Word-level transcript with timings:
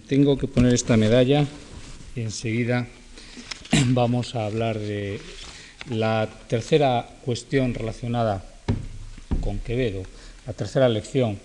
Tengo 0.00 0.36
que 0.36 0.48
poner 0.48 0.74
esta 0.74 0.96
medalla 0.96 1.46
y 2.14 2.20
enseguida 2.20 2.86
vamos 3.88 4.34
a 4.34 4.46
hablar 4.46 4.78
de 4.78 5.20
la 5.90 6.28
tercera 6.48 7.08
cuestión 7.24 7.72
relacionada 7.72 8.44
con 9.40 9.58
Quevedo, 9.58 10.02
la 10.46 10.52
tercera 10.52 10.88
lección, 10.88 11.38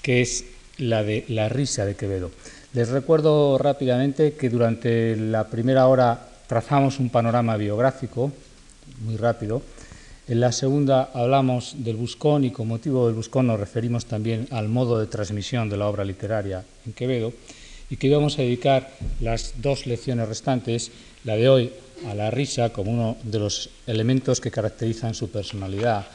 que 0.00 0.22
es 0.22 0.44
la 0.78 1.02
de 1.02 1.24
la 1.28 1.48
risa 1.48 1.84
de 1.84 1.94
Quevedo. 1.94 2.30
Les 2.72 2.88
recuerdo 2.88 3.58
rápidamente 3.58 4.32
que 4.32 4.48
durante 4.48 5.14
la 5.16 5.48
primera 5.48 5.86
hora 5.86 6.28
trazamos 6.46 6.98
un 6.98 7.10
panorama 7.10 7.56
biográfico, 7.56 8.32
muy 9.04 9.16
rápido. 9.16 9.62
En 10.28 10.40
la 10.40 10.50
segunda 10.50 11.10
hablamos 11.12 11.74
del 11.78 11.96
Buscón 11.96 12.44
y 12.44 12.50
con 12.50 12.68
motivo 12.68 13.06
del 13.06 13.14
Buscón 13.14 13.48
nos 13.48 13.60
referimos 13.60 14.06
también 14.06 14.48
al 14.50 14.68
modo 14.68 14.98
de 14.98 15.06
transmisión 15.06 15.68
de 15.68 15.76
la 15.76 15.88
obra 15.88 16.04
literaria 16.04 16.64
en 16.86 16.92
Quevedo 16.94 17.32
y 17.92 17.98
que 17.98 18.06
íbamos 18.06 18.38
a 18.38 18.42
dedicar 18.42 18.88
las 19.20 19.52
dos 19.60 19.84
lecciones 19.84 20.26
restantes, 20.26 20.90
la 21.24 21.36
de 21.36 21.50
hoy 21.50 21.70
a 22.08 22.14
la 22.14 22.30
risa 22.30 22.70
como 22.72 22.90
uno 22.90 23.18
de 23.22 23.38
los 23.38 23.68
elementos 23.86 24.40
que 24.40 24.50
caracterizan 24.50 25.12
su 25.12 25.30
personalidad, 25.30 26.06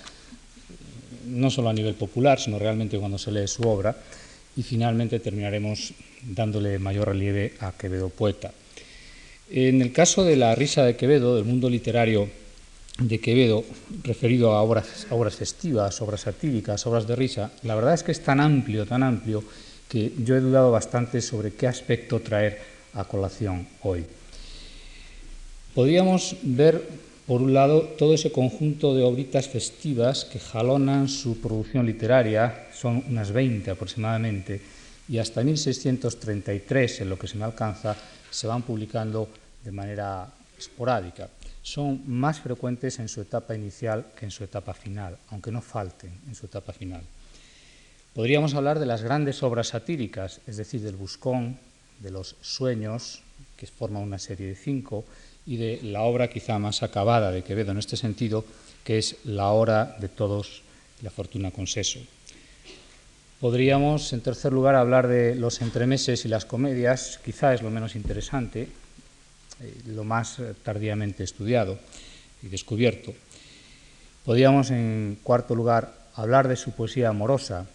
no 1.27 1.51
solo 1.51 1.69
a 1.69 1.73
nivel 1.73 1.93
popular, 1.93 2.39
sino 2.39 2.57
realmente 2.57 2.97
cuando 2.97 3.19
se 3.19 3.31
lee 3.31 3.47
su 3.47 3.61
obra, 3.61 3.95
y 4.55 4.63
finalmente 4.63 5.19
terminaremos 5.19 5.93
dándole 6.23 6.79
mayor 6.79 7.09
relieve 7.09 7.53
a 7.59 7.73
Quevedo 7.73 8.09
poeta. 8.09 8.51
En 9.51 9.79
el 9.83 9.93
caso 9.93 10.23
de 10.23 10.35
la 10.35 10.55
risa 10.55 10.83
de 10.83 10.95
Quevedo, 10.95 11.35
del 11.35 11.45
mundo 11.45 11.69
literario 11.69 12.27
de 12.97 13.19
Quevedo, 13.19 13.63
referido 14.01 14.53
a 14.53 14.63
obras, 14.63 15.05
obras 15.11 15.35
festivas, 15.35 16.01
obras 16.01 16.21
satíricas, 16.21 16.87
obras 16.87 17.05
de 17.05 17.15
risa, 17.15 17.51
la 17.61 17.75
verdad 17.75 17.93
es 17.93 18.01
que 18.01 18.13
es 18.13 18.23
tan 18.23 18.39
amplio, 18.39 18.87
tan 18.87 19.03
amplio, 19.03 19.43
que 19.89 20.13
yo 20.23 20.35
he 20.35 20.41
dudado 20.41 20.71
bastante 20.71 21.21
sobre 21.21 21.53
qué 21.53 21.67
aspecto 21.67 22.19
traer 22.19 22.59
a 22.93 23.03
colación 23.05 23.67
hoy. 23.83 24.05
Podríamos 25.73 26.35
ver, 26.41 26.81
por 27.27 27.41
un 27.41 27.53
lado, 27.53 27.81
todo 27.97 28.13
ese 28.13 28.31
conjunto 28.31 28.95
de 28.95 29.03
obritas 29.03 29.47
festivas 29.47 30.25
que 30.25 30.39
jalonan 30.39 31.07
su 31.07 31.39
producción 31.39 31.85
literaria, 31.85 32.67
son 32.73 33.03
unas 33.07 33.31
20 33.31 33.71
aproximadamente, 33.71 34.61
y 35.07 35.19
hasta 35.19 35.43
1633, 35.43 37.01
en 37.01 37.09
lo 37.09 37.19
que 37.19 37.27
se 37.27 37.37
me 37.37 37.45
alcanza, 37.45 37.95
se 38.29 38.47
van 38.47 38.63
publicando 38.63 39.29
de 39.63 39.71
manera 39.71 40.27
esporádica. 40.57 41.29
Son 41.61 42.01
más 42.07 42.39
frecuentes 42.39 42.99
en 42.99 43.07
su 43.07 43.21
etapa 43.21 43.55
inicial 43.55 44.07
que 44.17 44.25
en 44.25 44.31
su 44.31 44.43
etapa 44.43 44.73
final, 44.73 45.17
aunque 45.29 45.51
no 45.51 45.61
falten 45.61 46.11
en 46.27 46.35
su 46.35 46.45
etapa 46.47 46.73
final. 46.73 47.01
Podríamos 48.17 48.55
hablar 48.55 48.79
de 48.79 48.87
las 48.87 49.03
grandes 49.03 49.43
obras 49.43 49.67
satíricas, 49.67 50.41
es 50.47 50.57
decir, 50.57 50.81
del 50.81 50.95
Buscón, 50.95 51.59
de 51.99 52.09
los 52.09 52.35
Sueños, 52.41 53.21
que 53.55 53.67
forma 53.67 53.99
una 53.99 54.17
serie 54.17 54.47
de 54.47 54.55
cinco, 54.55 55.05
y 55.45 55.57
de 55.57 55.79
la 55.83 56.01
obra 56.01 56.27
quizá 56.27 56.57
más 56.57 56.81
acabada 56.81 57.29
de 57.29 57.43
Quevedo 57.43 57.73
en 57.73 57.77
este 57.77 57.95
sentido, 57.95 58.43
que 58.83 58.97
es 58.97 59.17
La 59.23 59.51
hora 59.51 59.97
de 59.99 60.09
todos 60.09 60.63
la 61.03 61.11
fortuna 61.11 61.51
con 61.51 61.67
seso. 61.67 61.99
Podríamos, 63.39 64.11
en 64.13 64.21
tercer 64.21 64.51
lugar, 64.51 64.73
hablar 64.73 65.07
de 65.07 65.35
los 65.35 65.61
entremeses 65.61 66.25
y 66.25 66.27
las 66.27 66.45
comedias, 66.45 67.19
quizá 67.23 67.53
es 67.53 67.61
lo 67.61 67.69
menos 67.69 67.95
interesante, 67.95 68.67
eh, 69.61 69.77
lo 69.89 70.03
más 70.03 70.37
tardíamente 70.63 71.23
estudiado 71.23 71.77
y 72.41 72.47
descubierto. 72.47 73.13
Podríamos, 74.25 74.71
en 74.71 75.19
cuarto 75.21 75.53
lugar, 75.53 75.93
hablar 76.15 76.47
de 76.47 76.55
su 76.55 76.71
poesía 76.71 77.09
amorosa, 77.09 77.67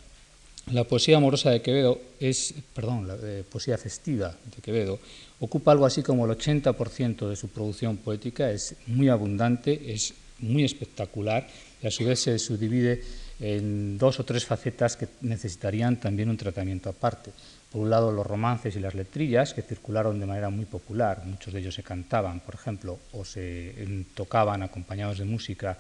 la 0.70 0.84
poesía 0.84 1.16
amorosa 1.16 1.50
de 1.50 1.60
Quevedo 1.60 2.00
es, 2.20 2.54
perdón, 2.74 3.08
la 3.08 3.16
poesía 3.50 3.76
festiva 3.76 4.36
de 4.54 4.62
Quevedo 4.62 4.98
ocupa 5.40 5.72
algo 5.72 5.86
así 5.86 6.02
como 6.02 6.24
el 6.24 6.38
80% 6.38 7.28
de 7.28 7.36
su 7.36 7.48
producción 7.48 7.96
poética, 7.96 8.50
es 8.50 8.76
muy 8.86 9.08
abundante, 9.08 9.92
es 9.92 10.14
muy 10.38 10.64
espectacular 10.64 11.48
y 11.82 11.86
a 11.86 11.90
su 11.90 12.04
vez 12.04 12.20
se 12.20 12.38
subdivide 12.38 13.02
en 13.40 13.98
dos 13.98 14.20
o 14.20 14.24
tres 14.24 14.44
facetas 14.44 14.96
que 14.96 15.08
necesitarían 15.22 15.98
también 15.98 16.30
un 16.30 16.36
tratamiento 16.36 16.90
aparte. 16.90 17.32
Por 17.72 17.82
un 17.82 17.90
lado, 17.90 18.12
los 18.12 18.26
romances 18.26 18.76
y 18.76 18.80
las 18.80 18.94
letrillas, 18.94 19.54
que 19.54 19.62
circularon 19.62 20.20
de 20.20 20.26
manera 20.26 20.48
muy 20.48 20.64
popular, 20.64 21.22
muchos 21.24 21.52
de 21.52 21.58
ellos 21.58 21.74
se 21.74 21.82
cantaban, 21.82 22.38
por 22.38 22.54
ejemplo, 22.54 23.00
o 23.12 23.24
se 23.24 24.04
tocaban 24.14 24.62
acompañados 24.62 25.18
de 25.18 25.24
música, 25.24 25.76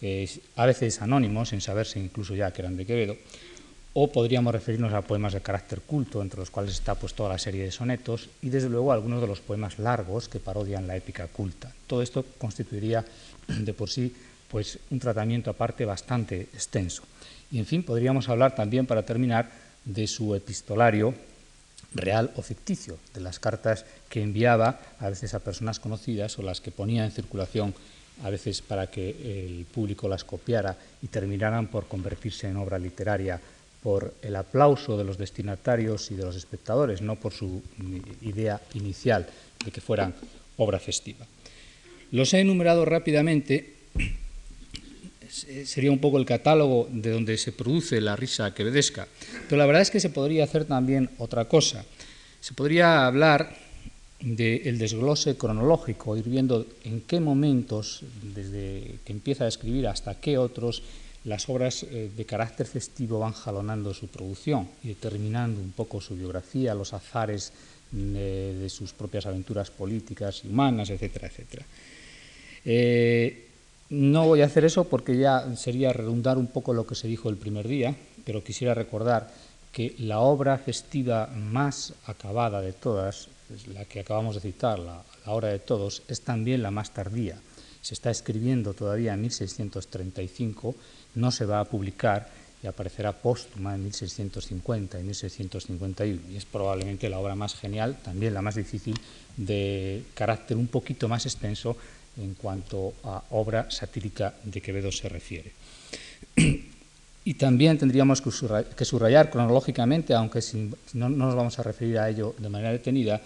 eh, 0.00 0.28
a 0.54 0.66
veces 0.66 1.02
anónimos, 1.02 1.48
sin 1.48 1.60
saberse 1.60 1.98
incluso 1.98 2.36
ya 2.36 2.52
que 2.52 2.62
eran 2.62 2.76
de 2.76 2.86
Quevedo 2.86 3.16
o 3.98 4.12
podríamos 4.12 4.52
referirnos 4.52 4.92
a 4.92 5.00
poemas 5.00 5.32
de 5.32 5.40
carácter 5.40 5.80
culto, 5.80 6.20
entre 6.20 6.40
los 6.40 6.50
cuales 6.50 6.74
está 6.74 6.94
pues, 6.94 7.14
toda 7.14 7.30
la 7.30 7.38
serie 7.38 7.64
de 7.64 7.72
sonetos, 7.72 8.28
y 8.42 8.50
desde 8.50 8.68
luego 8.68 8.92
algunos 8.92 9.22
de 9.22 9.26
los 9.26 9.40
poemas 9.40 9.78
largos 9.78 10.28
que 10.28 10.38
parodian 10.38 10.86
la 10.86 10.96
épica 10.96 11.26
culta. 11.28 11.72
Todo 11.86 12.02
esto 12.02 12.22
constituiría 12.36 13.02
de 13.48 13.72
por 13.72 13.88
sí 13.88 14.14
pues, 14.50 14.78
un 14.90 14.98
tratamiento 14.98 15.48
aparte 15.48 15.86
bastante 15.86 16.42
extenso. 16.42 17.04
Y 17.50 17.58
en 17.58 17.64
fin, 17.64 17.82
podríamos 17.82 18.28
hablar 18.28 18.54
también, 18.54 18.84
para 18.84 19.06
terminar, 19.06 19.48
de 19.86 20.06
su 20.06 20.34
epistolario 20.34 21.14
real 21.94 22.32
o 22.36 22.42
ficticio, 22.42 22.98
de 23.14 23.22
las 23.22 23.38
cartas 23.38 23.86
que 24.10 24.20
enviaba 24.20 24.78
a 25.00 25.08
veces 25.08 25.32
a 25.32 25.40
personas 25.40 25.80
conocidas 25.80 26.38
o 26.38 26.42
las 26.42 26.60
que 26.60 26.70
ponía 26.70 27.06
en 27.06 27.12
circulación 27.12 27.72
a 28.24 28.30
veces 28.30 28.60
para 28.60 28.88
que 28.88 29.10
el 29.10 29.64
público 29.64 30.08
las 30.08 30.24
copiara 30.24 30.76
y 31.02 31.08
terminaran 31.08 31.68
por 31.68 31.86
convertirse 31.86 32.48
en 32.48 32.56
obra 32.56 32.78
literaria 32.78 33.40
por 33.82 34.14
el 34.22 34.36
aplauso 34.36 34.96
de 34.96 35.04
los 35.04 35.18
destinatarios 35.18 36.10
y 36.10 36.16
de 36.16 36.24
los 36.24 36.36
espectadores, 36.36 37.02
no 37.02 37.16
por 37.16 37.32
su 37.32 37.62
idea 38.22 38.60
inicial 38.74 39.26
de 39.64 39.70
que 39.70 39.80
fueran 39.80 40.14
obra 40.56 40.78
festiva. 40.78 41.26
Los 42.10 42.34
he 42.34 42.40
enumerado 42.40 42.84
rápidamente, 42.84 43.74
sería 45.64 45.90
un 45.90 45.98
poco 45.98 46.18
el 46.18 46.26
catálogo 46.26 46.88
de 46.90 47.10
donde 47.10 47.36
se 47.36 47.52
produce 47.52 48.00
la 48.00 48.16
risa 48.16 48.54
quevedesca, 48.54 49.06
pero 49.48 49.58
la 49.58 49.66
verdad 49.66 49.82
es 49.82 49.90
que 49.90 50.00
se 50.00 50.10
podría 50.10 50.44
hacer 50.44 50.64
también 50.64 51.10
otra 51.18 51.46
cosa. 51.46 51.84
Se 52.40 52.54
podría 52.54 53.06
hablar 53.06 53.56
del 54.20 54.78
desglose 54.78 55.36
cronológico, 55.36 56.16
ir 56.16 56.24
viendo 56.24 56.66
en 56.84 57.02
qué 57.02 57.20
momentos, 57.20 58.02
desde 58.34 58.98
que 59.04 59.12
empieza 59.12 59.44
a 59.44 59.48
escribir 59.48 59.86
hasta 59.86 60.18
qué 60.20 60.38
otros, 60.38 60.82
las 61.26 61.48
obras 61.48 61.82
eh, 61.82 62.10
de 62.16 62.24
carácter 62.24 62.66
festivo 62.66 63.18
van 63.18 63.32
jalonando 63.32 63.92
su 63.92 64.06
producción 64.06 64.68
y 64.82 64.88
determinando 64.88 65.60
un 65.60 65.72
poco 65.72 66.00
su 66.00 66.14
biografía, 66.14 66.74
los 66.74 66.94
azares 66.94 67.52
de, 67.90 68.68
sus 68.70 68.92
propias 68.92 69.26
aventuras 69.26 69.70
políticas 69.70 70.42
y 70.44 70.48
humanas, 70.48 70.90
etcétera, 70.90 71.26
etcétera. 71.26 71.66
Eh, 72.64 73.48
no 73.90 74.26
voy 74.26 74.42
a 74.42 74.46
hacer 74.46 74.64
eso 74.64 74.84
porque 74.84 75.16
ya 75.16 75.54
sería 75.56 75.92
redundar 75.92 76.38
un 76.38 76.46
poco 76.46 76.72
lo 76.72 76.86
que 76.86 76.94
se 76.94 77.08
dijo 77.08 77.28
el 77.28 77.36
primer 77.36 77.66
día, 77.66 77.94
pero 78.24 78.42
quisiera 78.42 78.74
recordar 78.74 79.32
que 79.72 79.94
la 79.98 80.20
obra 80.20 80.58
festiva 80.58 81.26
más 81.26 81.92
acabada 82.06 82.60
de 82.60 82.72
todas, 82.72 83.28
la 83.72 83.84
que 83.84 84.00
acabamos 84.00 84.36
de 84.36 84.40
citar, 84.40 84.78
la, 84.78 85.02
la 85.24 85.32
obra 85.32 85.48
de 85.48 85.58
todos, 85.58 86.02
es 86.08 86.20
también 86.22 86.62
la 86.62 86.70
más 86.70 86.94
tardía. 86.94 87.38
Se 87.82 87.94
está 87.94 88.10
escribiendo 88.10 88.74
todavía 88.74 89.14
en 89.14 89.20
1635 89.20 90.74
no 91.16 91.30
se 91.30 91.44
va 91.44 91.60
a 91.60 91.64
publicar 91.64 92.28
y 92.62 92.66
aparecerá 92.66 93.12
póstuma 93.12 93.74
en 93.74 93.82
1650 93.82 95.00
y 95.00 95.02
1651 95.02 96.20
y 96.30 96.36
es 96.36 96.44
probablemente 96.44 97.08
la 97.10 97.18
obra 97.18 97.34
más 97.34 97.54
genial, 97.54 97.96
también 98.02 98.32
la 98.32 98.42
más 98.42 98.54
difícil, 98.54 98.98
de 99.36 100.04
carácter 100.14 100.56
un 100.56 100.68
poquito 100.68 101.08
más 101.08 101.26
extenso 101.26 101.76
en 102.16 102.34
cuanto 102.34 102.94
a 103.04 103.22
obra 103.30 103.70
satírica 103.70 104.34
de 104.44 104.60
Quevedo 104.60 104.90
se 104.90 105.08
refiere. 105.08 105.52
Y 107.24 107.34
también 107.34 107.76
tendríamos 107.76 108.22
que 108.22 108.84
subrayar 108.84 109.30
cronológicamente, 109.30 110.14
aunque 110.14 110.40
no 110.94 111.08
nos 111.08 111.34
vamos 111.34 111.58
a 111.58 111.62
referir 111.64 111.98
a 111.98 112.08
ello 112.08 112.36
de 112.38 112.48
manera 112.48 112.70
detenida, 112.70 113.20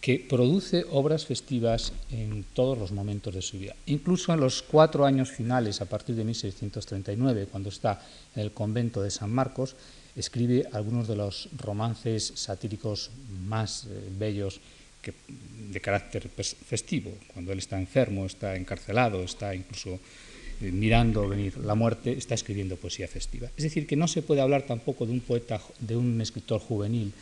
que 0.00 0.18
produce 0.18 0.84
obras 0.90 1.26
festivas 1.26 1.92
en 2.10 2.44
todos 2.54 2.78
los 2.78 2.90
momentos 2.90 3.34
de 3.34 3.42
su 3.42 3.58
vida. 3.58 3.76
Incluso 3.86 4.32
en 4.32 4.40
los 4.40 4.62
cuatro 4.62 5.04
años 5.04 5.30
finales, 5.30 5.80
a 5.80 5.84
partir 5.84 6.16
de 6.16 6.24
1639, 6.24 7.48
cuando 7.50 7.68
está 7.68 8.00
en 8.34 8.42
el 8.42 8.52
convento 8.52 9.02
de 9.02 9.10
San 9.10 9.30
Marcos, 9.30 9.76
escribe 10.16 10.66
algunos 10.72 11.06
de 11.06 11.16
los 11.16 11.48
romances 11.56 12.32
satíricos 12.34 13.10
más 13.46 13.84
eh, 13.84 14.08
bellos 14.18 14.60
de 15.70 15.80
carácter 15.80 16.28
festivo. 16.28 17.12
Cuando 17.32 17.52
él 17.52 17.58
está 17.58 17.78
enfermo, 17.78 18.26
está 18.26 18.56
encarcelado, 18.56 19.22
está 19.22 19.54
incluso 19.54 19.98
eh, 20.60 20.70
mirando 20.72 21.28
venir 21.28 21.56
la 21.58 21.74
muerte, 21.74 22.12
está 22.12 22.34
escribiendo 22.34 22.76
poesía 22.76 23.08
festiva. 23.08 23.50
Es 23.56 23.64
decir, 23.64 23.86
que 23.86 23.96
no 23.96 24.08
se 24.08 24.22
puede 24.22 24.40
hablar 24.40 24.62
tampoco 24.62 25.06
de 25.06 25.12
un 25.12 25.20
poeta, 25.20 25.60
de 25.78 25.96
un 25.96 26.20
escritor 26.20 26.60
juvenil 26.60 27.12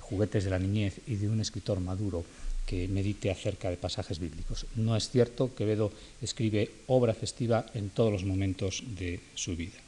juguetes 0.00 0.44
de 0.44 0.50
la 0.50 0.58
niñez 0.58 1.00
y 1.06 1.16
de 1.16 1.28
un 1.28 1.40
escritor 1.40 1.80
maduro 1.80 2.24
que 2.66 2.88
medite 2.88 3.30
acerca 3.30 3.70
de 3.70 3.76
pasajes 3.76 4.18
bíblicos. 4.18 4.66
No 4.74 4.96
es 4.96 5.08
cierto, 5.08 5.54
que 5.54 5.64
Quevedo 5.64 5.92
escribe 6.20 6.70
obra 6.88 7.14
festiva 7.14 7.66
en 7.74 7.90
todos 7.90 8.12
los 8.12 8.24
momentos 8.24 8.82
de 8.98 9.20
su 9.34 9.54
vida. 9.54 9.78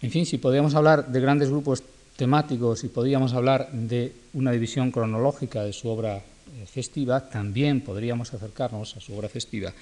En 0.00 0.10
fin, 0.10 0.26
si 0.26 0.38
podemos 0.38 0.74
hablar 0.74 1.10
de 1.10 1.20
grandes 1.20 1.50
grupos 1.50 1.82
temáticos 2.16 2.84
y 2.84 2.88
podríamos 2.88 3.34
hablar 3.34 3.70
de 3.72 4.12
una 4.34 4.52
división 4.52 4.90
cronológica 4.90 5.64
de 5.64 5.72
su 5.72 5.88
obra 5.88 6.18
eh, 6.18 6.66
festiva, 6.66 7.28
también 7.28 7.80
podríamos 7.80 8.32
acercarnos 8.34 8.96
a 8.96 9.00
su 9.00 9.16
obra 9.16 9.28
festiva 9.28 9.72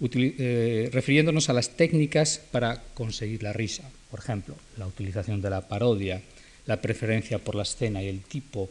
eh, 0.00 0.90
refiriéndonos 0.92 1.48
a 1.48 1.52
las 1.52 1.76
técnicas 1.76 2.40
para 2.50 2.82
conseguir 2.94 3.42
la 3.42 3.52
risa. 3.52 3.84
Por 4.10 4.20
ejemplo, 4.20 4.54
la 4.76 4.86
utilización 4.86 5.40
de 5.40 5.50
la 5.50 5.68
parodia, 5.68 6.20
la 6.66 6.80
preferencia 6.80 7.38
por 7.38 7.54
la 7.54 7.62
escena 7.62 8.02
y 8.02 8.08
el 8.08 8.20
tipo, 8.22 8.70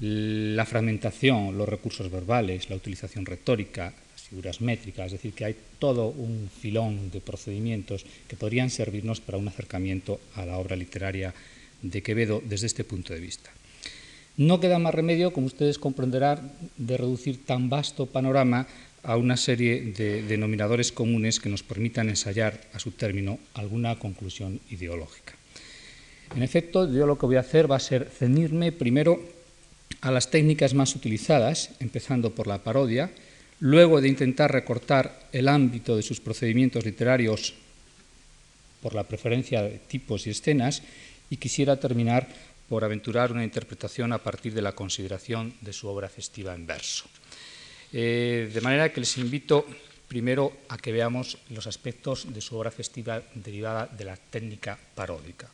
la 0.00 0.64
fragmentación, 0.66 1.56
los 1.56 1.68
recursos 1.68 2.10
verbales, 2.10 2.70
la 2.70 2.76
utilización 2.76 3.26
retórica, 3.26 3.94
las 4.12 4.22
figuras 4.22 4.60
métricas, 4.60 5.06
es 5.06 5.12
decir, 5.12 5.32
que 5.32 5.44
hay 5.44 5.56
todo 5.78 6.08
un 6.08 6.50
filón 6.50 7.10
de 7.10 7.20
procedimientos 7.20 8.04
que 8.28 8.36
podrían 8.36 8.70
servirnos 8.70 9.20
para 9.20 9.38
un 9.38 9.48
acercamiento 9.48 10.20
a 10.34 10.46
la 10.46 10.58
obra 10.58 10.76
literaria 10.76 11.34
de 11.82 12.02
Quevedo 12.02 12.42
desde 12.44 12.66
este 12.66 12.84
punto 12.84 13.12
de 13.12 13.20
vista. 13.20 13.50
No 14.36 14.60
queda 14.60 14.78
más 14.78 14.94
remedio, 14.94 15.32
como 15.32 15.46
ustedes 15.46 15.78
comprenderán, 15.78 16.52
de 16.78 16.96
reducir 16.96 17.44
tan 17.44 17.68
vasto 17.68 18.06
panorama 18.06 18.66
a 19.02 19.16
una 19.16 19.36
serie 19.36 19.92
de 19.92 20.22
denominadores 20.22 20.90
comunes 20.90 21.38
que 21.38 21.50
nos 21.50 21.62
permitan 21.62 22.08
ensayar 22.08 22.60
a 22.72 22.78
su 22.78 22.92
término 22.92 23.38
alguna 23.54 23.98
conclusión 23.98 24.60
ideológica. 24.70 25.34
En 26.34 26.42
efecto, 26.42 26.90
yo 26.90 27.06
lo 27.06 27.18
que 27.18 27.26
voy 27.26 27.36
a 27.36 27.40
hacer 27.40 27.70
va 27.70 27.76
a 27.76 27.80
ser 27.80 28.08
ceñirme 28.08 28.72
primero 28.72 29.20
a 30.00 30.10
las 30.10 30.30
técnicas 30.30 30.72
más 30.72 30.96
utilizadas, 30.96 31.70
empezando 31.78 32.34
por 32.34 32.46
la 32.46 32.58
parodia, 32.58 33.10
luego 33.60 34.00
de 34.00 34.08
intentar 34.08 34.50
recortar 34.50 35.28
el 35.32 35.46
ámbito 35.48 35.94
de 35.94 36.02
sus 36.02 36.20
procedimientos 36.20 36.84
literarios 36.84 37.54
por 38.82 38.94
la 38.94 39.04
preferencia 39.04 39.62
de 39.62 39.78
tipos 39.78 40.26
y 40.26 40.30
escenas, 40.30 40.82
y 41.28 41.36
quisiera 41.36 41.78
terminar 41.78 42.28
por 42.68 42.84
aventurar 42.84 43.30
una 43.30 43.44
interpretación 43.44 44.12
a 44.12 44.18
partir 44.18 44.54
de 44.54 44.62
la 44.62 44.72
consideración 44.72 45.54
de 45.60 45.72
su 45.72 45.86
obra 45.88 46.08
festiva 46.08 46.54
en 46.54 46.66
verso. 46.66 47.04
Eh, 47.92 48.50
de 48.52 48.60
manera 48.62 48.90
que 48.90 49.00
les 49.00 49.18
invito 49.18 49.66
primero 50.08 50.52
a 50.68 50.78
que 50.78 50.92
veamos 50.92 51.38
los 51.50 51.66
aspectos 51.66 52.32
de 52.32 52.40
su 52.40 52.56
obra 52.56 52.70
festiva 52.70 53.22
derivada 53.34 53.86
de 53.86 54.04
la 54.04 54.16
técnica 54.16 54.78
paródica. 54.94 55.48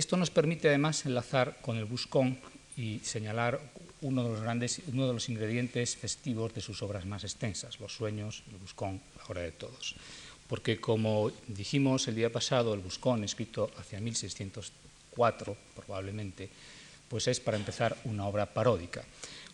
Esto 0.00 0.16
nos 0.16 0.30
permite 0.30 0.66
además 0.66 1.04
enlazar 1.04 1.58
con 1.60 1.76
el 1.76 1.84
buscón 1.84 2.38
y 2.74 3.00
señalar 3.00 3.60
uno 4.00 4.24
de 4.24 4.30
los 4.30 4.40
grandes, 4.40 4.80
uno 4.90 5.06
de 5.06 5.12
los 5.12 5.28
ingredientes 5.28 5.94
festivos 5.94 6.54
de 6.54 6.62
sus 6.62 6.80
obras 6.80 7.04
más 7.04 7.22
extensas, 7.22 7.78
los 7.78 7.96
sueños, 7.96 8.42
el 8.50 8.56
buscón, 8.56 9.02
la 9.18 9.24
hora 9.28 9.42
de 9.42 9.52
todos. 9.52 9.96
Porque 10.48 10.80
como 10.80 11.30
dijimos 11.48 12.08
el 12.08 12.14
día 12.14 12.32
pasado, 12.32 12.72
el 12.72 12.80
buscón, 12.80 13.24
escrito 13.24 13.70
hacia 13.76 14.00
1604 14.00 15.56
probablemente, 15.76 16.48
pues 17.06 17.28
es 17.28 17.38
para 17.38 17.58
empezar 17.58 17.94
una 18.04 18.26
obra 18.26 18.46
paródica. 18.46 19.04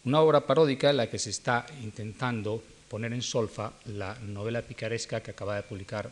Una 0.04 0.20
obra 0.20 0.46
paródica 0.46 0.90
en 0.90 0.98
la 0.98 1.10
que 1.10 1.18
se 1.18 1.30
está 1.30 1.66
intentando 1.82 2.62
poner 2.88 3.12
en 3.12 3.22
solfa 3.22 3.72
la 3.86 4.14
novela 4.20 4.62
picaresca 4.62 5.20
que 5.24 5.32
acaba 5.32 5.56
de 5.56 5.64
publicar 5.64 6.08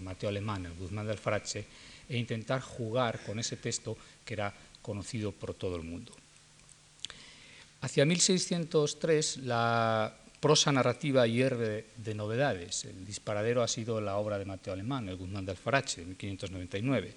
Mateo 0.00 0.28
Alemán, 0.28 0.66
el 0.66 0.74
Guzmán 0.74 1.06
del 1.06 1.18
Farache, 1.18 1.66
e 2.08 2.16
intentar 2.16 2.60
jugar 2.60 3.20
con 3.24 3.38
ese 3.38 3.56
texto 3.56 3.96
que 4.24 4.34
era 4.34 4.52
conocido 4.82 5.32
por 5.32 5.54
todo 5.54 5.76
el 5.76 5.82
mundo. 5.82 6.12
Hacia 7.80 8.04
1603 8.04 9.38
la 9.44 10.14
prosa 10.40 10.70
narrativa 10.70 11.26
hierve 11.26 11.86
de 11.96 12.14
novedades. 12.14 12.84
El 12.84 13.04
disparadero 13.04 13.62
ha 13.62 13.68
sido 13.68 14.00
la 14.00 14.16
obra 14.16 14.38
de 14.38 14.44
Mateo 14.44 14.72
Alemán, 14.72 15.08
el 15.08 15.16
Guzmán 15.16 15.44
de 15.44 15.52
Alfarache, 15.52 16.02
de 16.02 16.06
1599, 16.06 17.14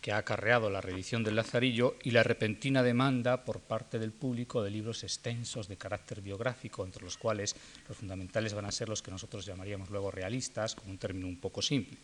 que 0.00 0.12
ha 0.12 0.18
acarreado 0.18 0.68
la 0.68 0.80
reedición 0.80 1.22
del 1.22 1.36
Lazarillo 1.36 1.96
y 2.02 2.10
la 2.10 2.24
repentina 2.24 2.82
demanda 2.82 3.44
por 3.44 3.60
parte 3.60 3.98
del 3.98 4.10
público 4.10 4.62
de 4.62 4.70
libros 4.70 5.04
extensos 5.04 5.68
de 5.68 5.76
carácter 5.76 6.20
biográfico, 6.20 6.84
entre 6.84 7.04
los 7.04 7.16
cuales 7.16 7.54
los 7.88 7.96
fundamentales 7.96 8.54
van 8.54 8.64
a 8.64 8.72
ser 8.72 8.88
los 8.88 9.02
que 9.02 9.12
nosotros 9.12 9.46
llamaríamos 9.46 9.90
luego 9.90 10.10
realistas, 10.10 10.74
con 10.74 10.90
un 10.90 10.98
término 10.98 11.28
un 11.28 11.36
poco 11.36 11.62
simple. 11.62 11.96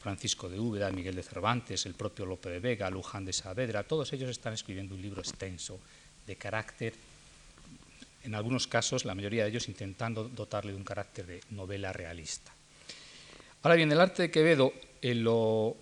Francisco 0.00 0.48
de 0.48 0.58
Úbeda, 0.58 0.90
Miguel 0.90 1.14
de 1.14 1.22
Cervantes, 1.22 1.84
el 1.84 1.94
propio 1.94 2.24
Lope 2.24 2.48
de 2.48 2.58
Vega, 2.58 2.90
Luján 2.90 3.24
de 3.24 3.32
Saavedra, 3.32 3.84
todos 3.84 4.12
ellos 4.12 4.30
están 4.30 4.54
escribiendo 4.54 4.94
un 4.94 5.02
libro 5.02 5.20
extenso 5.20 5.78
de 6.26 6.36
carácter, 6.36 6.94
en 8.22 8.34
algunos 8.34 8.66
casos, 8.66 9.04
la 9.04 9.14
mayoría 9.14 9.44
de 9.44 9.50
ellos 9.50 9.68
intentando 9.68 10.24
dotarle 10.24 10.72
de 10.72 10.78
un 10.78 10.84
carácter 10.84 11.26
de 11.26 11.40
novela 11.50 11.92
realista. 11.92 12.52
Ahora 13.62 13.76
bien, 13.76 13.92
el 13.92 14.00
arte 14.00 14.22
de 14.22 14.30
Quevedo, 14.30 14.72
en 15.02 15.24
lo 15.24 15.76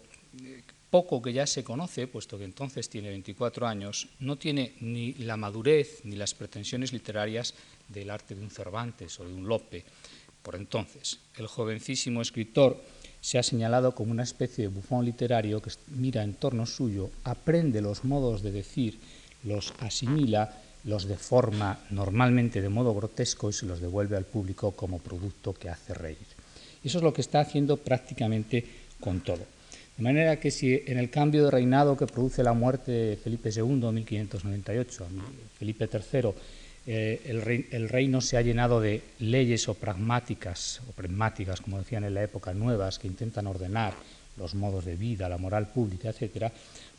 poco 0.91 1.23
que 1.23 1.32
ya 1.32 1.47
se 1.47 1.62
conoce, 1.62 2.06
puesto 2.06 2.38
que 2.38 2.44
entonces 2.44 2.88
tiene 2.88 3.11
24 3.11 3.67
años, 3.67 4.09
no 4.20 4.37
tiene 4.37 4.75
ni 4.81 5.15
la 5.15 5.37
madurez 5.37 6.00
ni 6.05 6.17
las 6.17 6.35
pretensiones 6.35 6.93
literarias 6.93 7.55
del 7.88 8.11
arte 8.11 8.35
de 8.35 8.43
un 8.43 8.50
Cervantes 8.50 9.19
o 9.20 9.25
de 9.25 9.35
un 9.35 9.47
Lope. 9.47 9.85
Por 10.43 10.56
entonces, 10.56 11.19
el 11.37 11.47
jovencísimo 11.47 12.23
escritor 12.23 12.82
se 13.20 13.38
ha 13.38 13.43
señalado 13.43 13.94
como 13.94 14.12
una 14.12 14.23
especie 14.23 14.65
de 14.65 14.69
bufón 14.69 15.05
literario 15.05 15.61
que 15.61 15.70
mira 15.88 16.23
en 16.23 16.35
torno 16.35 16.67
suyo, 16.67 17.11
aprende 17.25 17.81
los 17.81 18.05
modos 18.05 18.43
de 18.43 18.53
decir, 18.53 18.99
los 19.44 19.73
asimila, 19.81 20.55
los 20.85 21.06
deforma 21.06 21.79
normalmente 21.91 22.62
de 22.62 22.69
modo 22.69 22.94
grotesco 22.94 23.50
y 23.50 23.53
se 23.53 23.67
los 23.67 23.81
devuelve 23.81 24.17
al 24.17 24.25
público 24.25 24.73
como 24.73 24.99
producto 24.99 25.53
que 25.53 25.69
hace 25.69 25.94
reír. 25.94 26.19
Eso 26.82 26.99
es 26.99 27.05
lo 27.05 27.12
que 27.12 27.20
está 27.20 27.41
haciendo 27.41 27.76
prácticamente 27.76 28.65
con 29.00 29.20
todo. 29.20 29.44
De 29.97 30.05
manera 30.05 30.38
que 30.38 30.53
si 30.53 30.81
en 30.87 30.97
el 30.97 31.11
cambio 31.11 31.44
de 31.44 31.50
reinado 31.50 31.97
que 31.97 32.06
produce 32.06 32.44
la 32.44 32.53
muerte 32.53 32.93
de 32.93 33.17
Felipe 33.17 33.50
II 33.50 33.88
en 33.88 33.94
1598, 33.94 35.06
Felipe 35.59 35.88
III, 35.93 36.31
eh, 36.90 37.20
el, 37.70 37.88
reino 37.90 38.23
se 38.23 38.38
ha 38.38 38.40
llenado 38.40 38.81
de 38.81 39.02
leyes 39.19 39.69
o 39.69 39.75
pragmáticas, 39.75 40.81
o 40.88 40.93
pragmáticas, 40.93 41.61
como 41.61 41.76
decían 41.76 42.05
en 42.05 42.14
la 42.14 42.23
época, 42.23 42.55
nuevas, 42.55 42.99
que 42.99 43.06
intentan 43.06 43.46
ordenar 43.46 43.93
los 44.38 44.55
modos 44.55 44.87
de 44.87 44.96
vida, 44.96 45.29
la 45.29 45.37
moral 45.37 45.69
pública, 45.69 46.08
etc., 46.08 46.50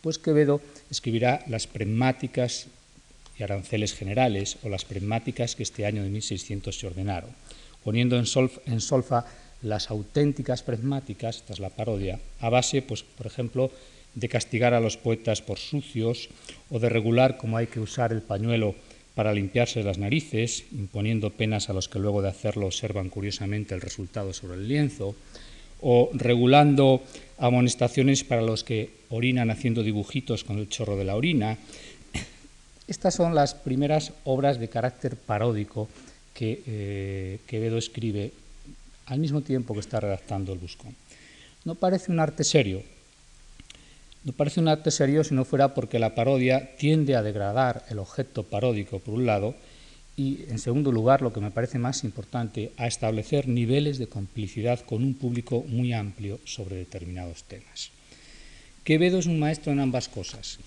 pues 0.03 0.19
Quevedo 0.19 0.62
escribirá 0.91 1.44
las 1.47 1.65
pragmáticas 1.65 2.68
y 3.39 3.41
aranceles 3.41 3.95
generales, 3.95 4.59
o 4.62 4.69
las 4.69 4.86
pragmáticas 4.86 5.56
que 5.56 5.63
este 5.63 5.88
año 5.88 6.03
de 6.03 6.09
1600 6.09 6.77
se 6.77 6.85
ordenaron, 6.85 7.31
poniendo 7.83 8.15
en, 8.15 8.27
solfa 8.27 9.25
las 9.63 9.89
auténticas 9.89 10.62
pragmáticas, 10.62 11.38
esta 11.38 11.53
es 11.53 11.59
la 11.59 11.71
parodia, 11.71 12.19
a 12.42 12.50
base, 12.50 12.83
pues, 12.83 13.01
por 13.01 13.25
ejemplo, 13.25 13.71
de 14.13 14.30
castigar 14.30 14.75
a 14.75 14.80
los 14.80 14.97
poetas 14.97 15.42
por 15.42 15.57
sucios 15.57 16.30
o 16.69 16.77
de 16.77 16.89
regular 16.89 17.38
cómo 17.38 17.57
hay 17.57 17.65
que 17.65 17.80
usar 17.80 18.12
el 18.12 18.21
pañuelo 18.21 18.75
para 19.19 19.33
limpiarse 19.33 19.83
las 19.83 19.98
narices, 19.98 20.64
imponiendo 20.71 21.30
penas 21.30 21.69
a 21.69 21.73
los 21.73 21.90
que 21.90 21.99
luego 21.99 22.21
de 22.21 22.30
hacerlo 22.30 22.68
observan 22.68 23.09
curiosamente 23.09 23.76
el 23.76 23.81
resultado 23.81 24.31
sobre 24.31 24.56
el 24.56 24.69
lienzo, 24.69 25.14
o 25.81 26.09
regulando 26.14 27.04
amonestaciones 27.38 28.23
para 28.23 28.42
los 28.42 28.64
que 28.64 28.90
orinan 29.09 29.52
haciendo 29.52 29.83
dibujitos 29.83 30.45
con 30.45 30.57
el 30.57 30.69
chorro 30.69 30.95
de 30.95 31.04
la 31.04 31.18
orina. 31.18 31.57
Estas 32.88 33.14
son 33.14 33.35
las 33.35 33.56
primeras 33.56 34.14
obras 34.23 34.57
de 34.57 34.69
carácter 34.69 35.18
paródico 35.18 35.90
que 36.33 36.64
eh, 36.66 37.40
Quevedo 37.45 37.78
escribe 37.78 38.31
al 39.07 39.19
mismo 39.19 39.42
tiempo 39.42 39.73
que 39.73 39.81
está 39.81 39.99
redactando 39.99 40.54
el 40.54 40.59
buscón. 40.59 40.95
No 41.66 41.76
parece 41.76 42.09
un 42.09 42.21
arte 42.21 42.45
serio, 42.45 42.83
no 44.23 44.33
parece 44.33 44.59
un 44.59 44.68
arte 44.68 44.92
serio 44.92 45.23
si 45.23 45.33
no 45.33 45.45
fuera 45.45 45.73
porque 45.73 45.99
la 45.99 46.16
parodia 46.16 46.76
tiende 46.76 47.16
a 47.16 47.23
degradar 47.23 47.85
el 47.90 47.99
objeto 47.99 48.44
paródico, 48.44 48.99
por 48.99 49.14
un 49.14 49.26
lado, 49.26 49.56
y, 50.18 50.44
en 50.49 50.59
segundo 50.59 50.92
lugar, 50.92 51.21
lo 51.21 51.31
que 51.31 51.40
me 51.40 51.52
parece 51.52 51.80
más 51.80 52.04
importante, 52.04 52.73
a 52.76 52.88
establecer 52.88 53.47
niveles 53.47 53.97
de 53.97 54.07
complicidad 54.07 54.81
con 54.81 55.04
un 55.04 55.14
público 55.14 55.64
muy 55.66 55.94
amplio 55.94 56.42
sobre 56.44 56.76
determinados 56.76 57.44
temas. 57.44 57.92
Quevedo 58.83 59.19
es 59.19 59.28
un 59.28 59.40
maestro 59.40 59.71
en 59.71 59.80
ambas 59.80 60.09
cosas. 60.09 60.59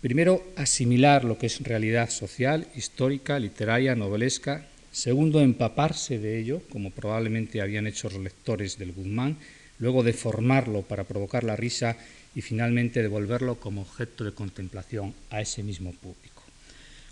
Primero, 0.00 0.44
asimilar 0.54 1.24
lo 1.24 1.38
que 1.38 1.46
es 1.46 1.60
realidad 1.60 2.08
social, 2.08 2.68
histórica, 2.76 3.40
literaria, 3.40 3.96
novelesca. 3.96 4.66
Segundo, 4.92 5.40
empaparse 5.40 6.18
de 6.18 6.38
ello, 6.38 6.62
como 6.70 6.90
probablemente 6.90 7.60
habían 7.60 7.88
hecho 7.88 8.08
los 8.10 8.20
lectores 8.20 8.78
del 8.78 8.92
Guzmán. 8.92 9.38
Luego, 9.80 10.04
deformarlo 10.04 10.82
para 10.82 11.04
provocar 11.04 11.42
la 11.42 11.56
risa 11.56 11.96
y 12.34 12.42
finalmente 12.42 13.02
devolverlo 13.02 13.56
como 13.56 13.82
objeto 13.82 14.24
de 14.24 14.32
contemplación 14.32 15.14
a 15.30 15.40
ese 15.40 15.62
mismo 15.62 15.92
público. 15.92 16.42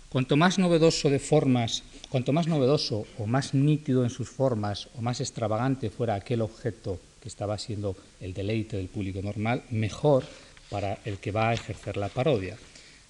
Cuanto 0.09 0.37
más 0.37 0.57
novedoso 0.57 1.09
de 1.09 1.19
formas, 1.19 1.83
cuanto 2.09 2.33
más 2.33 2.47
novedoso 2.47 3.05
o 3.19 3.27
más 3.27 3.53
nítido 3.53 4.03
en 4.03 4.09
sus 4.09 4.29
formas 4.29 4.89
o 4.97 5.01
más 5.01 5.21
extravagante 5.21 5.91
fuera 5.91 6.15
aquel 6.15 6.41
objeto 6.41 6.99
que 7.21 7.27
estaba 7.27 7.57
siendo 7.57 7.95
el 8.19 8.33
deleite 8.33 8.77
del 8.77 8.87
público 8.87 9.21
normal, 9.21 9.63
mejor 9.69 10.23
para 10.69 10.97
el 11.05 11.17
que 11.17 11.31
va 11.31 11.49
a 11.49 11.53
ejercer 11.53 11.97
la 11.97 12.09
parodia. 12.09 12.57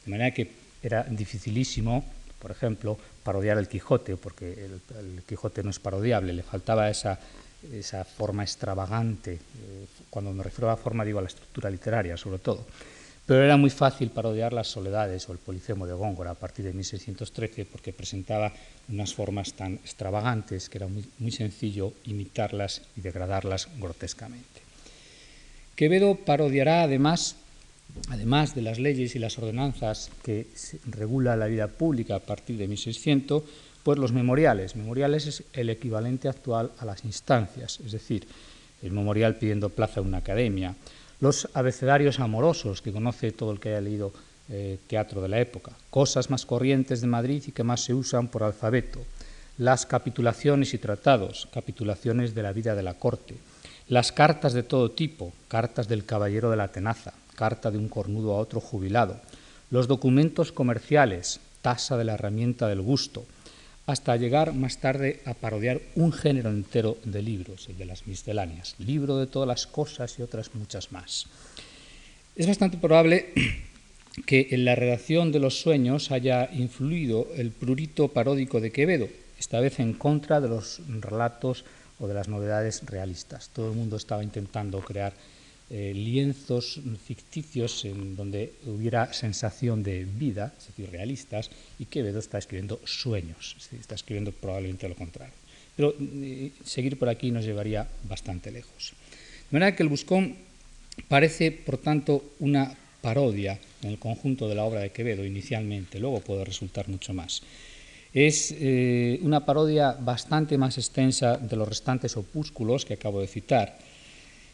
De 0.03 0.11
manera 0.11 0.33
que 0.33 0.51
era 0.83 1.03
dificilísimo, 1.03 2.03
por 2.39 2.51
ejemplo, 2.51 2.97
parodiar 3.23 3.57
el 3.57 3.67
Quijote, 3.67 4.17
porque 4.17 4.53
el, 4.65 4.81
el 4.97 5.23
Quijote 5.23 5.63
no 5.63 5.69
es 5.69 5.79
parodiable, 5.79 6.33
le 6.33 6.43
faltaba 6.43 6.89
esa 6.89 7.19
esa 7.73 8.03
forma 8.05 8.43
extravagante, 8.43 9.33
eh, 9.33 9.85
cuando 10.09 10.31
me 10.31 10.43
refiero 10.43 10.67
a 10.67 10.71
la 10.71 10.77
forma 10.77 11.05
digo 11.05 11.19
a 11.19 11.23
la 11.23 11.27
estructura 11.27 11.69
literaria 11.69 12.17
sobre 12.17 12.39
todo. 12.39 12.65
pero 13.25 13.43
era 13.43 13.57
muy 13.57 13.69
fácil 13.69 14.09
parodiar 14.09 14.53
las 14.53 14.67
soledades 14.67 15.29
o 15.29 15.33
el 15.33 15.37
polifemo 15.37 15.85
de 15.85 15.93
Góngora 15.93 16.31
a 16.31 16.35
partir 16.35 16.65
de 16.65 16.73
1613 16.73 17.65
porque 17.65 17.93
presentaba 17.93 18.51
unas 18.89 19.13
formas 19.13 19.53
tan 19.53 19.75
extravagantes 19.75 20.67
que 20.67 20.79
era 20.79 20.87
muy, 20.87 21.05
muy 21.19 21.31
sencillo 21.31 21.93
imitarlas 22.05 22.81
y 22.97 23.01
degradarlas 23.01 23.67
grotescamente. 23.77 24.61
Quevedo 25.75 26.15
parodiará 26.15 26.83
además, 26.83 27.35
además 28.09 28.55
de 28.55 28.63
las 28.63 28.79
leyes 28.79 29.15
y 29.15 29.19
las 29.19 29.37
ordenanzas 29.37 30.09
que 30.23 30.47
regula 30.87 31.37
la 31.37 31.45
vida 31.45 31.67
pública 31.67 32.15
a 32.15 32.19
partir 32.19 32.57
de 32.57 32.67
1600, 32.67 33.43
pues 33.89 33.98
los 33.98 34.12
memoriales. 34.12 34.75
Memoriales 34.75 35.25
es 35.25 35.43
el 35.51 35.67
equivalente 35.67 36.29
actual 36.29 36.69
a 36.77 36.86
las 36.86 37.03
instancias, 37.05 37.79
es 37.84 37.91
decir, 37.91 38.27
el 38.84 38.91
memorial 38.91 39.38
pidiendo 39.38 39.69
plaza 39.69 40.00
en 40.00 40.05
una 40.05 40.19
academia, 40.19 40.75
los 41.19 41.50
abecedarios 41.55 42.19
amorosos 42.19 42.84
que 42.84 42.91
conoce 42.91 43.31
todo 43.31 43.51
el 43.51 43.60
que 43.60 43.69
haya 43.69 43.81
leído 43.81 44.13
eh, 44.51 44.77
teatro 44.86 45.24
de 45.24 45.29
la 45.29 45.39
época, 45.39 45.72
cosas 45.89 46.29
más 46.29 46.46
corrientes 46.46 47.01
de 47.01 47.08
Madrid 47.08 47.41
y 47.48 47.51
que 47.51 47.63
más 47.63 47.84
se 47.84 47.96
usan 47.96 48.27
por 48.27 48.43
alfabeto, 48.43 49.00
las 49.58 49.88
capitulaciones 49.88 50.75
y 50.75 50.77
tratados, 50.77 51.48
capitulaciones 51.51 52.36
de 52.36 52.43
la 52.43 52.53
vida 52.53 52.75
de 52.75 52.84
la 52.84 52.93
corte, 52.93 53.38
las 53.88 54.12
cartas 54.12 54.53
de 54.53 54.62
todo 54.62 54.91
tipo, 54.91 55.34
cartas 55.48 55.88
del 55.88 56.05
caballero 56.05 56.51
de 56.51 56.58
la 56.58 56.67
tenaza, 56.67 57.13
carta 57.36 57.72
de 57.72 57.79
un 57.79 57.89
cornudo 57.89 58.34
a 58.36 58.38
otro 58.38 58.60
jubilado, 58.62 59.19
los 59.72 59.88
documentos 59.88 60.51
comerciales, 60.51 61.39
tasa 61.63 61.98
de 61.98 62.03
la 62.03 62.13
herramienta 62.13 62.67
del 62.67 62.81
gusto, 62.81 63.25
hasta 63.89 64.15
llegar 64.17 64.53
más 64.53 64.77
tarde 64.77 65.19
a 65.25 65.34
parodiar 65.34 65.81
un 65.96 66.13
género 66.13 66.51
entero 66.51 67.00
de 67.05 67.24
libros, 67.24 67.69
el 67.69 67.77
de 67.79 67.86
las 67.86 68.05
misceláneas, 68.05 68.75
libro 68.77 69.17
de 69.17 69.25
todas 69.25 69.48
las 69.48 69.65
cosas 69.65 70.19
y 70.19 70.22
otras 70.22 70.53
muchas 70.53 70.91
más. 70.91 71.25
Es 72.36 72.46
bastante 72.46 72.77
probable 72.77 73.34
que 74.27 74.50
en 74.51 74.63
la 74.63 74.75
redacción 74.75 75.31
de 75.31 75.39
los 75.39 75.60
sueños 75.60 76.12
haya 76.12 76.51
influido 76.53 77.29
el 77.36 77.50
prurito 77.50 78.10
paródico 78.10 78.62
de 78.62 78.72
Quevedo, 78.72 79.10
esta 79.39 79.60
vez 79.60 79.79
en 79.79 79.93
contra 79.93 80.39
de 80.39 80.50
los 80.50 80.81
relatos 81.01 81.65
o 82.00 82.08
de 82.08 82.13
las 82.13 82.27
novedades 82.27 82.84
realistas. 82.86 83.50
Todo 83.50 83.72
el 83.72 83.75
mundo 83.75 83.98
estaba 83.98 84.24
intentando 84.24 84.81
crear 84.81 85.13
eh, 85.69 85.93
lienzos 85.93 86.81
ficticios 87.05 87.85
en 87.85 88.15
donde 88.15 88.53
hubiera 88.65 89.13
sensación 89.13 89.83
de 89.83 90.05
vida, 90.05 90.53
es 90.57 90.67
decir, 90.67 90.89
realistas, 90.89 91.51
y 91.77 91.85
Quevedo 91.85 92.19
está 92.19 92.38
escribiendo 92.39 92.79
sueños, 92.85 93.55
está 93.79 93.95
escribiendo 93.95 94.31
probablemente 94.31 94.89
lo 94.89 94.95
contrario. 94.95 95.33
Pero 95.75 95.93
eh, 95.99 96.51
seguir 96.65 96.97
por 96.97 97.07
aquí 97.07 97.31
nos 97.31 97.45
llevaría 97.45 97.88
bastante 98.07 98.51
lejos. 98.51 98.93
De 99.51 99.59
manera 99.59 99.75
que 99.75 99.83
el 99.83 99.89
Buscón 99.89 100.35
parece, 101.07 101.51
por 101.51 101.77
tanto, 101.77 102.33
una 102.39 102.75
parodia 103.01 103.59
en 103.81 103.89
el 103.89 103.99
conjunto 103.99 104.49
de 104.49 104.55
la 104.55 104.63
obra 104.63 104.81
de 104.81 104.91
Quevedo 104.91 105.23
inicialmente, 105.23 105.99
luego 105.99 106.19
puede 106.19 106.45
resultar 106.45 106.89
mucho 106.89 107.13
más. 107.13 107.41
Es 108.13 108.53
eh, 108.57 109.19
una 109.21 109.45
parodia 109.45 109.91
bastante 109.91 110.57
más 110.57 110.77
extensa 110.77 111.38
de 111.38 111.55
los 111.55 111.67
restantes 111.69 112.17
opúsculos 112.17 112.85
que 112.85 112.95
acabo 112.95 113.21
de 113.21 113.27
citar, 113.27 113.77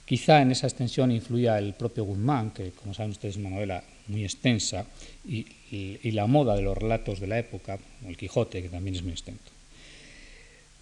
Quizá 0.06 0.42
en 0.42 0.52
esa 0.52 0.68
extensión 0.68 1.12
influía 1.12 1.58
el 1.58 1.74
propio 1.74 2.04
Guzmán, 2.04 2.52
que 2.52 2.72
como 2.72 2.94
saben 2.94 3.12
ustedes 3.12 3.36
es 3.36 3.42
una 3.42 3.50
novela 3.50 3.84
muy 4.08 4.24
extensa, 4.24 4.86
y, 5.28 5.46
la 6.12 6.28
moda 6.28 6.56
de 6.56 6.62
los 6.62 6.78
relatos 6.78 7.20
de 7.20 7.28
la 7.28 7.40
época, 7.40 7.80
el 8.08 8.16
Quijote, 8.16 8.62
que 8.62 8.70
también 8.70 8.96
es 8.96 9.02
muy 9.02 9.12
extenso. 9.12 9.52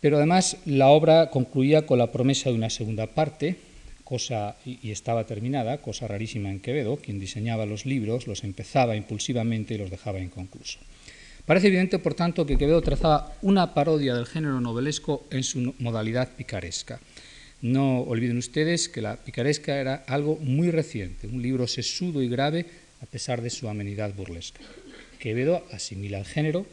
Pero 0.02 0.18
además 0.18 0.58
la 0.66 0.90
obra 0.90 1.30
concluía 1.30 1.86
con 1.86 1.98
la 1.98 2.12
promesa 2.12 2.50
de 2.50 2.56
una 2.56 2.70
segunda 2.70 3.08
parte, 3.08 3.56
cosa 4.04 4.58
y 4.66 4.92
estaba 4.92 5.24
terminada, 5.26 5.78
cosa 5.78 6.08
rarísima 6.08 6.52
en 6.52 6.60
Quevedo, 6.60 6.98
quien 6.98 7.20
diseñaba 7.20 7.66
los 7.66 7.86
libros, 7.86 8.28
los 8.28 8.44
empezaba 8.44 8.98
impulsivamente 8.98 9.74
y 9.74 9.78
los 9.78 9.90
dejaba 9.90 10.20
inconcluso. 10.20 10.80
Parece 11.46 11.68
evidente, 11.68 12.00
por 12.00 12.14
tanto, 12.14 12.46
que 12.46 12.58
Quevedo 12.58 12.82
trazaba 12.82 13.34
una 13.42 13.74
parodia 13.74 14.16
del 14.16 14.26
género 14.26 14.62
novelesco 14.62 15.26
en 15.32 15.44
su 15.44 15.74
modalidad 15.80 16.30
picaresca. 16.36 17.00
No 17.64 18.02
olviden 18.02 18.38
ustedes 18.38 18.90
que 18.90 19.02
la 19.02 19.16
picaresca 19.16 19.80
era 19.80 20.04
algo 20.08 20.36
muy 20.36 20.70
reciente, 20.70 21.28
un 21.28 21.42
libro 21.42 21.66
sesudo 21.66 22.22
y 22.22 22.28
grave 22.28 22.66
a 23.02 23.06
pesar 23.06 23.42
de 23.42 23.50
su 23.50 23.70
amenidad 23.70 24.14
burlesca. 24.14 24.60
Quevedo 25.18 25.64
asimila 25.72 26.20
el 26.20 26.26
género, 26.26 26.66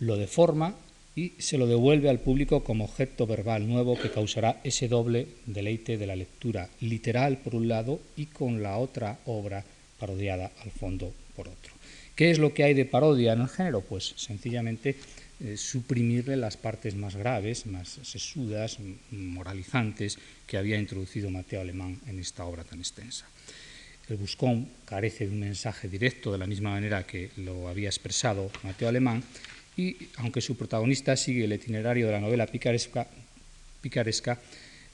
lo 0.00 0.16
deforma 0.16 0.76
y 1.14 1.34
se 1.36 1.58
lo 1.58 1.66
devuelve 1.66 2.08
al 2.08 2.20
público 2.20 2.64
como 2.64 2.86
objeto 2.86 3.26
verbal 3.26 3.68
nuevo 3.68 3.98
que 4.00 4.10
causará 4.10 4.62
ese 4.64 4.88
doble 4.88 5.26
deleite 5.44 5.98
de 5.98 6.06
la 6.06 6.16
lectura 6.16 6.70
literal 6.80 7.36
por 7.36 7.54
un 7.54 7.68
lado 7.68 8.00
y 8.16 8.24
con 8.24 8.62
la 8.62 8.78
otra 8.78 9.18
obra 9.26 9.62
parodiada 10.00 10.52
al 10.64 10.70
fondo 10.70 11.12
por 11.36 11.48
otro. 11.48 11.74
¿Qué 12.16 12.30
es 12.30 12.38
lo 12.38 12.54
que 12.54 12.64
hay 12.64 12.72
de 12.72 12.86
parodia 12.86 13.34
en 13.34 13.42
el 13.42 13.48
género? 13.48 13.82
Pues 13.82 14.14
sencillamente 14.16 14.96
eh, 15.40 15.56
suprimirle 15.56 16.36
las 16.36 16.56
partes 16.56 16.94
más 16.94 17.16
graves, 17.16 17.66
más 17.66 17.98
sesudas, 18.02 18.78
moralizantes 19.10 20.18
que 20.46 20.56
había 20.56 20.78
introducido 20.78 21.30
Mateo 21.30 21.60
Alemán 21.60 22.00
en 22.06 22.18
esta 22.18 22.44
obra 22.44 22.64
tan 22.64 22.78
extensa. 22.78 23.26
El 24.08 24.16
Buscón 24.16 24.68
carece 24.84 25.26
de 25.26 25.32
un 25.32 25.40
mensaje 25.40 25.88
directo 25.88 26.30
de 26.30 26.38
la 26.38 26.46
misma 26.46 26.70
manera 26.70 27.06
que 27.06 27.30
lo 27.38 27.68
había 27.68 27.88
expresado 27.88 28.50
Mateo 28.62 28.88
Alemán 28.88 29.24
y 29.76 29.96
aunque 30.18 30.40
su 30.40 30.56
protagonista 30.56 31.16
sigue 31.16 31.44
el 31.44 31.52
itinerario 31.52 32.06
de 32.06 32.12
la 32.12 32.20
novela 32.20 32.46
picaresca, 32.46 33.08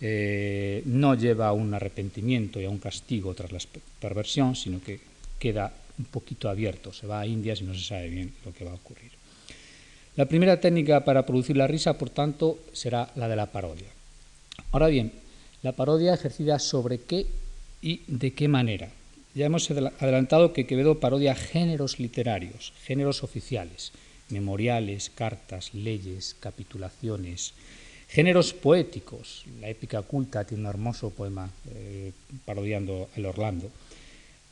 eh, 0.01 0.83
no 0.87 1.15
lleva 1.15 1.49
a 1.49 1.53
un 1.53 1.75
arrepentimiento 1.75 2.61
y 2.61 2.65
a 2.65 2.71
un 2.71 2.79
castigo 2.79 3.35
tras 3.35 3.53
la 3.53 3.61
perversión, 4.01 4.57
sino 4.57 4.81
que 4.81 5.01
queda 5.39 5.75
un 5.99 6.07
poquito 6.07 6.49
abierto, 6.49 6.93
se 6.93 7.07
va 7.07 7.21
a 7.21 7.27
Indias 7.27 7.61
y 7.61 7.65
no 7.65 7.75
se 7.75 7.85
sabe 7.85 8.09
bien 8.09 8.33
lo 8.45 8.55
que 8.55 8.65
va 8.65 8.71
a 8.71 8.75
ocurrir. 8.75 9.20
La 10.21 10.27
primera 10.27 10.61
técnica 10.61 11.03
para 11.03 11.25
producir 11.25 11.57
la 11.57 11.67
risa, 11.67 11.97
por 11.97 12.11
tanto, 12.11 12.59
será 12.75 13.09
la 13.17 13.27
de 13.27 13.37
la 13.37 13.47
parodia. 13.47 13.89
Ahora 14.71 14.89
bien, 14.89 15.13
la 15.63 15.73
parodia 15.73 16.13
ejercida 16.13 16.59
sobre 16.59 17.01
qué 17.01 17.25
y 17.81 18.03
de 18.07 18.35
qué 18.35 18.47
manera. 18.47 18.91
Ya 19.35 19.47
hemos 19.47 19.71
adelantado 19.71 20.53
que 20.53 20.67
Quevedo 20.67 21.01
parodia 21.01 21.35
géneros 21.35 21.99
literarios, 21.99 22.75
géneros 22.85 23.25
oficiales, 23.25 23.93
memoriales, 24.29 25.09
cartas, 25.09 25.73
leyes, 25.73 26.37
capitulaciones, 26.39 27.55
géneros 28.07 28.53
poéticos. 28.53 29.47
La 29.63 29.71
épica 29.71 30.03
culta 30.03 30.45
tiene 30.45 30.65
un 30.65 30.69
hermoso 30.69 31.09
poema 31.09 31.49
eh, 31.73 32.13
parodiando 32.45 33.09
el 33.17 33.25
Orlando. 33.25 33.71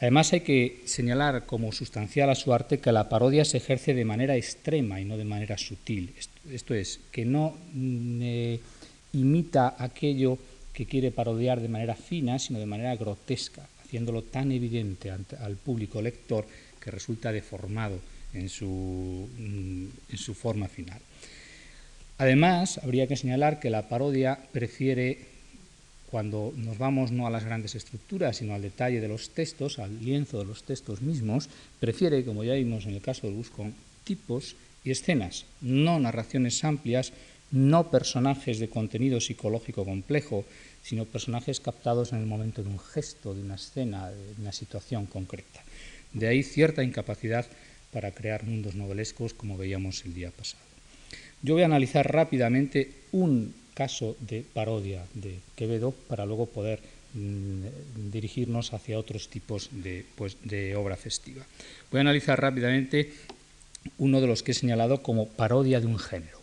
Además 0.00 0.32
hay 0.32 0.40
que 0.40 0.82
señalar 0.84 1.44
como 1.44 1.72
sustancial 1.72 2.30
a 2.30 2.36
su 2.36 2.54
arte 2.54 2.78
que 2.78 2.92
la 2.92 3.08
parodia 3.08 3.44
se 3.44 3.56
ejerce 3.56 3.94
de 3.94 4.04
manera 4.04 4.36
extrema 4.36 5.00
y 5.00 5.04
no 5.04 5.16
de 5.16 5.24
manera 5.24 5.58
sutil. 5.58 6.14
Esto 6.50 6.74
es, 6.74 7.00
que 7.10 7.24
no 7.24 7.56
mm, 7.72 8.20
eh, 8.22 8.60
imita 9.12 9.74
aquello 9.78 10.38
que 10.72 10.86
quiere 10.86 11.10
parodiar 11.10 11.60
de 11.60 11.68
manera 11.68 11.96
fina, 11.96 12.38
sino 12.38 12.60
de 12.60 12.66
manera 12.66 12.94
grotesca, 12.94 13.66
haciéndolo 13.82 14.22
tan 14.22 14.52
evidente 14.52 15.10
al 15.10 15.56
público 15.56 16.00
lector 16.00 16.46
que 16.80 16.92
resulta 16.92 17.32
deformado 17.32 17.98
en 18.34 18.48
su, 18.48 19.28
mm, 19.36 20.12
en 20.12 20.18
su 20.18 20.34
forma 20.34 20.68
final. 20.68 21.00
Además, 22.18 22.78
habría 22.82 23.06
que 23.06 23.16
señalar 23.16 23.58
que 23.58 23.70
la 23.70 23.88
parodia 23.88 24.38
prefiere 24.52 25.37
cuando 26.10 26.52
nos 26.56 26.78
vamos 26.78 27.12
no 27.12 27.26
a 27.26 27.30
las 27.30 27.44
grandes 27.44 27.74
estructuras, 27.74 28.38
sino 28.38 28.54
al 28.54 28.62
detalle 28.62 29.00
de 29.00 29.08
los 29.08 29.30
textos, 29.30 29.78
al 29.78 30.02
lienzo 30.02 30.38
de 30.38 30.46
los 30.46 30.62
textos 30.62 31.02
mismos, 31.02 31.48
prefiere, 31.80 32.24
como 32.24 32.44
ya 32.44 32.54
vimos 32.54 32.86
en 32.86 32.94
el 32.94 33.02
caso 33.02 33.26
del 33.26 33.36
Buscón, 33.36 33.74
tipos 34.04 34.56
y 34.84 34.90
escenas, 34.90 35.44
no 35.60 36.00
narraciones 36.00 36.64
amplias, 36.64 37.12
no 37.50 37.90
personajes 37.90 38.58
de 38.58 38.68
contenido 38.68 39.20
psicológico 39.20 39.84
complejo, 39.84 40.44
sino 40.82 41.04
personajes 41.04 41.60
captados 41.60 42.12
en 42.12 42.20
el 42.20 42.26
momento 42.26 42.62
de 42.62 42.70
un 42.70 42.78
gesto, 42.78 43.34
de 43.34 43.42
una 43.42 43.56
escena, 43.56 44.10
de 44.10 44.40
una 44.40 44.52
situación 44.52 45.06
concreta. 45.06 45.62
De 46.12 46.28
ahí 46.28 46.42
cierta 46.42 46.82
incapacidad 46.82 47.46
para 47.92 48.12
crear 48.12 48.44
mundos 48.44 48.74
novelescos 48.74 49.34
como 49.34 49.56
veíamos 49.56 50.04
el 50.04 50.14
día 50.14 50.30
pasado. 50.30 50.62
Yo 51.42 51.54
voy 51.54 51.62
a 51.62 51.66
analizar 51.66 52.10
rápidamente 52.10 52.92
un 53.12 53.54
caso 53.78 54.16
de 54.18 54.42
parodia 54.42 55.06
de 55.14 55.38
Quevedo 55.54 55.94
para 56.10 56.26
luego 56.26 56.46
poder 56.46 56.82
mm, 57.14 58.10
dirigirnos 58.10 58.74
hacia 58.74 58.98
otros 58.98 59.30
tipos 59.30 59.70
de, 59.70 60.04
pues, 60.18 60.36
de 60.42 60.74
obra 60.74 60.96
festiva. 60.96 61.46
Voy 61.92 61.98
a 61.98 62.00
analizar 62.00 62.42
rápidamente 62.42 63.14
uno 63.98 64.20
de 64.20 64.26
los 64.26 64.42
que 64.42 64.50
he 64.50 64.54
señalado 64.58 65.00
como 65.00 65.28
parodia 65.28 65.78
de 65.78 65.86
un 65.86 65.96
género. 65.96 66.42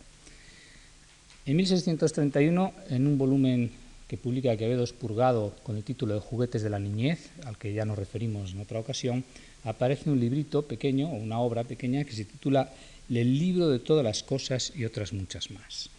En 1.44 1.56
1631, 1.56 2.72
en 2.88 3.06
un 3.06 3.18
volumen 3.18 3.70
que 4.08 4.16
publica 4.16 4.56
Quevedo 4.56 4.82
Expurgado 4.82 5.52
con 5.62 5.76
el 5.76 5.84
título 5.84 6.14
de 6.14 6.20
Juguetes 6.20 6.62
de 6.62 6.70
la 6.70 6.80
Niñez, 6.80 7.28
al 7.44 7.58
que 7.58 7.74
ya 7.74 7.84
nos 7.84 7.98
referimos 7.98 8.52
en 8.52 8.60
otra 8.60 8.80
ocasión, 8.80 9.24
aparece 9.62 10.08
un 10.08 10.20
librito 10.20 10.62
pequeño, 10.62 11.12
o 11.12 11.16
una 11.16 11.38
obra 11.40 11.64
pequeña, 11.64 12.04
que 12.04 12.16
se 12.16 12.24
titula 12.24 12.72
El 13.10 13.38
libro 13.38 13.68
de 13.68 13.78
todas 13.78 14.04
las 14.04 14.22
cosas 14.22 14.72
y 14.74 14.86
otras 14.86 15.12
muchas 15.12 15.50
más 15.50 15.90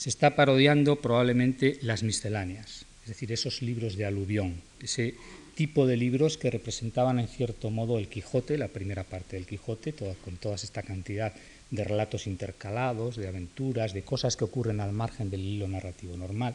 se 0.00 0.08
está 0.08 0.34
parodiando 0.34 0.96
probablemente 0.96 1.76
las 1.82 2.02
misceláneas, 2.02 2.86
es 3.02 3.08
decir, 3.08 3.32
esos 3.32 3.60
libros 3.60 3.96
de 3.96 4.06
aluvión, 4.06 4.62
ese 4.82 5.12
tipo 5.54 5.86
de 5.86 5.98
libros 5.98 6.38
que 6.38 6.50
representaban 6.50 7.18
en 7.18 7.28
cierto 7.28 7.68
modo 7.68 7.98
el 7.98 8.08
Quijote, 8.08 8.56
la 8.56 8.68
primera 8.68 9.04
parte 9.04 9.36
del 9.36 9.44
Quijote, 9.44 9.92
con 9.92 10.38
toda 10.38 10.54
esta 10.54 10.82
cantidad 10.82 11.34
de 11.70 11.84
relatos 11.84 12.26
intercalados, 12.26 13.16
de 13.16 13.28
aventuras, 13.28 13.92
de 13.92 14.00
cosas 14.00 14.38
que 14.38 14.44
ocurren 14.44 14.80
al 14.80 14.92
margen 14.92 15.28
del 15.28 15.44
hilo 15.44 15.68
narrativo 15.68 16.16
normal. 16.16 16.54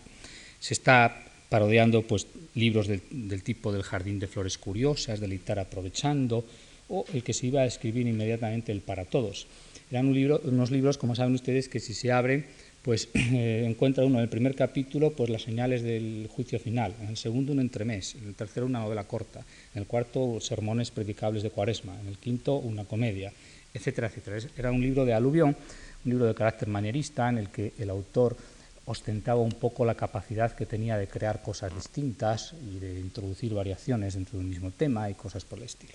Se 0.59 0.73
está 0.73 1.15
parodiando 1.47 2.01
pues, 2.01 2.25
libros 2.55 2.87
del, 2.87 3.43
tipo 3.43 3.71
del 3.71 3.83
Jardín 3.83 4.17
de 4.17 4.25
Flores 4.25 4.57
Curiosas, 4.57 5.19
del 5.19 5.33
Itar 5.33 5.59
Aprovechando, 5.59 6.43
o 6.89 7.05
el 7.13 7.23
que 7.23 7.33
se 7.33 7.45
iba 7.45 7.61
a 7.61 7.65
escribir 7.65 8.07
inmediatamente 8.07 8.71
el 8.71 8.81
Para 8.81 9.05
Todos. 9.05 9.45
Eran 9.91 10.07
unos 10.07 10.71
libros, 10.71 10.97
como 10.97 11.13
saben 11.13 11.35
ustedes, 11.35 11.69
que 11.69 11.79
si 11.79 11.93
se 11.93 12.11
abren, 12.11 12.47
pues 12.85 13.09
eh, 13.15 13.65
encuentra 13.67 14.05
uno 14.05 14.19
en 14.19 14.23
el 14.23 14.29
primer 14.29 14.55
capítulo 14.55 15.09
pues 15.09 15.31
las 15.31 15.41
señales 15.41 15.81
del 15.81 16.29
juicio 16.31 16.59
final, 16.59 16.93
en 17.01 17.07
el 17.07 17.17
segundo 17.17 17.51
un 17.51 17.59
entremés, 17.59 18.13
en 18.13 18.27
el 18.27 18.35
tercero 18.35 18.67
una 18.67 18.79
novela 18.79 19.05
corta, 19.05 19.39
en 19.73 19.81
el 19.81 19.87
cuarto 19.87 20.39
sermones 20.39 20.91
predicables 20.91 21.41
de 21.41 21.49
cuaresma, 21.49 21.99
en 21.99 22.07
el 22.07 22.19
quinto 22.19 22.53
una 22.57 22.85
comedia, 22.85 23.33
etcétera, 23.73 24.07
etcétera. 24.07 24.37
Era 24.55 24.71
un 24.71 24.81
libro 24.81 25.03
de 25.03 25.15
aluvión, 25.15 25.57
un 26.05 26.11
libro 26.11 26.27
de 26.27 26.35
carácter 26.35 26.67
manierista 26.67 27.27
en 27.27 27.39
el 27.39 27.49
que 27.49 27.73
el 27.79 27.89
autor 27.89 28.37
ostentaba 28.85 29.41
un 29.41 29.53
poco 29.53 29.83
la 29.83 29.95
capacidad 29.95 30.55
que 30.55 30.67
tenía 30.67 30.95
de 30.95 31.07
crear 31.07 31.41
cosas 31.41 31.73
distintas 31.73 32.53
y 32.71 32.77
de 32.77 32.99
introducir 32.99 33.51
variaciones 33.55 34.13
dentro 34.13 34.37
del 34.37 34.47
mismo 34.47 34.69
tema 34.69 35.09
y 35.09 35.15
cosas 35.15 35.43
por 35.43 35.57
el 35.57 35.65
estilo. 35.65 35.93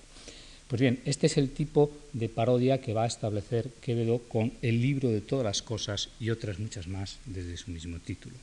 Pues 0.71 0.81
bien, 0.81 1.01
este 1.05 1.27
es 1.27 1.37
el 1.37 1.51
tipo 1.51 1.91
de 2.13 2.29
parodia 2.29 2.81
que 2.81 2.95
va 2.95 3.03
a 3.03 3.09
establecer 3.09 3.71
Quevedo 3.83 4.21
con 4.21 4.53
el 4.63 4.81
libro 4.81 5.09
de 5.09 5.21
todas 5.21 5.45
las 5.45 5.63
cosas 5.63 6.11
y 6.21 6.31
otras 6.31 6.61
muchas 6.61 6.87
más 6.87 7.19
desde 7.27 7.57
su 7.57 7.73
mismo 7.73 7.99
título. 7.99 8.37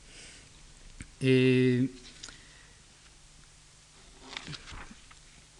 Eh, 1.22 1.88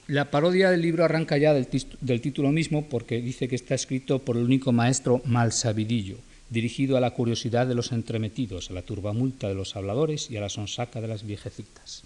La 0.08 0.32
parodia 0.32 0.70
del 0.72 0.82
libro 0.82 1.04
arranca 1.04 1.38
ya 1.38 1.54
del, 1.54 2.22
título 2.22 2.52
mismo 2.54 2.88
porque 2.88 3.22
dice 3.22 3.50
que 3.50 3.56
está 3.56 3.76
escrito 3.76 4.20
por 4.20 4.38
el 4.38 4.44
único 4.44 4.72
maestro 4.72 5.22
malsabidillo, 5.26 6.16
dirigido 6.50 6.96
a 6.96 7.02
la 7.02 7.12
curiosidad 7.12 7.68
de 7.68 7.76
los 7.76 7.92
entremetidos, 7.92 8.70
a 8.70 8.74
la 8.74 8.84
turbamulta 8.84 9.50
de 9.50 9.56
los 9.56 9.76
habladores 9.76 10.32
y 10.32 10.38
a 10.38 10.42
la 10.42 10.48
sonsaca 10.48 11.02
de 11.02 11.10
las 11.10 11.26
viejecitas. 11.26 12.04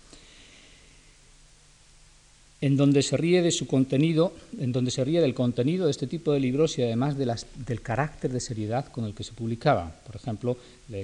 En 2.62 2.78
donde 2.78 3.02
se 3.02 3.18
ríe 3.18 3.42
de 3.42 3.52
su 3.52 3.66
contenido, 3.66 4.34
en 4.60 4.72
donde 4.72 4.92
se 4.92 5.04
ríe 5.04 5.20
del 5.20 5.34
contenido 5.34 5.86
de 5.86 5.92
este 5.92 6.06
tipo 6.06 6.32
de 6.32 6.40
libros 6.40 6.78
y 6.78 6.84
además 6.84 7.18
del 7.18 7.82
carácter 7.82 8.32
de 8.32 8.40
seriedad 8.40 8.86
con 8.86 9.06
el 9.06 9.16
que 9.16 9.24
se 9.24 9.34
publicaba. 9.34 9.96
Por 10.06 10.16
ejemplo, 10.16 10.58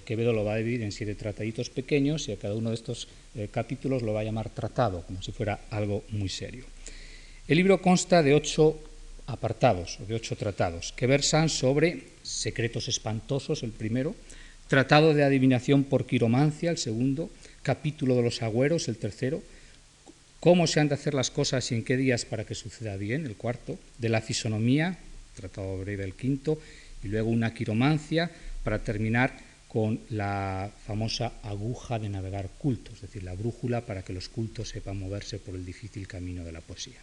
Quevedo 0.05 0.33
lo 0.33 0.45
va 0.45 0.53
a 0.53 0.57
dividir 0.57 0.83
en 0.83 0.91
siete 0.91 1.15
trataditos 1.15 1.71
pequeños 1.71 2.27
y 2.29 2.33
a 2.33 2.37
cada 2.37 2.53
uno 2.53 2.69
de 2.69 2.75
estos 2.75 3.07
eh, 3.35 3.49
capítulos 3.51 4.03
lo 4.03 4.13
va 4.13 4.21
a 4.21 4.23
llamar 4.23 4.49
tratado, 4.49 5.01
como 5.01 5.21
si 5.21 5.31
fuera 5.31 5.61
algo 5.71 6.03
muy 6.09 6.29
serio. 6.29 6.65
El 7.47 7.57
libro 7.57 7.81
consta 7.81 8.21
de 8.21 8.35
ocho 8.35 8.77
apartados, 9.25 9.99
o 9.99 10.05
de 10.05 10.15
ocho 10.15 10.35
tratados, 10.35 10.93
que 10.93 11.07
versan 11.07 11.49
sobre 11.49 12.15
secretos 12.23 12.87
espantosos, 12.87 13.63
el 13.63 13.71
primero, 13.71 14.15
tratado 14.67 15.13
de 15.13 15.23
adivinación 15.23 15.83
por 15.83 16.05
quiromancia, 16.05 16.71
el 16.71 16.77
segundo, 16.77 17.29
capítulo 17.63 18.15
de 18.15 18.23
los 18.23 18.41
agüeros, 18.41 18.87
el 18.87 18.97
tercero, 18.97 19.41
cómo 20.39 20.67
se 20.67 20.79
han 20.79 20.87
de 20.87 20.95
hacer 20.95 21.13
las 21.13 21.31
cosas 21.31 21.71
y 21.71 21.75
en 21.75 21.83
qué 21.83 21.97
días 21.97 22.25
para 22.25 22.45
que 22.45 22.55
suceda 22.55 22.95
bien, 22.97 23.25
el 23.25 23.35
cuarto, 23.35 23.77
de 23.97 24.09
la 24.09 24.21
fisonomía, 24.21 24.97
tratado 25.35 25.77
breve, 25.79 26.03
el 26.03 26.13
quinto, 26.13 26.59
y 27.03 27.07
luego 27.07 27.29
una 27.29 27.53
quiromancia, 27.53 28.31
para 28.63 28.79
terminar 28.79 29.37
con 29.67 29.99
la 30.09 30.71
famosa 30.85 31.33
aguja 31.43 31.99
de 31.99 32.09
navegar 32.09 32.49
cultos, 32.57 32.95
es 32.95 33.01
decir, 33.01 33.23
la 33.23 33.33
brújula 33.33 33.81
para 33.81 34.03
que 34.03 34.13
los 34.13 34.29
cultos 34.29 34.69
sepan 34.69 34.97
moverse 34.97 35.39
por 35.39 35.55
el 35.55 35.65
difícil 35.65 36.07
camino 36.07 36.43
de 36.43 36.51
la 36.51 36.61
poesía. 36.61 36.99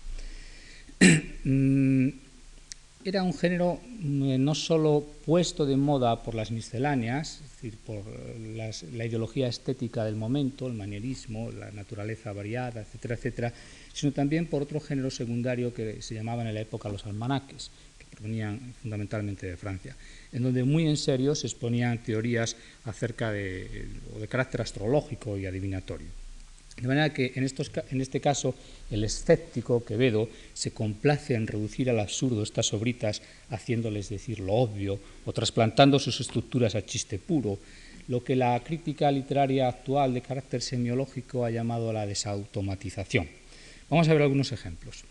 Era 3.06 3.22
un 3.22 3.34
género 3.34 3.80
mm, 3.84 4.42
no 4.42 4.54
solo 4.54 5.04
puesto 5.26 5.66
de 5.66 5.76
moda 5.76 6.22
por 6.22 6.34
las 6.34 6.50
misceláneas, 6.50 7.42
es 7.44 7.50
decir, 7.52 7.76
por 7.84 8.02
la 8.40 9.04
ideología 9.04 9.46
estética 9.46 10.06
del 10.06 10.16
momento, 10.16 10.66
el 10.66 10.72
manierismo, 10.72 11.52
la 11.52 11.70
naturaleza 11.70 12.32
variada, 12.32 12.80
etcétera, 12.80 13.14
etcétera, 13.16 13.52
sino 13.92 14.12
también 14.12 14.46
por 14.46 14.62
otro 14.62 14.80
género 14.80 15.10
secundario 15.10 15.74
que 15.74 16.00
se 16.00 16.14
llamaban 16.14 16.46
en 16.46 16.54
la 16.54 16.62
época 16.62 16.88
los 16.88 17.04
almanaques, 17.04 17.70
que 17.98 18.06
provenían 18.16 18.72
fundamentalmente 18.80 19.48
de 19.48 19.58
Francia, 19.58 19.94
en 20.32 20.42
donde 20.42 20.64
muy 20.64 20.88
en 20.88 20.96
serio 20.96 21.34
se 21.34 21.46
exponían 21.46 22.02
teorías 22.02 22.56
acerca 22.86 23.30
de 23.30 23.86
carácter 24.30 24.62
astrológico 24.62 25.36
y 25.36 25.44
adivinatorio. 25.44 26.23
De 26.76 26.88
manera 26.88 27.14
que 27.14 27.32
en, 27.36 28.00
este 28.00 28.20
caso 28.20 28.54
el 28.90 29.04
escéptico 29.04 29.84
Quevedo 29.84 30.28
se 30.52 30.72
complace 30.72 31.34
en 31.34 31.46
reducir 31.46 31.88
al 31.88 32.00
absurdo 32.00 32.42
estas 32.42 32.72
obritas, 32.74 33.22
haciéndoles 33.50 34.08
decir 34.08 34.40
lo 34.40 34.54
obvio 34.54 34.98
o 35.24 35.32
trasplantando 35.32 35.98
sus 35.98 36.20
estructuras 36.20 36.74
a 36.74 36.84
chiste 36.84 37.18
puro, 37.18 37.58
lo 38.08 38.22
que 38.22 38.36
la 38.36 38.58
crítica 38.62 39.10
literaria 39.10 39.68
actual 39.68 40.14
de 40.14 40.20
carácter 40.20 40.62
semiológico 40.62 41.44
ha 41.44 41.50
llamado 41.50 41.92
la 41.92 42.06
desautomatización. 42.06 43.28
Vamos 43.88 44.08
a 44.08 44.12
ver 44.12 44.22
algunos 44.22 44.52
ejemplos. 44.52 45.04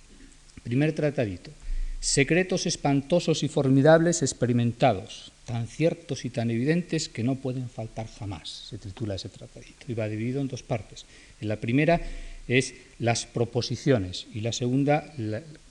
Primer 0.63 0.93
tratadito. 0.93 1.51
Secretos 1.99 2.65
espantosos 2.65 3.43
y 3.43 3.47
formidables 3.47 4.21
experimentados, 4.21 5.32
tan 5.45 5.67
ciertos 5.67 6.25
y 6.25 6.29
tan 6.29 6.51
evidentes 6.51 7.09
que 7.09 7.23
no 7.23 7.35
pueden 7.35 7.69
faltar 7.69 8.07
jamás, 8.07 8.67
se 8.69 8.77
titula 8.77 9.15
ese 9.15 9.29
tratadito. 9.29 9.85
Y 9.87 9.93
va 9.93 10.07
dividido 10.07 10.41
en 10.41 10.47
dos 10.47 10.63
partes. 10.63 11.05
La 11.41 11.57
primera 11.57 11.99
es 12.47 12.73
las 12.99 13.25
proposiciones 13.25 14.27
y 14.33 14.41
la 14.41 14.51
segunda 14.51 15.13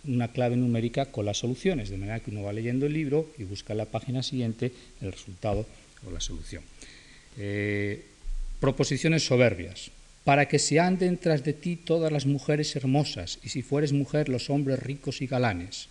una 0.05 0.29
clave 0.29 0.57
numérica 0.57 1.07
con 1.07 1.27
las 1.27 1.39
soluciones, 1.39 1.91
de 1.91 1.99
manera 1.99 2.21
que 2.21 2.31
uno 2.31 2.43
va 2.43 2.53
leyendo 2.53 2.87
el 2.87 2.93
libro 2.93 3.31
y 3.39 3.45
busca 3.45 3.73
en 3.73 3.79
la 3.79 3.87
página 3.87 4.23
siguiente 4.23 4.73
el 5.01 5.13
resultado 5.13 5.67
o 6.07 6.11
la 6.11 6.21
solución. 6.21 6.63
Eh, 7.39 8.05
proposiciones 8.61 9.25
soberbias. 9.25 9.91
Para 10.25 10.47
que 10.47 10.61
se 10.61 10.79
anden 10.79 11.19
tras 11.19 11.43
de 11.43 11.53
ti 11.53 11.75
todas 11.75 12.13
las 12.13 12.27
mujeres 12.27 12.77
hermosas 12.77 13.41
y 13.43 13.49
si 13.49 13.63
fueres 13.63 13.93
mujer 13.93 14.29
los 14.29 14.51
hombres 14.51 14.79
ricos 14.79 15.21
y 15.21 15.27
galanes. 15.27 15.89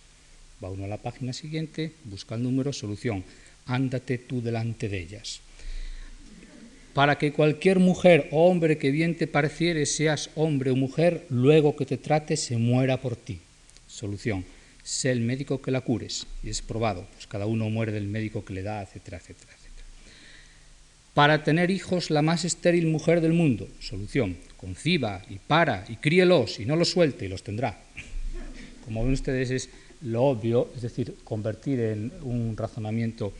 Va 0.62 0.70
uno 0.70 0.84
a 0.84 0.88
la 0.88 0.96
página 0.96 1.34
siguiente, 1.34 1.92
busca 2.04 2.36
el 2.36 2.42
número, 2.42 2.72
solución. 2.72 3.24
Ándate 3.66 4.18
tú 4.18 4.42
delante 4.42 4.88
de 4.88 5.00
ellas 5.00 5.40
para 6.94 7.16
que 7.16 7.32
cualquier 7.32 7.78
mujer 7.78 8.28
o 8.30 8.48
hombre 8.48 8.78
que 8.78 8.90
bien 8.90 9.16
te 9.16 9.26
pareciere, 9.26 9.86
seas 9.86 10.30
hombre 10.34 10.70
o 10.70 10.76
mujer, 10.76 11.26
luego 11.30 11.76
que 11.76 11.86
te 11.86 11.96
trate 11.96 12.36
se 12.36 12.56
muera 12.56 13.00
por 13.00 13.16
ti. 13.16 13.40
Solución, 13.86 14.44
sé 14.82 15.10
el 15.10 15.20
médico 15.20 15.62
que 15.62 15.70
la 15.70 15.80
cures, 15.80 16.26
y 16.42 16.50
es 16.50 16.60
probado, 16.60 17.06
pues 17.14 17.26
cada 17.26 17.46
uno 17.46 17.70
muere 17.70 17.92
del 17.92 18.08
médico 18.08 18.44
que 18.44 18.54
le 18.54 18.62
da, 18.62 18.82
etcétera, 18.82 19.18
etcétera, 19.18 19.52
etcétera. 19.52 19.86
Para 21.14 21.44
tener 21.44 21.70
hijos, 21.70 22.10
la 22.10 22.22
más 22.22 22.44
estéril 22.44 22.86
mujer 22.86 23.20
del 23.20 23.32
mundo. 23.32 23.68
Solución, 23.80 24.36
conciba 24.56 25.22
y 25.28 25.38
para 25.38 25.84
y 25.88 25.96
críelos 25.96 26.58
y 26.58 26.64
no 26.64 26.76
los 26.76 26.90
suelte 26.90 27.26
y 27.26 27.28
los 27.28 27.42
tendrá. 27.42 27.80
Como 28.84 29.04
ven 29.04 29.12
ustedes 29.12 29.50
es 29.50 29.68
lo 30.02 30.24
obvio, 30.24 30.70
es 30.74 30.82
decir, 30.82 31.16
convertir 31.22 31.80
en 31.80 32.12
un 32.22 32.56
razonamiento 32.56 33.32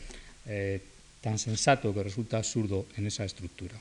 eh, 0.46 0.80
tan 1.22 1.38
sensato 1.38 1.94
que 1.94 2.02
resulta 2.02 2.36
absurdo 2.36 2.86
en 2.96 3.06
esa 3.06 3.24
estructura. 3.24 3.78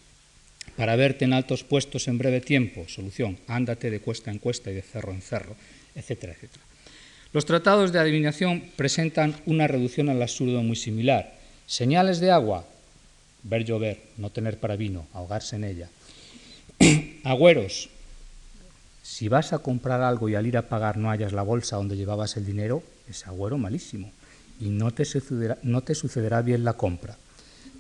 Para 0.78 0.96
verte 0.96 1.26
en 1.26 1.34
altos 1.34 1.64
puestos 1.64 2.08
en 2.08 2.18
breve 2.18 2.40
tiempo, 2.40 2.86
solución, 2.88 3.38
ándate 3.48 3.90
de 3.90 4.00
cuesta 4.00 4.32
en 4.32 4.38
cuesta 4.38 4.70
y 4.70 4.76
de 4.76 4.82
cerro 4.86 5.12
en 5.12 5.22
cerro, 5.22 5.56
etcétera, 5.96 6.34
etcétera. 6.34 6.64
Los 7.34 7.46
tratados 7.46 7.92
de 7.92 8.00
adivinación 8.00 8.64
presentan 8.76 9.36
una 9.46 9.68
reducción 9.68 10.10
al 10.10 10.22
absurdo 10.22 10.62
muy 10.62 10.76
similar. 10.76 11.34
Señales 11.66 12.20
de 12.20 12.30
agua, 12.32 12.66
ver 13.44 13.66
llover, 13.66 14.00
no 14.18 14.30
tener 14.30 14.58
para 14.60 14.76
vino, 14.76 15.08
ahogarse 15.14 15.56
en 15.56 15.64
ella. 15.64 15.90
Agüeros, 17.24 17.90
si 19.02 19.30
vas 19.30 19.54
a 19.54 19.60
comprar 19.60 20.02
algo 20.02 20.30
y 20.30 20.36
al 20.36 20.46
ir 20.46 20.58
a 20.58 20.70
pagar 20.70 20.98
no 20.98 21.10
hayas 21.10 21.34
la 21.34 21.42
bolsa 21.42 21.78
donde 21.78 21.98
llevabas 21.98 22.38
el 22.38 22.46
dinero, 22.46 22.84
es 23.10 23.26
agüero 23.28 23.58
malísimo 23.58 24.12
y 24.62 24.70
no 24.70 24.92
te 24.92 25.96
sucederá, 25.96 26.42
bien 26.42 26.64
la 26.64 26.74
compra. 26.74 27.18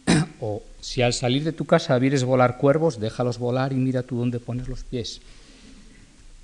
O 0.42 0.64
si 0.82 1.04
al 1.04 1.14
salir 1.14 1.44
de 1.44 1.52
tu 1.52 1.66
casa 1.66 1.98
vieres 2.00 2.24
volar 2.24 2.58
cuervos, 2.58 3.00
déjalos 3.00 3.38
volar 3.38 3.72
y 3.74 3.76
mira 3.76 4.02
tú 4.02 4.18
dónde 4.18 4.40
pones 4.40 4.68
los 4.68 4.84
pies. 4.84 5.22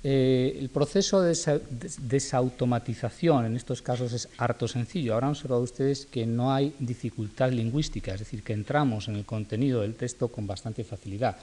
Eh, 0.04 0.56
el 0.60 0.68
proceso 0.68 1.20
de 1.20 1.36
desautomatización 2.02 3.46
en 3.46 3.56
estos 3.56 3.82
casos 3.82 4.12
es 4.12 4.28
harto 4.38 4.68
sencillo. 4.68 5.14
Ahora 5.14 5.26
han 5.26 5.32
observado 5.32 5.62
ustedes 5.62 6.06
que 6.06 6.24
no 6.24 6.52
hay 6.52 6.72
dificultad 6.78 7.50
lingüística, 7.50 8.14
es 8.14 8.20
decir, 8.20 8.44
que 8.44 8.52
entramos 8.52 9.08
en 9.08 9.16
el 9.16 9.24
contenido 9.24 9.80
del 9.80 9.96
texto 9.96 10.28
con 10.28 10.46
bastante 10.46 10.84
facilidad, 10.84 11.36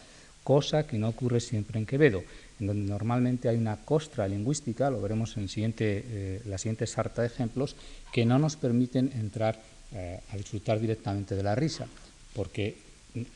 cosa 0.46 0.86
que 0.86 1.00
no 1.00 1.10
ocurre 1.10 1.42
siempre 1.42 1.80
en 1.80 1.88
Quevedo, 1.88 2.24
en 2.60 2.68
donde 2.68 2.88
normalmente 2.88 3.50
hay 3.50 3.58
una 3.58 3.78
costra 3.78 4.28
lingüística, 4.28 4.92
lo 4.92 5.02
veremos 5.02 5.36
en 5.38 5.50
siguiente, 5.50 6.06
eh, 6.06 6.42
la 6.46 6.60
siguiente 6.60 6.86
sarta 6.86 7.24
de 7.24 7.28
ejemplos, 7.28 7.76
que 8.14 8.26
no 8.26 8.38
nos 8.38 8.56
permiten 8.56 9.12
entrar 9.16 9.60
eh, 9.92 10.20
a 10.32 10.38
disfrutar 10.38 10.80
directamente 10.80 11.36
de 11.36 11.44
la 11.44 11.56
risa 11.56 11.88
porque 12.36 12.76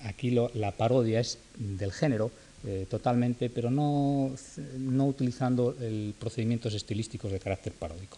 aquí 0.03 0.29
la 0.31 0.71
parodia 0.71 1.21
es 1.21 1.39
del 1.57 1.91
género, 1.91 2.31
eh, 2.67 2.85
totalmente, 2.89 3.49
pero 3.49 3.71
no, 3.71 4.35
utilizando 5.07 5.75
procedimientos 6.19 6.73
estilísticos 6.73 7.31
de 7.31 7.39
carácter 7.39 7.71
paródico. 7.71 8.17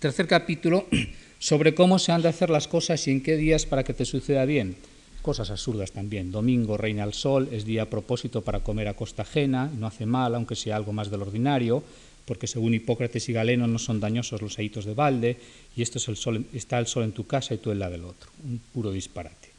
Tercer 0.00 0.26
capítulo, 0.26 0.86
sobre 1.38 1.74
cómo 1.74 1.98
se 1.98 2.10
han 2.10 2.22
de 2.22 2.28
hacer 2.28 2.50
las 2.50 2.66
cosas 2.66 3.06
y 3.06 3.12
en 3.12 3.22
qué 3.22 3.36
días 3.36 3.64
para 3.64 3.84
que 3.84 3.94
te 3.94 4.04
suceda 4.04 4.44
bien. 4.44 4.76
Cosas 5.22 5.50
absurdas 5.50 5.92
también. 5.92 6.32
Domingo 6.32 6.76
reina 6.76 7.04
el 7.04 7.12
sol, 7.12 7.48
es 7.52 7.64
día 7.64 7.82
a 7.82 7.90
propósito 7.90 8.40
para 8.40 8.60
comer 8.60 8.88
a 8.88 8.94
costa 8.94 9.22
ajena, 9.22 9.70
no 9.78 9.86
hace 9.86 10.06
mal, 10.06 10.34
aunque 10.34 10.56
sea 10.56 10.76
algo 10.76 10.92
más 10.92 11.10
del 11.10 11.22
ordinario, 11.22 11.82
porque 12.24 12.46
según 12.46 12.74
Hipócrates 12.74 13.28
y 13.28 13.32
Galeno 13.32 13.66
no 13.66 13.78
son 13.78 14.00
dañosos 14.00 14.40
los 14.40 14.58
ahitos 14.58 14.86
de 14.86 14.94
balde, 14.94 15.36
y 15.76 15.82
esto 15.82 15.98
es 15.98 16.08
el 16.08 16.16
sol, 16.16 16.46
está 16.54 16.78
el 16.78 16.86
sol 16.86 17.04
en 17.04 17.12
tu 17.12 17.26
casa 17.26 17.52
y 17.52 17.58
tú 17.58 17.70
en 17.70 17.78
la 17.80 17.90
del 17.90 18.04
otro. 18.04 18.30
Un 18.44 18.60
puro 18.72 18.92
disparate. 18.92 19.50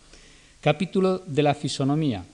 Capítulo 0.61 1.19
de 1.25 1.43
la 1.43 1.53
fisonomía. 1.53 2.25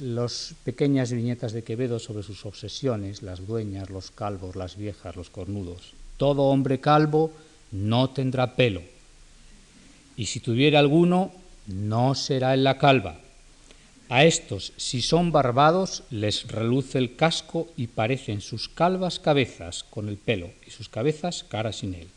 Las 0.00 0.54
pequeñas 0.64 1.12
viñetas 1.12 1.52
de 1.52 1.64
Quevedo 1.64 1.98
sobre 1.98 2.22
sus 2.22 2.46
obsesiones, 2.46 3.22
las 3.22 3.46
dueñas, 3.46 3.90
los 3.90 4.10
calvos, 4.10 4.56
las 4.56 4.76
viejas, 4.76 5.16
los 5.16 5.30
cornudos. 5.30 5.92
Todo 6.16 6.44
hombre 6.44 6.80
calvo 6.80 7.30
no 7.72 8.10
tendrá 8.10 8.54
pelo. 8.54 8.82
Y 10.16 10.26
si 10.26 10.40
tuviera 10.40 10.78
alguno, 10.78 11.32
no 11.66 12.14
será 12.14 12.54
en 12.54 12.64
la 12.64 12.78
calva. 12.78 13.18
A 14.08 14.24
estos, 14.24 14.72
si 14.76 15.00
son 15.00 15.32
barbados, 15.32 16.04
les 16.10 16.46
reluce 16.48 16.98
el 16.98 17.16
casco 17.16 17.68
y 17.76 17.86
parecen 17.86 18.40
sus 18.40 18.68
calvas 18.68 19.18
cabezas 19.18 19.82
con 19.82 20.08
el 20.08 20.18
pelo 20.18 20.50
y 20.66 20.70
sus 20.70 20.88
cabezas 20.88 21.44
cara 21.48 21.72
sin 21.72 21.94
él. 21.94 22.08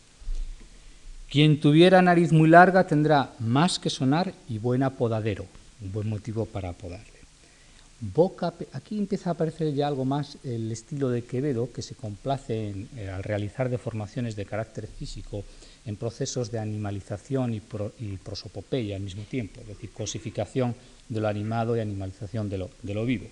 Quien 1.29 1.59
tuviera 1.59 2.01
nariz 2.01 2.31
muy 2.31 2.49
larga 2.49 2.87
tendrá 2.87 3.33
más 3.39 3.79
que 3.79 3.89
sonar 3.89 4.33
y 4.47 4.59
buen 4.59 4.83
apodadero, 4.83 5.45
un 5.81 5.91
buen 5.91 6.09
motivo 6.09 6.45
para 6.45 6.69
apodarle. 6.69 7.17
Boca, 7.99 8.53
aquí 8.73 8.97
empieza 8.97 9.31
a 9.31 9.33
aparecer 9.33 9.73
ya 9.73 9.87
algo 9.87 10.05
más 10.05 10.37
el 10.43 10.71
estilo 10.71 11.09
de 11.09 11.23
Quevedo, 11.23 11.71
que 11.71 11.81
se 11.81 11.95
complace 11.95 12.69
en, 12.69 12.89
eh, 12.95 13.09
al 13.09 13.23
realizar 13.23 13.69
deformaciones 13.69 14.35
de 14.35 14.45
carácter 14.45 14.87
físico 14.87 15.43
en 15.87 15.95
procesos 15.95 16.51
de 16.51 16.59
animalización 16.59 17.53
y, 17.53 17.61
prosopopeya 18.17 18.97
al 18.97 19.01
mismo 19.01 19.23
tiempo, 19.23 19.61
es 19.61 19.67
decir, 19.67 19.89
cosificación 19.91 20.75
de 21.07 21.21
lo 21.21 21.29
animado 21.29 21.75
y 21.75 21.79
animalización 21.79 22.49
de 22.49 22.57
lo, 22.57 22.69
de 22.83 22.93
lo 22.93 23.05
vivo. 23.05 23.27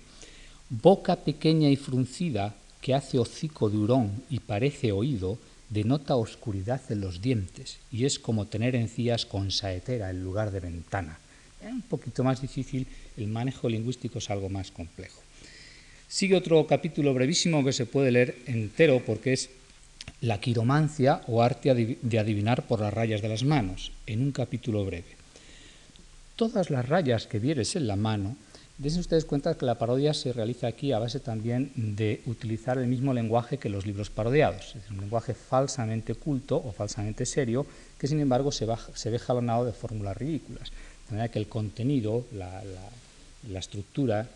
Boca 0.70 1.16
pequeña 1.16 1.68
y 1.68 1.76
fruncida 1.76 2.56
que 2.80 2.94
hace 2.94 3.18
hocico 3.18 3.68
de 3.68 3.76
hurón 3.76 4.22
y 4.30 4.40
parece 4.40 4.90
oído, 4.90 5.38
denota 5.68 6.16
oscuridad 6.16 6.80
en 6.88 7.02
los 7.02 7.20
dientes 7.20 7.76
y 7.92 8.06
es 8.06 8.18
como 8.18 8.46
tener 8.46 8.74
encías 8.74 9.26
con 9.26 9.50
saetera 9.50 10.08
en 10.08 10.24
lugar 10.24 10.50
de 10.50 10.60
ventana. 10.60 11.18
Es 11.62 11.70
un 11.70 11.82
poquito 11.82 12.24
más 12.24 12.40
difícil, 12.40 12.86
el 13.18 13.28
manejo 13.28 13.68
lingüístico 13.68 14.18
es 14.18 14.30
algo 14.30 14.48
más 14.48 14.70
complejo. 14.70 15.20
Sigue 16.08 16.36
otro 16.36 16.66
capítulo 16.66 17.12
brevísimo 17.12 17.64
que 17.64 17.72
se 17.72 17.84
puede 17.84 18.12
leer 18.12 18.38
entero 18.46 19.02
porque 19.04 19.34
es 19.34 19.50
la 20.20 20.40
quiromancia 20.40 21.20
o 21.26 21.42
arte 21.42 21.98
de 22.00 22.18
adivinar 22.18 22.66
por 22.66 22.80
las 22.80 22.92
rayas 22.92 23.20
de 23.20 23.28
las 23.28 23.44
manos, 23.44 23.92
en 24.06 24.22
un 24.22 24.32
capítulo 24.32 24.84
breve. 24.84 25.16
Todas 26.36 26.70
las 26.70 26.88
rayas 26.88 27.26
que 27.26 27.38
vieres 27.38 27.76
en 27.76 27.86
la 27.86 27.96
mano, 27.96 28.36
dense 28.78 29.00
ustedes 29.00 29.24
cuenta 29.24 29.56
que 29.56 29.66
la 29.66 29.78
parodia 29.78 30.14
se 30.14 30.32
realiza 30.32 30.66
aquí 30.68 30.92
a 30.92 30.98
base 30.98 31.20
también 31.20 31.72
de 31.76 32.20
utilizar 32.26 32.78
el 32.78 32.86
mismo 32.86 33.12
lenguaje 33.12 33.58
que 33.58 33.68
los 33.68 33.86
libros 33.86 34.10
parodiados, 34.10 34.76
es 34.76 34.90
un 34.90 35.00
lenguaje 35.00 35.34
falsamente 35.34 36.14
culto 36.14 36.56
o 36.56 36.72
falsamente 36.72 37.26
serio, 37.26 37.66
que 37.98 38.08
sin 38.08 38.20
embargo 38.20 38.52
se, 38.52 38.66
ve 38.66 39.18
jalonado 39.18 39.64
de 39.64 39.72
fórmulas 39.72 40.16
ridículas. 40.16 40.70
De 41.08 41.12
manera 41.12 41.30
que 41.30 41.38
el 41.38 41.48
contenido, 41.48 42.26
la, 42.32 42.62
la 43.50 43.58
estructura, 43.58 44.28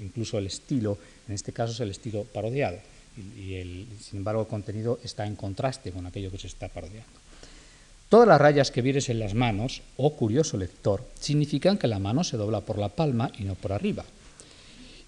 incluso 0.00 0.38
el 0.38 0.46
estilo, 0.46 0.98
en 1.26 1.34
este 1.34 1.52
caso 1.52 1.72
es 1.72 1.80
el 1.80 1.90
estilo 1.90 2.24
parodiado 2.24 2.78
y, 3.16 3.54
el, 3.54 3.86
sin 4.00 4.18
embargo 4.18 4.42
el 4.42 4.48
contenido 4.48 4.98
está 5.02 5.26
en 5.26 5.36
contraste 5.36 5.92
con 5.92 6.06
aquello 6.06 6.30
que 6.30 6.38
se 6.38 6.46
está 6.46 6.68
parodiando. 6.68 7.18
Todas 8.08 8.28
las 8.28 8.40
rayas 8.40 8.70
que 8.70 8.82
vieres 8.82 9.08
en 9.08 9.18
las 9.18 9.34
manos, 9.34 9.82
oh 9.96 10.14
curioso 10.14 10.56
lector, 10.56 11.04
significan 11.20 11.76
que 11.76 11.88
la 11.88 11.98
mano 11.98 12.24
se 12.24 12.36
dobla 12.36 12.62
por 12.62 12.78
la 12.78 12.88
palma 12.88 13.30
y 13.38 13.44
no 13.44 13.54
por 13.54 13.72
arriba, 13.72 14.04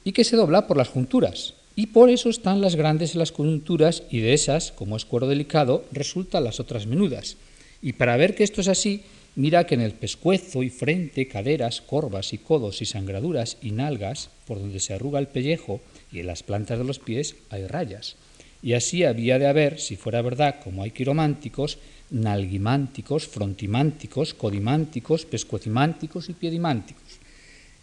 y 0.04 0.12
que 0.12 0.24
se 0.24 0.36
dobla 0.36 0.66
por 0.66 0.76
las 0.76 0.88
junturas, 0.88 1.54
y 1.76 1.86
por 1.86 2.10
eso 2.10 2.28
están 2.28 2.60
las 2.60 2.76
grandes 2.76 3.14
en 3.14 3.20
las 3.20 3.32
coyunturas 3.32 4.02
y 4.10 4.20
de 4.20 4.34
esas, 4.34 4.72
como 4.72 4.96
es 4.96 5.06
cuero 5.06 5.26
delicado, 5.28 5.84
resultan 5.92 6.44
las 6.44 6.60
otras 6.60 6.86
menudas. 6.86 7.36
Y 7.80 7.94
para 7.94 8.18
ver 8.18 8.34
que 8.34 8.44
esto 8.44 8.60
es 8.60 8.68
así, 8.68 9.02
mira 9.34 9.64
que 9.64 9.76
en 9.76 9.80
el 9.80 9.92
pescuezo 9.92 10.62
y 10.62 10.68
frente, 10.68 11.26
caderas, 11.26 11.80
corvas 11.80 12.34
y 12.34 12.38
codos 12.38 12.82
y 12.82 12.84
sangraduras 12.84 13.56
y 13.62 13.70
nalgas, 13.70 14.28
por 14.46 14.58
donde 14.58 14.80
se 14.80 14.92
arruga 14.92 15.20
el 15.20 15.28
pellejo, 15.28 15.80
y 16.12 16.20
en 16.20 16.26
las 16.26 16.42
plantas 16.42 16.78
de 16.78 16.84
los 16.84 16.98
pies 16.98 17.36
hay 17.50 17.66
rayas. 17.66 18.16
Y 18.62 18.74
así 18.74 19.04
había 19.04 19.38
de 19.38 19.46
haber, 19.46 19.80
si 19.80 19.96
fuera 19.96 20.22
verdad, 20.22 20.56
como 20.62 20.82
hay 20.82 20.90
quirománticos, 20.90 21.78
nalguimánticos, 22.10 23.26
frontimánticos, 23.26 24.34
codimánticos, 24.34 25.24
pescuecimánticos 25.24 26.28
y 26.28 26.34
piedimánticos. 26.34 27.20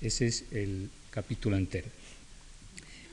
Ese 0.01 0.27
es 0.27 0.45
el 0.51 0.89
capítulo 1.09 1.57
entero. 1.57 1.87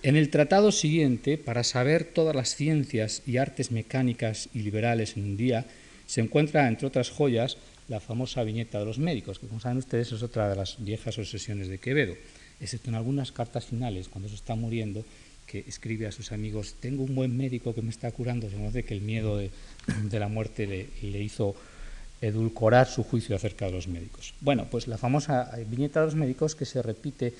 En 0.02 0.16
el 0.16 0.28
tratado 0.28 0.72
siguiente, 0.72 1.38
para 1.38 1.64
saber 1.64 2.04
todas 2.04 2.36
las 2.36 2.54
ciencias 2.54 3.22
y 3.26 3.38
artes 3.38 3.70
mecánicas 3.70 4.50
y 4.52 4.58
liberales 4.58 5.16
en 5.16 5.24
un 5.24 5.36
día, 5.38 5.64
se 6.06 6.20
encuentra, 6.20 6.68
entre 6.68 6.86
otras 6.86 7.08
joyas, 7.08 7.56
la 7.88 8.00
famosa 8.00 8.44
viñeta 8.44 8.78
de 8.78 8.84
los 8.84 8.98
médicos, 8.98 9.38
que 9.38 9.46
como 9.46 9.60
saben 9.60 9.78
ustedes 9.78 10.12
es 10.12 10.22
otra 10.22 10.50
de 10.50 10.56
las 10.56 10.84
viejas 10.84 11.18
obsesiones 11.18 11.68
de 11.68 11.78
Quevedo 11.78 12.14
excepto 12.60 12.90
en 12.90 12.96
algunas 12.96 13.32
cartas 13.32 13.64
finales, 13.66 14.08
cuando 14.08 14.28
se 14.28 14.34
está 14.34 14.54
muriendo, 14.54 15.04
que 15.46 15.64
escribe 15.68 16.06
a 16.06 16.12
sus 16.12 16.32
amigos, 16.32 16.74
tengo 16.80 17.04
un 17.04 17.14
buen 17.14 17.36
médico 17.36 17.74
que 17.74 17.82
me 17.82 17.90
está 17.90 18.10
curando, 18.10 18.48
se 18.48 18.56
de 18.56 18.82
que 18.84 18.94
el 18.94 19.02
miedo 19.02 19.36
de, 19.36 19.50
la 20.12 20.28
muerte 20.28 20.66
le, 20.66 21.22
hizo 21.22 21.54
edulcorar 22.20 22.86
su 22.86 23.04
juicio 23.04 23.36
acerca 23.36 23.66
de 23.66 23.72
los 23.72 23.86
médicos. 23.86 24.34
Bueno, 24.40 24.66
pues 24.70 24.88
la 24.88 24.96
famosa 24.96 25.50
viñeta 25.68 26.00
de 26.00 26.06
los 26.06 26.14
médicos 26.14 26.54
que 26.54 26.64
se 26.64 26.82
repite 26.82 27.34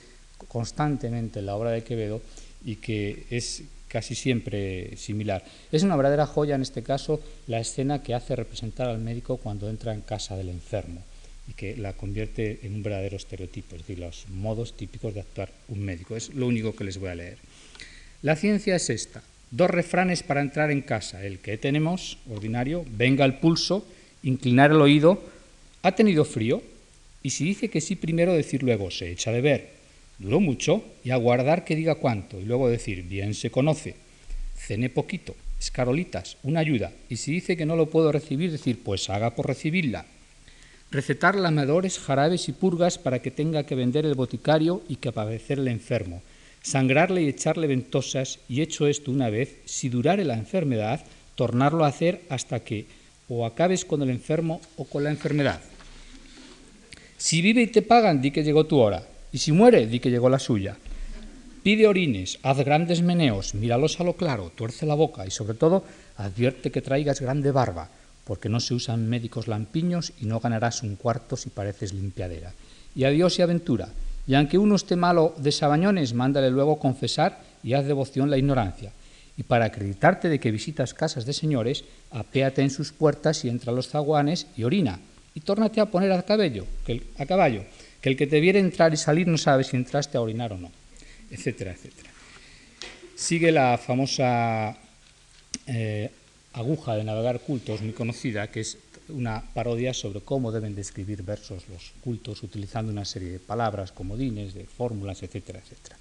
constantemente 0.49 1.39
en 1.39 1.47
la 1.47 1.57
obra 1.57 1.71
de 1.71 1.83
Quevedo 1.83 2.21
y 2.65 2.77
que 2.77 3.25
es 3.31 3.63
casi 3.89 4.15
siempre 4.15 4.97
similar. 4.97 5.45
Es 5.73 5.83
una 5.85 5.97
verdadera 5.97 6.27
joya 6.27 6.57
en 6.57 6.63
este 6.63 6.83
caso 6.83 7.21
la 7.47 7.61
escena 7.61 8.03
que 8.03 8.15
hace 8.15 8.37
representar 8.37 8.89
al 8.89 8.99
médico 8.99 9.39
cuando 9.39 9.71
entra 9.71 9.95
en 9.95 10.01
casa 10.01 10.37
del 10.37 10.49
enfermo 10.49 11.03
y 11.49 11.53
que 11.53 11.77
la 11.77 11.93
convierte 11.93 12.61
en 12.63 12.75
un 12.75 12.83
verdadero 12.83 13.17
estereotipo, 13.17 13.77
es 13.77 13.83
decir, 13.83 13.99
los 13.99 14.27
modos 14.29 14.77
típicos 14.77 15.15
de 15.15 15.21
actuar 15.21 15.53
un 15.69 15.85
médico. 15.85 16.17
Es 16.17 16.35
lo 16.35 16.47
único 16.47 16.75
que 16.75 16.85
les 16.85 16.99
voy 16.99 17.11
a 17.11 17.15
leer. 17.15 17.39
La 18.23 18.37
ciencia 18.37 18.77
es 18.77 18.89
esta. 18.89 19.23
Dos 19.51 19.71
refranes 19.71 20.23
para 20.23 20.41
entrar 20.41 20.71
en 20.71 20.81
casa. 20.81 21.25
El 21.25 21.39
que 21.39 21.59
tenemos, 21.59 22.19
ordinario, 22.31 22.85
venga 22.97 23.25
al 23.25 23.39
pulso, 23.39 23.87
inclinar 24.23 24.71
el 24.71 24.81
oído, 24.81 25.23
ha 25.83 25.93
tenido 25.93 26.25
frío, 26.25 26.63
y 27.23 27.31
si 27.31 27.45
dice 27.45 27.69
que 27.69 27.81
sí 27.81 27.97
primero, 27.97 28.33
decir 28.33 28.63
luego, 28.63 28.91
se 28.91 29.11
echa 29.11 29.31
de 29.31 29.43
ver. 29.43 29.71
Duró 30.19 30.41
mucho, 30.41 30.83
y 31.05 31.11
aguardar 31.11 31.65
que 31.65 31.77
diga 31.77 31.97
cuánto, 31.97 32.41
y 32.41 32.45
luego 32.45 32.69
decir, 32.71 33.03
bien 33.03 33.35
se 33.35 33.51
conoce. 33.51 33.97
Cene 34.57 34.89
poquito, 34.89 35.37
escarolitas, 35.61 36.39
una 36.43 36.61
ayuda, 36.61 36.93
y 37.11 37.17
si 37.17 37.33
dice 37.33 37.57
que 37.57 37.67
no 37.67 37.77
lo 37.77 37.91
puedo 37.91 38.13
recibir, 38.13 38.51
decir, 38.51 38.81
pues 38.83 39.11
haga 39.11 39.35
por 39.35 39.47
recibirla 39.47 40.07
recetar 40.95 41.35
lamadores, 41.35 41.99
jarabes 41.99 42.49
y 42.49 42.53
purgas 42.53 42.99
para 42.99 43.19
que 43.19 43.33
tenga 43.33 43.65
que 43.65 43.75
vender 43.75 44.07
el 44.07 44.15
boticario 44.15 44.81
y 44.89 44.97
que 44.97 45.11
padecer 45.11 45.59
el 45.59 45.67
enfermo, 45.67 46.23
sangrarle 46.63 47.23
y 47.23 47.29
echarle 47.29 47.67
ventosas, 47.67 48.39
y 48.49 48.63
hecho 48.63 48.87
esto 48.87 49.11
una 49.11 49.29
vez, 49.29 49.59
si 49.65 49.89
durare 49.89 50.25
la 50.25 50.35
enfermedad, 50.35 51.05
tornarlo 51.35 51.85
a 51.85 51.89
hacer 51.89 52.23
hasta 52.29 52.61
que 52.61 52.87
o 53.29 53.45
acabes 53.45 53.85
con 53.85 54.03
el 54.03 54.11
enfermo 54.11 54.61
o 54.77 54.85
con 54.85 55.03
la 55.03 55.11
enfermedad. 55.11 55.61
Si 57.19 57.43
vive 57.43 57.63
y 57.63 57.67
te 57.67 57.83
pagan, 57.83 58.23
di 58.23 58.31
que 58.31 58.45
llegó 58.45 58.65
tu 58.65 58.79
hora, 58.79 59.03
y 59.33 59.39
si 59.39 59.51
muere, 59.51 59.89
di 59.89 59.99
que 59.99 60.11
llegó 60.11 60.31
la 60.31 60.39
suya. 60.39 60.77
Pide 61.65 61.89
orines, 61.89 62.39
haz 62.43 62.59
grandes 62.59 63.03
meneos, 63.03 63.55
míralos 63.55 63.99
a 63.99 64.05
lo 64.05 64.15
claro, 64.15 64.53
tuerce 64.55 64.87
la 64.87 64.95
boca 64.95 65.27
y 65.27 65.33
sobre 65.33 65.55
todo 65.55 65.83
advierte 66.19 66.71
que 66.71 66.83
traigas 66.83 67.21
grande 67.21 67.51
barba, 67.51 67.91
porque 68.25 68.49
no 68.49 68.61
se 68.61 68.75
usan 68.75 69.09
médicos 69.09 69.49
lampiños 69.49 70.13
y 70.21 70.27
no 70.27 70.41
ganarás 70.41 70.83
un 70.83 70.97
cuarto 70.97 71.37
si 71.37 71.51
pareces 71.51 71.93
limpiadera. 71.93 72.53
Y 72.97 73.05
adiós 73.05 73.39
y 73.39 73.43
aventura. 73.43 73.89
Y 74.27 74.35
aunque 74.35 74.59
uno 74.59 74.77
esté 74.77 74.97
malo 74.97 75.35
de 75.37 75.53
sabañones, 75.53 76.15
mándale 76.15 76.51
luego 76.51 76.79
confesar 76.79 77.43
y 77.63 77.75
haz 77.75 77.87
devoción 77.87 78.31
la 78.31 78.39
ignorancia. 78.39 78.93
Y 79.37 79.43
para 79.43 79.67
acreditarte 79.67 80.29
de 80.29 80.39
que 80.39 80.51
visitas 80.51 80.95
casas 80.95 81.27
de 81.27 81.33
señores, 81.33 81.85
apéate 82.11 82.63
en 82.63 82.71
sus 82.71 82.93
puertas 82.93 83.45
y 83.45 83.49
entra 83.49 83.73
a 83.73 83.75
los 83.75 83.89
zaguanes 83.89 84.47
y 84.57 84.65
orina. 84.65 85.01
Y 85.35 85.41
tórnate 85.41 85.81
a 85.81 85.87
poner 85.87 86.13
a 86.13 86.25
el, 86.87 87.03
a 87.19 87.27
caballo, 87.27 87.65
que 88.01 88.09
el 88.09 88.17
que 88.17 88.29
te 88.29 88.41
viere 88.41 88.61
entrar 88.61 88.95
y 88.95 88.97
salir 88.97 89.27
no 89.27 89.37
sabe 89.37 89.65
si 89.65 89.77
entraste 89.77 90.17
a 90.17 90.21
orinar 90.21 90.53
o 90.53 90.59
no, 90.59 90.71
etcétera, 91.31 91.73
etcétera. 91.73 92.11
Sigue 93.17 93.51
la 93.51 93.77
famosa 93.77 94.77
eh, 95.67 96.11
aguja 96.55 96.95
de 96.95 97.05
navegar 97.05 97.41
cultos 97.41 97.83
muy 97.83 97.93
conocida, 97.93 98.51
que 98.51 98.61
es 98.61 98.79
una 99.09 99.43
parodia 99.53 99.93
sobre 99.93 100.21
cómo 100.21 100.53
deben 100.53 100.75
describir 100.75 101.23
versos 101.23 101.69
los 101.69 101.93
cultos 102.03 102.43
utilizando 102.43 102.91
una 102.91 103.05
serie 103.05 103.33
de 103.33 103.39
palabras, 103.39 103.93
comodines, 103.93 104.55
de 104.55 104.65
fórmulas, 104.65 105.23
etcétera, 105.23 105.59
etcétera. 105.59 105.97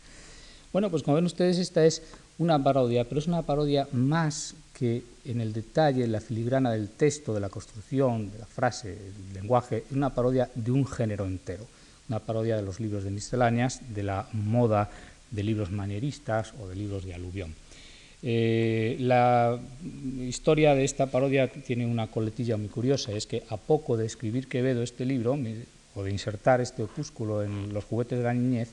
Bueno, 0.71 0.89
pues 0.89 1.03
como 1.03 1.15
ven 1.15 1.25
ustedes, 1.25 1.57
esta 1.57 1.85
es 1.85 2.01
una 2.37 2.63
parodia, 2.63 3.03
pero 3.07 3.19
es 3.19 3.27
una 3.27 3.41
parodia 3.41 3.87
más 3.91 4.55
que 4.73 5.03
en 5.25 5.41
el 5.41 5.53
detalle, 5.53 6.03
en 6.03 6.11
la 6.11 6.21
filigrana 6.21 6.71
del 6.71 6.89
texto, 6.89 7.33
de 7.33 7.39
la 7.39 7.49
construcción, 7.49 8.31
de 8.31 8.39
la 8.39 8.45
frase, 8.45 8.89
del 8.89 9.33
lenguaje, 9.33 9.83
una 9.91 10.13
parodia 10.13 10.49
de 10.55 10.71
un 10.71 10.87
género 10.87 11.25
entero, 11.25 11.67
una 12.09 12.19
parodia 12.19 12.55
de 12.55 12.63
los 12.63 12.79
libros 12.79 13.03
de 13.03 13.11
misceláneas, 13.11 13.81
de 13.93 14.03
la 14.03 14.27
moda 14.33 14.89
de 15.29 15.43
libros 15.43 15.71
manieristas 15.71 16.53
o 16.59 16.67
de 16.67 16.75
libros 16.75 17.05
de 17.05 17.13
aluvión. 17.13 17.53
Eh, 18.25 18.95
la 18.99 19.59
historia 20.21 20.75
de 20.75 20.85
esta 20.85 21.07
parodia 21.07 21.49
tiene 21.49 21.85
una 21.85 22.07
coletilla 22.07 22.55
muy 22.55 22.69
curiosa, 22.69 23.11
es 23.11 23.27
que 23.27 23.43
a 23.49 23.57
poco 23.57 23.97
de 23.97 24.05
escribir 24.05 24.47
Quevedo 24.47 24.81
este 24.81 25.05
libro, 25.05 25.37
o 25.95 26.03
de 26.03 26.09
insertar 26.11 26.61
este 26.61 26.83
opúsculo 26.83 27.43
en 27.43 27.73
los 27.73 27.83
juguetes 27.83 28.17
de 28.17 28.23
la 28.23 28.33
niñez, 28.33 28.69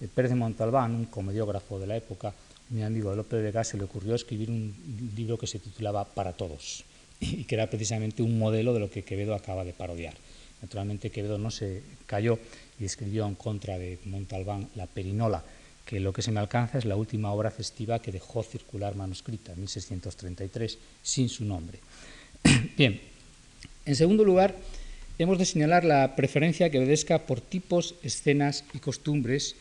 eh, 0.00 0.08
Pérez 0.14 0.30
de 0.30 0.36
Montalbán, 0.36 0.94
un 0.94 1.06
comediógrafo 1.06 1.80
de 1.80 1.88
la 1.88 1.96
época, 1.96 2.32
mi 2.70 2.82
amigo 2.82 3.14
López 3.14 3.42
de 3.42 3.50
Gas, 3.50 3.68
se 3.68 3.76
le 3.76 3.84
ocurrió 3.84 4.14
escribir 4.14 4.50
un 4.50 4.72
libro 5.16 5.36
que 5.36 5.48
se 5.48 5.58
titulaba 5.58 6.04
Para 6.04 6.32
Todos, 6.32 6.84
y 7.20 7.42
que 7.42 7.56
era 7.56 7.68
precisamente 7.68 8.22
un 8.22 8.38
modelo 8.38 8.72
de 8.72 8.80
lo 8.80 8.88
que 8.88 9.02
Quevedo 9.02 9.34
acaba 9.34 9.64
de 9.64 9.72
parodiar. 9.72 10.14
Naturalmente 10.62 11.10
Quevedo 11.10 11.38
no 11.38 11.50
se 11.50 11.82
cayó 12.06 12.38
y 12.78 12.84
escribió 12.84 13.26
en 13.26 13.34
contra 13.34 13.78
de 13.78 13.98
Montalbán 14.04 14.68
La 14.76 14.86
Perinola, 14.86 15.42
que 15.86 16.00
lo 16.00 16.12
que 16.12 16.20
se 16.20 16.32
me 16.32 16.40
alcanza 16.40 16.78
es 16.78 16.84
la 16.84 16.96
última 16.96 17.32
obra 17.32 17.50
festiva 17.50 18.00
que 18.02 18.10
dejó 18.10 18.42
circular 18.42 18.96
manuscrita, 18.96 19.52
en 19.52 19.58
1633, 19.58 20.78
sin 21.00 21.28
su 21.28 21.44
nombre. 21.44 21.78
Bien, 22.76 23.00
en 23.86 23.94
segundo 23.94 24.24
lugar, 24.24 24.56
hemos 25.18 25.38
de 25.38 25.46
señalar 25.46 25.84
la 25.84 26.16
preferencia 26.16 26.70
que 26.70 26.78
obedezca 26.78 27.24
por 27.24 27.40
tipos, 27.40 27.94
escenas 28.02 28.64
y 28.74 28.80
costumbres, 28.80 29.54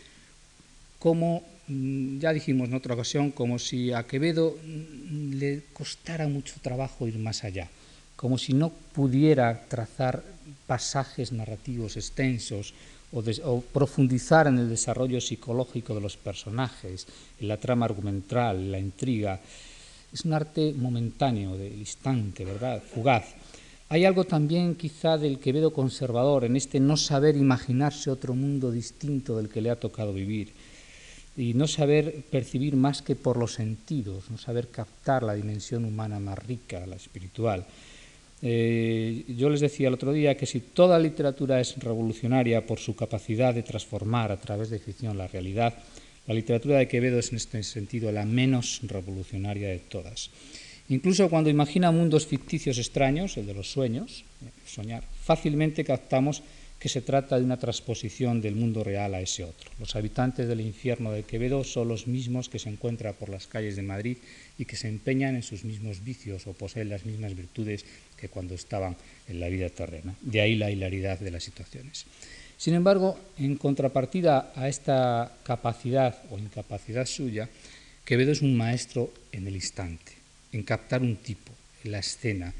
como 0.97 1.43
mm, 1.67 2.17
ya 2.17 2.33
dijimos 2.33 2.69
en 2.69 2.73
otra 2.73 2.95
ocasión, 2.95 3.29
como 3.29 3.59
si 3.59 3.93
a 3.93 4.07
Quevedo 4.07 4.57
mm, 4.65 5.33
le 5.35 5.61
costara 5.73 6.27
mucho 6.27 6.55
trabajo 6.59 7.07
ir 7.07 7.19
más 7.19 7.43
allá, 7.43 7.69
como 8.15 8.39
si 8.39 8.53
no 8.53 8.71
pudiera 8.93 9.65
trazar 9.69 10.23
pasajes 10.65 11.31
narrativos 11.31 11.97
extensos, 11.97 12.73
o, 13.15 13.61
profundizar 13.61 14.47
en 14.47 14.59
el 14.59 14.69
desarrollo 14.69 15.21
psicológico 15.21 15.95
de 15.95 16.01
los 16.01 16.17
personajes, 16.17 17.07
en 17.39 17.47
la 17.47 17.57
trama 17.57 17.85
argumental, 17.85 18.57
en 18.57 18.71
la 18.71 18.79
intriga. 18.79 19.39
Es 20.11 20.25
un 20.25 20.33
arte 20.33 20.73
momentáneo, 20.77 21.57
del 21.57 21.79
instante, 21.79 22.43
¿verdad? 22.43 22.83
Fugaz. 22.83 23.25
Hay 23.89 24.03
algo 24.03 24.25
también 24.25 24.75
quizá 24.75 25.17
del 25.17 25.39
Quevedo 25.39 25.71
conservador, 25.71 26.43
en 26.43 26.55
este 26.55 26.79
no 26.79 26.97
saber 26.97 27.37
imaginarse 27.37 28.09
otro 28.09 28.33
mundo 28.33 28.71
distinto 28.71 29.37
del 29.37 29.49
que 29.49 29.61
le 29.61 29.69
ha 29.69 29.79
tocado 29.79 30.11
vivir 30.11 30.53
y 31.37 31.53
no 31.53 31.67
saber 31.67 32.23
percibir 32.31 32.75
más 32.75 33.01
que 33.01 33.15
por 33.15 33.37
los 33.37 33.53
sentidos, 33.53 34.29
no 34.31 34.37
saber 34.37 34.69
captar 34.69 35.23
la 35.23 35.33
dimensión 35.33 35.85
humana 35.85 36.19
más 36.19 36.39
rica, 36.39 36.85
la 36.85 36.95
espiritual. 36.95 37.65
Eh, 38.41 39.23
yo 39.29 39.49
les 39.49 39.61
decía 39.61 39.87
el 39.87 39.93
otro 39.93 40.11
día 40.13 40.35
que 40.35 40.45
si 40.45 40.59
toda 40.59 40.99
literatura 40.99 41.59
es 41.59 41.77
revolucionaria 41.77 42.65
por 42.65 42.79
su 42.79 42.95
capacidad 42.95 43.53
de 43.53 43.63
transformar 43.63 44.31
a 44.31 44.39
través 44.39 44.69
de 44.69 44.79
ficción 44.79 45.17
la 45.17 45.27
realidad, 45.27 45.73
la 46.27 46.33
literatura 46.33 46.77
de 46.77 46.87
Quevedo 46.87 47.19
es 47.19 47.31
en 47.31 47.37
este 47.37 47.63
sentido 47.63 48.11
la 48.11 48.25
menos 48.25 48.81
revolucionaria 48.83 49.69
de 49.69 49.79
todas. 49.79 50.31
Incluso 50.89 51.29
cuando 51.29 51.49
imagina 51.49 51.91
mundos 51.91 52.27
ficticios 52.27 52.77
extraños, 52.77 53.37
el 53.37 53.47
de 53.47 53.53
los 53.53 53.71
sueños, 53.71 54.23
eh, 54.43 54.49
soñar, 54.65 55.03
fácilmente 55.23 55.83
captamos 55.83 56.43
que 56.79 56.89
se 56.89 57.01
trata 57.01 57.39
de 57.39 57.45
una 57.45 57.57
transposición 57.57 58.41
del 58.41 58.55
mundo 58.55 58.83
real 58.83 59.15
a 59.15 59.21
ese 59.21 59.43
otro. 59.43 59.71
Los 59.79 59.95
habitantes 59.95 60.47
del 60.47 60.61
infierno 60.61 61.11
de 61.11 61.23
Quevedo 61.23 61.63
son 61.63 61.87
los 61.87 62.05
mismos 62.05 62.49
que 62.49 62.59
se 62.59 62.69
encuentran 62.69 63.15
por 63.15 63.29
las 63.29 63.47
calles 63.47 63.75
de 63.75 63.81
Madrid 63.81 64.17
y 64.57 64.65
que 64.65 64.75
se 64.75 64.87
empeñan 64.87 65.35
en 65.35 65.43
sus 65.43 65.63
mismos 65.63 66.03
vicios 66.03 66.47
o 66.47 66.53
poseen 66.53 66.89
las 66.89 67.05
mismas 67.05 67.35
virtudes 67.35 67.85
que 68.17 68.29
cuando 68.29 68.55
estaban 68.55 68.95
en 69.27 69.39
la 69.39 69.49
vida 69.49 69.69
terrena. 69.69 70.15
De 70.21 70.41
ahí 70.41 70.55
la 70.55 70.71
hilaridad 70.71 71.19
de 71.19 71.31
las 71.31 71.43
situaciones. 71.43 72.05
Sin 72.57 72.73
embargo, 72.73 73.19
en 73.37 73.57
contrapartida 73.57 74.53
a 74.55 74.69
esta 74.69 75.37
capacidad 75.43 76.23
o 76.29 76.39
incapacidad 76.39 77.05
suya, 77.05 77.49
Quevedo 78.05 78.31
es 78.31 78.41
un 78.41 78.55
maestro 78.55 79.11
en 79.31 79.47
el 79.47 79.55
instante, 79.55 80.13
en 80.51 80.63
captar 80.63 81.01
un 81.01 81.17
tipo, 81.17 81.51
en 81.83 81.91
la 81.91 81.99
escena, 81.99 82.53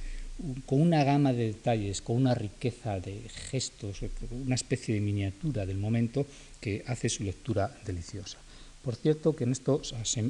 con 0.65 0.81
una 0.81 1.03
gama 1.03 1.33
de 1.33 1.53
detalles, 1.53 2.01
con 2.01 2.17
una 2.17 2.35
riqueza 2.35 2.99
de 2.99 3.21
gestos, 3.51 4.01
una 4.31 4.55
especie 4.55 4.95
de 4.95 5.01
miniatura 5.01 5.65
del 5.65 5.77
momento 5.77 6.25
que 6.59 6.83
hace 6.87 7.09
su 7.09 7.23
lectura 7.23 7.71
deliciosa. 7.85 8.37
Por 8.83 8.95
cierto, 8.95 9.35
que 9.35 9.45
en 9.45 9.51
esto 9.51 9.81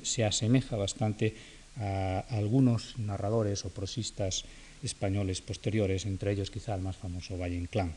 se 0.03 0.23
asemeja 0.23 0.75
bastante 0.75 1.33
a 1.77 2.25
algunos 2.29 2.97
narradores 2.97 3.65
o 3.65 3.69
prosistas 3.69 4.45
españoles 4.83 5.41
posteriores, 5.41 6.05
entre 6.05 6.31
ellos 6.31 6.51
quizá 6.51 6.75
el 6.75 6.81
más 6.81 6.95
famoso 6.95 7.37
Valle 7.37 7.57
Inclán. 7.57 7.93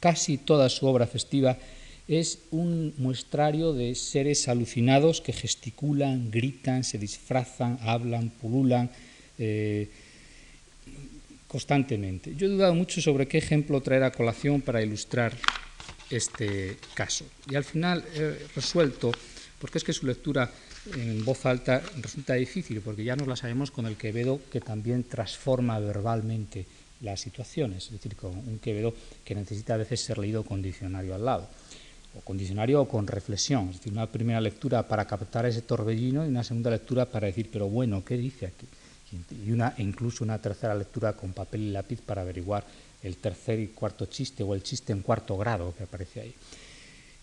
Casi 0.00 0.38
toda 0.38 0.68
su 0.68 0.86
obra 0.86 1.06
festiva 1.06 1.58
es 2.06 2.38
un 2.50 2.94
muestrario 2.98 3.72
de 3.72 3.94
seres 3.94 4.48
alucinados 4.48 5.20
que 5.20 5.32
gesticulan, 5.32 6.30
gritan, 6.30 6.84
se 6.84 6.98
disfrazan, 6.98 7.78
hablan, 7.82 8.30
pululan. 8.30 8.90
Eh, 9.38 9.88
constantemente. 11.48 12.34
Yo 12.36 12.46
he 12.46 12.50
dudado 12.50 12.74
mucho 12.74 13.00
sobre 13.00 13.26
qué 13.26 13.38
ejemplo 13.38 13.80
traer 13.80 14.04
a 14.04 14.12
colación 14.12 14.60
para 14.60 14.82
ilustrar 14.82 15.34
este 16.10 16.76
caso. 16.94 17.24
Y 17.50 17.56
al 17.56 17.64
final 17.64 18.04
he 18.14 18.36
resuelto, 18.54 19.10
porque 19.58 19.78
es 19.78 19.84
que 19.84 19.92
su 19.92 20.06
lectura 20.06 20.52
en 20.94 21.24
voz 21.24 21.46
alta 21.46 21.82
resulta 22.00 22.34
difícil, 22.34 22.80
porque 22.80 23.04
ya 23.04 23.16
nos 23.16 23.28
la 23.28 23.36
sabemos 23.36 23.70
con 23.70 23.86
el 23.86 23.96
Quevedo 23.96 24.40
que 24.50 24.60
también 24.60 25.04
transforma 25.04 25.78
verbalmente 25.78 26.66
las 27.00 27.20
situaciones, 27.20 27.86
es 27.86 27.92
decir, 27.92 28.16
con 28.16 28.36
un 28.36 28.58
Quevedo 28.58 28.94
que 29.24 29.34
necesita 29.34 29.74
a 29.74 29.78
veces 29.78 30.00
ser 30.00 30.18
leído 30.18 30.44
con 30.44 30.62
diccionario 30.62 31.14
al 31.14 31.24
lado, 31.24 31.48
o 32.16 32.20
con 32.20 32.38
o 32.40 32.88
con 32.88 33.06
reflexión, 33.06 33.68
es 33.68 33.76
decir, 33.78 33.92
una 33.92 34.10
primera 34.10 34.40
lectura 34.40 34.86
para 34.86 35.06
captar 35.06 35.46
ese 35.46 35.62
torbellino 35.62 36.24
y 36.24 36.28
una 36.28 36.44
segunda 36.44 36.70
lectura 36.70 37.06
para 37.06 37.26
decir, 37.26 37.48
pero 37.52 37.68
bueno, 37.68 38.04
¿qué 38.04 38.16
dice 38.16 38.46
aquí? 38.46 38.66
y 39.10 39.50
una, 39.52 39.74
e 39.78 39.82
incluso 39.82 40.22
una 40.22 40.38
tercera 40.38 40.74
lectura 40.74 41.14
con 41.14 41.32
papel 41.32 41.62
y 41.62 41.70
lápiz 41.70 42.00
para 42.02 42.22
averiguar 42.22 42.64
el 43.02 43.16
tercer 43.16 43.58
y 43.58 43.68
cuarto 43.68 44.06
chiste 44.06 44.42
o 44.42 44.54
el 44.54 44.62
chiste 44.62 44.92
en 44.92 45.00
cuarto 45.00 45.36
grado 45.36 45.74
que 45.76 45.84
aparece 45.84 46.20
ahí. 46.20 46.34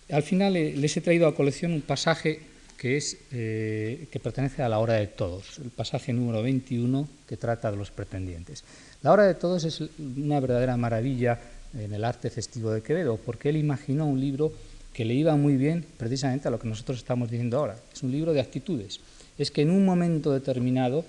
Al 0.09 0.23
final 0.23 0.53
les 0.53 0.97
he 0.97 1.01
traído 1.01 1.27
a 1.27 1.35
colección 1.35 1.73
un 1.73 1.81
pasaje 1.81 2.54
que, 2.85 2.97
es, 2.97 3.17
eh, 3.31 4.05
que 4.11 4.19
pertenece 4.19 4.61
a 4.61 4.69
la 4.69 4.77
hora 4.77 4.93
de 4.93 5.07
todos, 5.07 5.57
el 5.57 5.71
pasaje 5.71 6.13
número 6.13 6.43
21 6.43 7.09
que 7.27 7.35
trata 7.35 7.71
de 7.71 7.77
los 7.77 7.89
pretendientes. 7.89 8.63
La 9.01 9.11
hora 9.11 9.23
de 9.23 9.33
todos 9.33 9.63
es 9.63 9.81
una 9.97 10.39
verdadera 10.39 10.77
maravilla 10.77 11.39
en 11.73 11.91
el 11.91 12.03
arte 12.03 12.29
festivo 12.29 12.69
de 12.69 12.83
Quevedo, 12.83 13.17
porque 13.17 13.49
él 13.49 13.57
imaginó 13.57 14.05
un 14.05 14.19
libro 14.19 14.53
que 14.93 15.03
le 15.03 15.15
iba 15.15 15.35
muy 15.35 15.57
bien 15.57 15.83
precisamente 15.97 16.47
a 16.47 16.51
lo 16.51 16.59
que 16.59 16.67
nosotros 16.67 16.99
estamos 16.99 17.31
diciendo 17.31 17.57
ahora. 17.57 17.75
Es 17.91 18.03
un 18.03 18.11
libro 18.11 18.33
de 18.33 18.41
actitudes. 18.41 18.99
Es 19.39 19.49
que 19.49 19.63
en 19.63 19.71
un 19.71 19.83
momento 19.83 20.31
determinado 20.31 21.05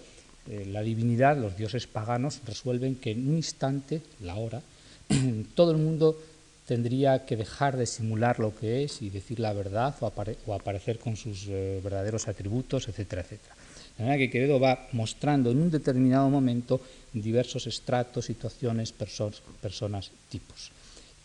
eh, 0.48 0.64
la 0.72 0.80
divinidad, 0.80 1.36
los 1.36 1.58
dioses 1.58 1.86
paganos, 1.86 2.40
resuelven 2.46 2.94
que 2.96 3.10
en 3.10 3.28
un 3.28 3.36
instante, 3.36 4.00
la 4.22 4.36
hora, 4.36 4.62
todo 5.54 5.72
el 5.72 5.76
mundo 5.76 6.18
tendría 6.66 7.24
que 7.24 7.36
dejar 7.36 7.76
de 7.76 7.86
simular 7.86 8.40
lo 8.40 8.54
que 8.54 8.84
es 8.84 9.00
y 9.00 9.08
decir 9.08 9.40
la 9.40 9.52
verdad 9.52 9.94
o, 10.00 10.52
aparecer 10.52 10.98
con 10.98 11.16
sus 11.16 11.46
eh, 11.48 11.80
verdaderos 11.82 12.28
atributos, 12.28 12.88
etcétera, 12.88 13.22
etcétera. 13.22 13.54
De 13.96 14.04
manera 14.04 14.18
que 14.18 14.30
Quevedo 14.30 14.60
va 14.60 14.88
mostrando 14.92 15.50
en 15.50 15.62
un 15.62 15.70
determinado 15.70 16.28
momento 16.28 16.80
diversos 17.14 17.66
estratos, 17.66 18.26
situaciones, 18.26 18.92
personas, 18.92 20.10
tipos. 20.28 20.70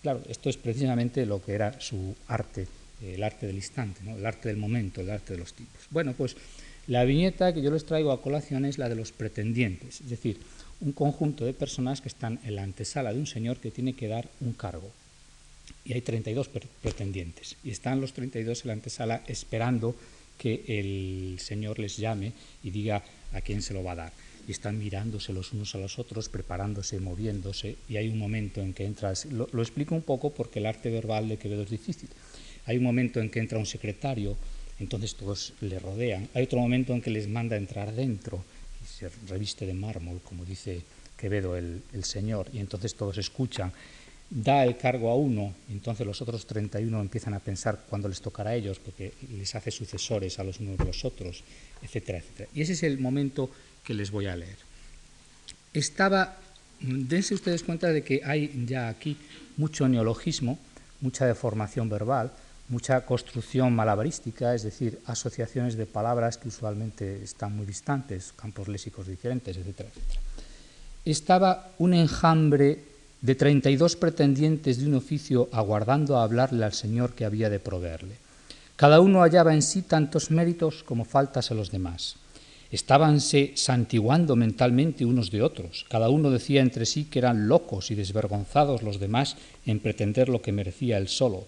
Claro, 0.02 0.22
esto 0.30 0.50
es 0.50 0.58
precisamente 0.58 1.26
lo 1.26 1.44
que 1.44 1.54
era 1.54 1.80
su 1.82 2.16
arte, 2.28 2.68
el 3.04 3.22
arte 3.24 3.48
del 3.48 3.58
instante, 3.58 4.00
el 4.10 4.26
arte 4.26 4.48
del 4.48 4.58
momento, 4.58 5.02
el 5.02 5.10
arte 5.10 5.34
de 5.34 5.40
los 5.40 5.54
tipos. 5.54 5.82
Bueno, 5.90 6.14
pues 6.14 6.38
la 6.88 7.04
viñeta 7.04 7.54
que 7.54 7.62
yo 7.62 7.72
les 7.72 7.86
traigo 7.86 8.12
a 8.12 8.22
colación 8.22 8.64
es 8.64 8.78
la 8.78 8.90
de 8.90 8.96
los 8.96 9.12
pretendientes, 9.12 10.02
es 10.02 10.10
decir, 10.10 10.40
un 10.80 10.94
conjunto 10.94 11.46
de 11.46 11.54
personas 11.54 12.02
que 12.02 12.10
están 12.10 12.40
en 12.44 12.56
la 12.56 12.64
antesala 12.64 13.14
de 13.14 13.20
un 13.20 13.28
señor 13.28 13.58
que 13.58 13.70
tiene 13.70 13.94
que 13.94 14.08
dar 14.08 14.30
un 14.40 14.54
cargo. 14.54 14.92
Y 15.86 15.94
hay 15.94 16.02
32 16.02 16.50
pretendientes. 16.82 17.58
Y 17.64 17.72
están 17.72 18.02
los 18.02 18.14
32 18.14 18.62
en 18.62 18.68
la 18.68 18.74
antesala 18.74 19.24
esperando 19.28 19.96
que 20.38 20.64
el 20.68 21.38
señor 21.40 21.80
les 21.80 21.98
llame 21.98 22.34
y 22.64 22.72
diga 22.72 23.04
a 23.34 23.42
quién 23.42 23.62
se 23.62 23.74
lo 23.74 23.84
va 23.84 23.94
a 23.94 23.96
dar. 23.96 24.14
Y 24.48 24.52
están 24.52 24.80
mirándose 24.80 25.34
los 25.34 25.54
unos 25.54 25.76
a 25.76 25.78
los 25.78 26.00
otros, 26.00 26.30
preparándose, 26.30 27.00
moviéndose. 27.00 27.78
Y 27.88 27.98
hay 27.98 28.10
un 28.10 28.18
momento 28.18 28.62
en 28.62 28.74
que 28.74 28.86
entras. 28.86 29.26
Lo, 29.26 29.48
lo 29.52 29.62
explico 29.62 29.96
un 29.96 30.02
poco 30.02 30.34
porque 30.34 30.60
el 30.60 30.66
arte 30.66 30.90
verbal 30.90 31.30
de 31.30 31.38
Quevedo 31.38 31.64
es 31.64 31.70
difícil. 31.70 32.10
Hay 32.66 32.78
un 32.78 32.84
momento 32.84 33.20
en 33.20 33.30
que 33.30 33.40
entra 33.40 33.60
un 33.60 33.66
secretario 33.66 34.38
entonces 34.82 35.16
todos 35.16 35.54
le 35.62 35.80
rodean. 35.80 36.28
Hay 36.34 36.44
otro 36.44 36.60
momento 36.60 36.94
en 36.94 37.02
que 37.02 37.12
les 37.12 37.30
manda 37.30 37.56
entrar 37.56 37.94
dentro 37.94 38.44
y 38.84 38.88
se 38.88 39.10
reviste 39.28 39.66
de 39.66 39.74
mármol, 39.74 40.22
como 40.24 40.44
dice 40.44 40.82
Quevedo 41.18 41.56
el, 41.56 41.84
Señor, 42.02 42.48
y 42.52 42.58
entonces 42.58 42.96
todos 42.96 43.18
escuchan. 43.20 43.72
Da 44.32 44.63
el 44.63 44.78
cargo 44.78 45.12
a 45.12 45.15
uno, 45.15 45.54
entonces 45.70 46.08
los 46.08 46.22
otros 46.22 46.48
31 46.48 47.02
empiezan 47.02 47.34
a 47.34 47.39
pensar 47.39 47.84
cuándo 47.89 48.08
les 48.08 48.22
tocará 48.22 48.52
a 48.52 48.56
ellos, 48.56 48.80
porque 48.80 49.12
les 49.38 49.54
hace 49.56 49.72
sucesores 49.72 50.39
a 50.39 50.44
los 50.46 50.62
unos 50.62 50.78
de 50.78 50.86
los 50.86 51.04
otros, 51.04 51.44
etcétera, 51.84 52.20
etcétera. 52.20 52.50
Y 52.56 52.62
ese 52.62 52.74
es 52.74 52.84
el 52.84 52.98
momento 52.98 53.52
que 53.84 53.94
les 53.94 54.10
voy 54.10 54.28
a 54.28 54.36
leer. 54.38 54.56
Estaba, 55.74 56.38
dense 56.80 57.34
ustedes 57.34 57.63
cuenta 57.63 57.89
de 57.89 58.04
que 58.04 58.22
hay 58.24 58.63
ya 58.65 58.88
aquí 58.88 59.17
mucho 59.58 59.89
neologismo, 59.89 60.58
mucha 61.02 61.26
deformación 61.26 61.89
verbal, 61.89 62.32
mucha 62.70 63.06
construcción 63.06 63.76
malabarística, 63.76 64.56
es 64.56 64.63
decir, 64.63 65.00
asociaciones 65.08 65.76
de 65.76 65.86
palabras 65.86 66.38
que 66.38 66.48
usualmente 66.48 67.22
están 67.22 67.54
muy 67.54 67.65
distantes, 67.65 68.32
campos 68.32 68.70
léxicos 68.70 69.08
diferentes, 69.08 69.58
etcétera, 69.58 69.89
etcétera. 69.89 70.22
Estaba 71.04 71.72
un 71.80 71.94
enjambre 71.94 72.91
de 73.22 73.36
32 73.36 73.96
pretendientes 73.96 74.80
de 74.80 74.88
un 74.88 74.96
oficio 74.96 75.48
aguardando 75.52 76.18
a 76.18 76.24
hablarle 76.24 76.66
al 76.66 76.74
Señor 76.74 77.14
que 77.14 77.26
había 77.26 77.50
de 77.50 77.60
proveerle. 77.60 78.16
Cada 78.76 79.00
uno 79.00 79.22
hallaba 79.22 79.54
en 79.54 79.62
sí 79.62 79.84
tantos 79.84 80.32
méritos 80.32 80.82
como 80.84 81.06
faltas 81.06 81.52
a 81.52 81.54
los 81.54 81.70
demás. 81.70 82.16
Estábanse 82.72 83.52
santiguando 83.56 84.36
mentalmente 84.36 85.06
unos 85.06 85.30
de 85.30 85.44
otros. 85.44 85.86
Cada 85.88 86.10
uno 86.10 86.32
decía 86.32 86.62
entre 86.62 86.88
sí 86.88 87.06
que 87.06 87.20
eran 87.20 87.48
locos 87.48 87.92
y 87.92 87.96
desvergonzados 87.96 88.82
los 88.82 89.00
demás 89.00 89.36
en 89.66 89.80
pretender 89.80 90.30
lo 90.30 90.42
que 90.42 90.54
merecía 90.54 90.98
él 90.98 91.08
solo. 91.08 91.46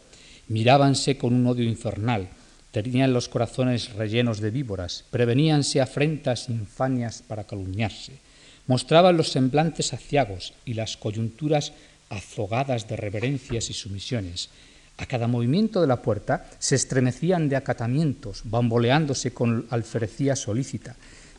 Mirábanse 0.49 1.17
con 1.17 1.33
un 1.33 1.47
odio 1.47 1.63
infernal. 1.63 2.29
Tenían 2.71 3.13
los 3.13 3.29
corazones 3.29 3.93
rellenos 3.93 4.41
de 4.41 4.51
víboras. 4.51 5.05
Preveníanse 5.09 5.81
afrentas 5.81 6.49
infanias 6.49 7.23
para 7.25 7.45
calumniarse 7.45 8.19
mostraban 8.67 9.17
los 9.17 9.31
semblantes 9.31 9.93
aciagos 9.93 10.53
y 10.65 10.73
las 10.73 10.97
coyunturas 10.97 11.73
azogadas 12.09 12.87
de 12.87 12.95
reverencias 12.95 13.69
y 13.69 13.73
sumisiones. 13.73 14.49
A 14.97 15.05
cada 15.05 15.27
movimiento 15.27 15.81
de 15.81 15.87
la 15.87 16.01
puerta 16.01 16.45
se 16.59 16.75
estremecían 16.75 17.49
de 17.49 17.55
acatamientos, 17.55 18.41
bamboleándose 18.45 19.33
con 19.33 19.65
alferecía 19.69 20.35
solícita. 20.35 20.95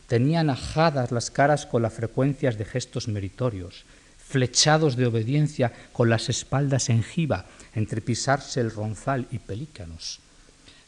Tenían 0.07 0.49
ajadas 0.49 1.11
las 1.11 1.31
caras 1.31 1.65
con 1.65 1.81
las 1.81 1.93
frecuencias 1.93 2.57
de 2.57 2.65
gestos 2.65 3.07
meritorios, 3.07 3.85
flechados 4.17 4.95
de 4.95 5.07
obediencia 5.07 5.71
con 5.93 6.09
las 6.09 6.29
espaldas 6.29 6.89
en 6.89 7.01
jiba, 7.01 7.45
entre 7.73 8.01
pisarse 8.01 8.59
el 8.59 8.71
ronzal 8.71 9.27
y 9.31 9.39
pelícanos. 9.39 10.19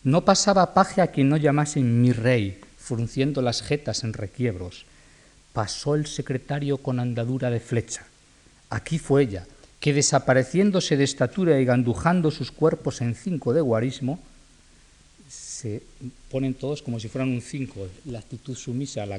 No 0.03 0.25
pasaba 0.25 0.73
paje 0.73 1.01
a 1.01 1.07
quien 1.07 1.29
no 1.29 1.37
llamasen 1.37 2.01
mi 2.01 2.11
rey, 2.11 2.59
frunciendo 2.77 3.41
las 3.41 3.61
jetas 3.61 4.03
en 4.03 4.13
requiebros 4.13 4.85
pasó 5.53 5.95
el 5.95 6.05
secretario 6.05 6.77
con 6.77 6.99
andadura 6.99 7.49
de 7.49 7.59
flecha. 7.59 8.05
Aquí 8.69 8.99
fue 8.99 9.23
ella, 9.23 9.45
que 9.79 9.93
desapareciéndose 9.93 10.97
de 10.97 11.03
estatura 11.03 11.59
y 11.59 11.65
gandujando 11.65 12.31
sus 12.31 12.51
cuerpos 12.51 13.01
en 13.01 13.15
cinco 13.15 13.53
de 13.53 13.61
guarismo, 13.61 14.19
se 15.29 15.81
ponen 16.29 16.53
todos 16.53 16.81
como 16.81 16.99
si 16.99 17.07
fueran 17.09 17.29
un 17.29 17.41
cinco, 17.41 17.87
la 18.05 18.19
actitud 18.19 18.55
sumisa 18.55 19.03
en 19.03 19.09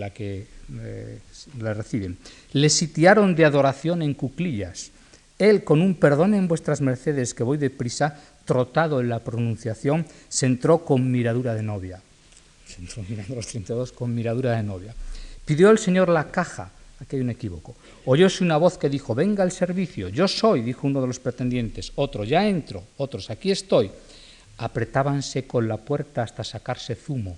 la 0.00 0.10
que 0.10 0.46
eh, 0.80 1.18
la 1.60 1.72
reciben. 1.72 2.18
Le 2.52 2.68
sitiaron 2.68 3.34
de 3.34 3.44
adoración 3.44 4.02
en 4.02 4.14
cuclillas. 4.14 4.90
Él, 5.38 5.64
con 5.64 5.80
un 5.80 5.94
perdón 5.94 6.34
en 6.34 6.48
vuestras 6.48 6.80
mercedes 6.80 7.34
que 7.34 7.42
voy 7.42 7.58
deprisa, 7.58 8.20
trotado 8.44 9.00
en 9.00 9.08
la 9.08 9.20
pronunciación, 9.20 10.06
se 10.28 10.46
entró 10.46 10.84
con 10.84 11.10
miradura 11.10 11.54
de 11.54 11.62
novia. 11.62 12.02
Se 12.66 12.80
entró 12.80 13.04
mirando 13.08 13.36
los 13.36 13.46
32 13.46 13.92
con 13.92 14.14
miradura 14.14 14.56
de 14.56 14.62
novia. 14.62 14.94
Pidió 15.44 15.70
el 15.70 15.78
Señor 15.78 16.08
la 16.08 16.30
caja. 16.30 16.70
Aquí 17.00 17.16
hay 17.16 17.22
un 17.22 17.30
equívoco. 17.30 17.74
Oyóse 18.06 18.44
una 18.44 18.56
voz 18.56 18.78
que 18.78 18.88
dijo, 18.88 19.14
venga 19.14 19.42
al 19.42 19.52
servicio. 19.52 20.08
Yo 20.08 20.28
soy, 20.28 20.62
dijo 20.62 20.86
uno 20.86 21.00
de 21.00 21.06
los 21.06 21.20
pretendientes. 21.20 21.92
Otro, 21.96 22.24
ya 22.24 22.46
entro. 22.46 22.82
Otros, 22.96 23.30
aquí 23.30 23.50
estoy. 23.50 23.90
Apretábanse 24.58 25.46
con 25.46 25.68
la 25.68 25.76
puerta 25.76 26.22
hasta 26.22 26.44
sacarse 26.44 26.94
zumo. 26.94 27.36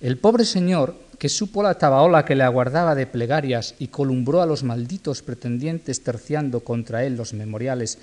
El 0.00 0.16
pobre 0.16 0.46
señor, 0.46 0.96
que 1.18 1.28
supo 1.28 1.62
la 1.62 1.74
tabaola 1.74 2.24
que 2.24 2.34
le 2.34 2.42
aguardaba 2.42 2.94
de 2.94 3.06
plegarias 3.06 3.74
y 3.78 3.88
columbró 3.88 4.40
a 4.40 4.46
los 4.46 4.62
malditos 4.62 5.20
pretendientes 5.20 6.02
terciando 6.02 6.60
contra 6.60 7.04
él 7.04 7.16
los 7.16 7.34
memoriales 7.34 7.98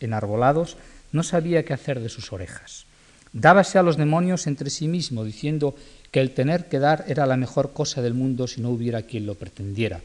enarbolados, 0.00 0.78
no 1.12 1.22
sabía 1.22 1.64
qué 1.66 1.74
hacer 1.74 2.00
de 2.00 2.08
sus 2.08 2.32
orejas. 2.32 2.86
Dábase 3.34 3.78
a 3.78 3.82
los 3.82 3.98
demonios 3.98 4.46
entre 4.46 4.70
sí 4.70 4.88
mismo, 4.88 5.22
diciendo 5.22 5.76
que 6.10 6.20
el 6.20 6.32
tener 6.32 6.68
que 6.68 6.78
dar 6.78 7.04
era 7.08 7.26
la 7.26 7.36
mejor 7.36 7.72
cosa 7.72 8.02
del 8.02 8.14
mundo 8.14 8.46
si 8.46 8.60
no 8.60 8.70
hubiera 8.70 9.02
quien 9.02 9.26
lo 9.26 9.36
pretendiera, 9.36 10.00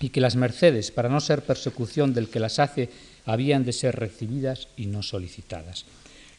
y 0.00 0.08
que 0.08 0.20
las 0.20 0.36
mercedes, 0.36 0.90
para 0.90 1.08
no 1.08 1.20
ser 1.20 1.42
persecución 1.42 2.14
del 2.14 2.28
que 2.28 2.40
las 2.40 2.58
hace, 2.58 2.90
habían 3.26 3.64
de 3.64 3.72
ser 3.72 3.96
recibidas 3.96 4.68
y 4.76 4.86
no 4.86 5.02
solicitadas. 5.02 5.84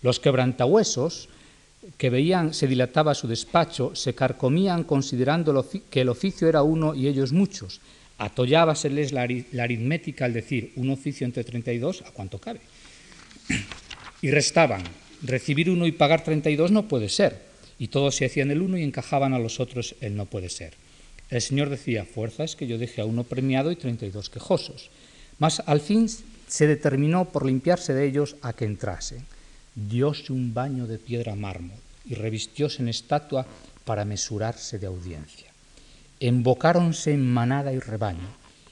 Los 0.02 0.20
quebrantahuesos, 0.20 1.30
que 1.98 2.10
veían 2.10 2.54
se 2.54 2.68
dilataba 2.68 3.14
su 3.14 3.28
despacho, 3.28 3.96
se 3.96 4.16
carcomían 4.16 4.84
considerando 4.84 5.68
que 5.90 6.02
el 6.02 6.10
oficio 6.10 6.50
era 6.50 6.64
uno 6.64 6.96
y 6.96 7.08
ellos 7.08 7.32
muchos. 7.32 7.80
Atollábaseles 8.18 9.12
la, 9.12 9.28
la 9.52 9.64
aritmética 9.64 10.26
al 10.26 10.34
decir 10.34 10.72
un 10.78 10.90
oficio 10.90 11.26
entre 11.26 11.44
32, 11.44 12.04
¿a 12.08 12.12
cuánto 12.12 12.40
cabe? 12.40 12.62
Y 14.22 14.32
restaban. 14.32 14.82
Recibir 15.22 15.70
uno 15.70 15.86
y 15.86 15.92
pagar 15.92 16.24
32 16.24 16.72
no 16.72 16.88
puede 16.88 17.10
ser 17.10 17.45
y 17.80 17.88
todos 17.88 18.16
se 18.16 18.26
hacían 18.26 18.52
el 18.52 18.62
uno 18.62 18.78
y 18.78 18.84
encajaban 18.84 19.34
a 19.34 19.40
los 19.40 19.60
otros 19.60 19.96
el 20.02 20.16
no 20.16 20.26
puede 20.26 20.50
ser. 20.50 20.74
El 21.30 21.42
Señor 21.42 21.70
decía, 21.70 22.06
fuerza 22.06 22.44
es 22.44 22.56
que 22.56 22.68
yo 22.68 22.78
deje 22.78 23.02
a 23.02 23.06
uno 23.06 23.24
premiado 23.24 23.72
y 23.72 23.76
treinta 23.76 24.06
y 24.06 24.12
dos 24.12 24.30
quejosos. 24.30 24.90
Mas 25.40 25.62
al 25.66 25.82
fin 25.82 26.08
se 26.48 26.68
determinó 26.68 27.26
por 27.26 27.46
limpiarse 27.46 27.94
de 27.94 28.06
ellos 28.08 28.36
a 28.42 28.54
que 28.54 28.66
entrasen. 28.66 29.26
Dióse 29.76 30.32
un 30.32 30.54
baño 30.54 30.88
de 30.88 31.00
piedra 31.00 31.36
mármol 31.36 31.78
y 32.06 32.14
revistióse 32.14 32.82
en 32.82 32.90
estatua 32.90 33.46
para 33.84 34.06
mesurarse 34.06 34.80
de 34.80 34.88
audiencia. 34.88 35.52
Embocáronse 36.20 37.12
en 37.12 37.26
manada 37.26 37.74
y 37.74 37.80
rebaño, 37.80 38.30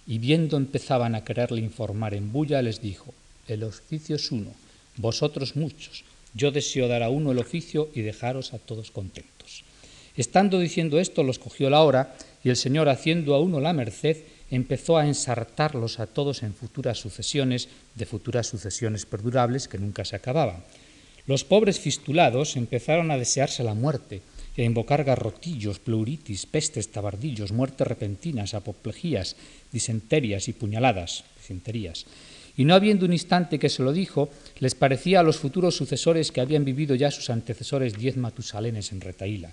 y 0.07 0.17
viendo 0.17 0.57
empezaban 0.57 1.15
a 1.15 1.23
quererle 1.23 1.59
informar 1.59 2.13
en 2.13 2.31
bulla, 2.31 2.61
les 2.61 2.81
dijo, 2.81 3.13
el 3.47 3.63
oficio 3.63 4.15
es 4.15 4.31
uno, 4.31 4.51
vosotros 4.97 5.55
muchos, 5.55 6.05
yo 6.33 6.51
deseo 6.51 6.87
dar 6.87 7.03
a 7.03 7.09
uno 7.09 7.31
el 7.31 7.39
oficio 7.39 7.89
y 7.93 8.01
dejaros 8.01 8.53
a 8.53 8.59
todos 8.59 8.91
contentos. 8.91 9.63
Estando 10.15 10.59
diciendo 10.59 10.99
esto, 10.99 11.23
los 11.23 11.39
cogió 11.39 11.69
la 11.69 11.81
hora, 11.81 12.15
y 12.43 12.49
el 12.49 12.55
Señor, 12.55 12.89
haciendo 12.89 13.33
a 13.33 13.39
uno 13.39 13.59
la 13.59 13.73
merced, 13.73 14.17
empezó 14.51 14.97
a 14.97 15.07
ensartarlos 15.07 15.99
a 15.99 16.07
todos 16.07 16.43
en 16.43 16.53
futuras 16.53 16.99
sucesiones, 16.99 17.69
de 17.95 18.05
futuras 18.05 18.47
sucesiones 18.47 19.05
perdurables 19.05 19.67
que 19.67 19.79
nunca 19.79 20.05
se 20.05 20.15
acababan. 20.15 20.63
Los 21.25 21.43
pobres 21.43 21.79
fistulados 21.79 22.55
empezaron 22.57 23.09
a 23.09 23.17
desearse 23.17 23.63
la 23.63 23.73
muerte 23.73 24.21
y 24.55 24.61
a 24.61 24.65
invocar 24.65 25.03
garrotillos, 25.03 25.79
pleuritis, 25.79 26.45
pestes, 26.45 26.91
tabardillos, 26.91 27.51
muertes 27.51 27.87
repentinas, 27.87 28.53
apoplejías, 28.53 29.35
disenterias 29.71 30.47
y 30.47 30.53
puñaladas, 30.53 31.23
disenterías. 31.37 32.05
Y 32.55 32.65
no 32.65 32.75
habiendo 32.75 33.05
un 33.05 33.13
instante 33.13 33.57
que 33.57 33.69
se 33.69 33.83
lo 33.83 33.91
dijo, 33.91 34.29
les 34.59 34.75
parecía 34.75 35.21
a 35.21 35.23
los 35.23 35.37
futuros 35.37 35.75
sucesores 35.75 36.31
que 36.31 36.41
habían 36.41 36.65
vivido 36.65 36.95
ya 36.95 37.09
sus 37.09 37.29
antecesores 37.29 37.97
diez 37.97 38.15
matusalenes 38.17 38.91
en 38.91 39.01
Retaíla. 39.01 39.51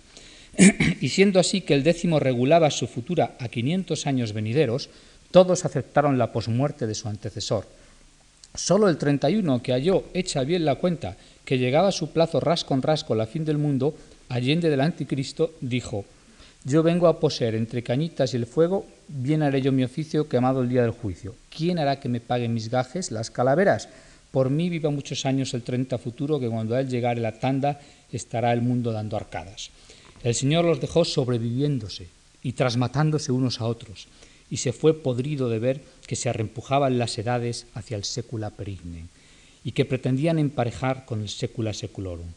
y 1.01 1.09
siendo 1.09 1.41
así 1.41 1.63
que 1.63 1.75
el 1.75 1.83
décimo 1.83 2.21
regulaba 2.21 2.71
su 2.71 2.87
futura 2.87 3.37
a 3.39 3.49
quinientos 3.49 4.07
años 4.07 4.33
venideros, 4.33 4.91
todos 5.31 5.65
aceptaron 5.65 6.19
la 6.19 6.33
posmuerte 6.33 6.87
de 6.87 6.95
su 6.95 7.09
antecesor. 7.09 7.67
Solo 8.55 8.89
el 8.89 8.99
treinta 8.99 9.31
y 9.31 9.37
uno, 9.37 9.63
que 9.63 9.73
halló 9.73 10.05
hecha 10.13 10.43
bien 10.43 10.65
la 10.65 10.75
cuenta 10.75 11.17
que 11.45 11.59
llegaba 11.59 11.89
a 11.89 11.93
su 11.93 12.11
plazo 12.11 12.41
ras 12.41 12.65
con 12.65 12.83
ras 12.83 13.05
con 13.05 13.17
la 13.17 13.27
fin 13.27 13.45
del 13.45 13.59
mundo, 13.59 13.95
allende 14.29 14.71
del 14.71 14.81
anticristo, 14.81 15.55
dijo, 15.61 16.05
yo 16.65 16.83
vengo 16.83 17.09
a 17.09 17.21
poseer 17.21 17.55
entre 17.55 17.83
cañitas 17.83 18.35
y 18.35 18.37
el 18.37 18.47
fuego, 18.47 18.87
bien 19.09 19.43
haré 19.43 19.63
yo 19.63 19.73
mi 19.73 19.83
oficio 19.83 20.29
quemado 20.29 20.63
el 20.63 20.69
día 20.69 20.83
del 20.83 20.91
juicio. 20.91 21.35
¿Quién 21.49 21.79
hará 21.79 22.01
que 22.01 22.09
me 22.09 22.21
paguen 22.21 22.53
mis 22.53 22.69
gajes, 22.69 23.11
las 23.11 23.31
calaveras? 23.31 23.89
Por 24.31 24.51
mí 24.51 24.69
viva 24.69 24.91
muchos 24.91 25.25
años 25.27 25.55
el 25.55 25.63
treinta 25.63 25.99
futuro, 25.99 26.39
que 26.39 26.49
cuando 26.49 26.75
a 26.75 26.81
él 26.81 26.89
llegare 26.89 27.21
la 27.21 27.41
tanda 27.41 27.81
estará 28.13 28.53
el 28.53 28.61
mundo 28.61 28.93
dando 28.93 29.17
arcadas. 29.17 29.71
El 30.23 30.35
Señor 30.35 30.67
los 30.67 30.81
dejó 30.81 31.05
sobreviviéndose 31.05 32.09
y 32.43 32.53
trasmatándose 32.53 33.33
unos 33.33 33.61
a 33.61 33.65
otros, 33.65 34.07
y 34.51 34.59
se 34.59 34.73
fue 34.73 34.95
podrido 34.95 35.49
de 35.49 35.59
ver 35.59 35.81
que 36.07 36.17
se 36.17 36.29
arrempujaban 36.29 36.99
las 36.99 37.17
edades 37.19 37.67
hacia 37.75 37.97
el 37.97 38.05
sécula 38.05 38.51
perigne, 38.51 39.07
y 39.65 39.73
que 39.73 39.85
pretendían 39.87 40.39
emparejar 40.39 41.07
con 41.07 41.23
el 41.23 41.29
sécula 41.29 41.73
seculorum. 41.73 42.29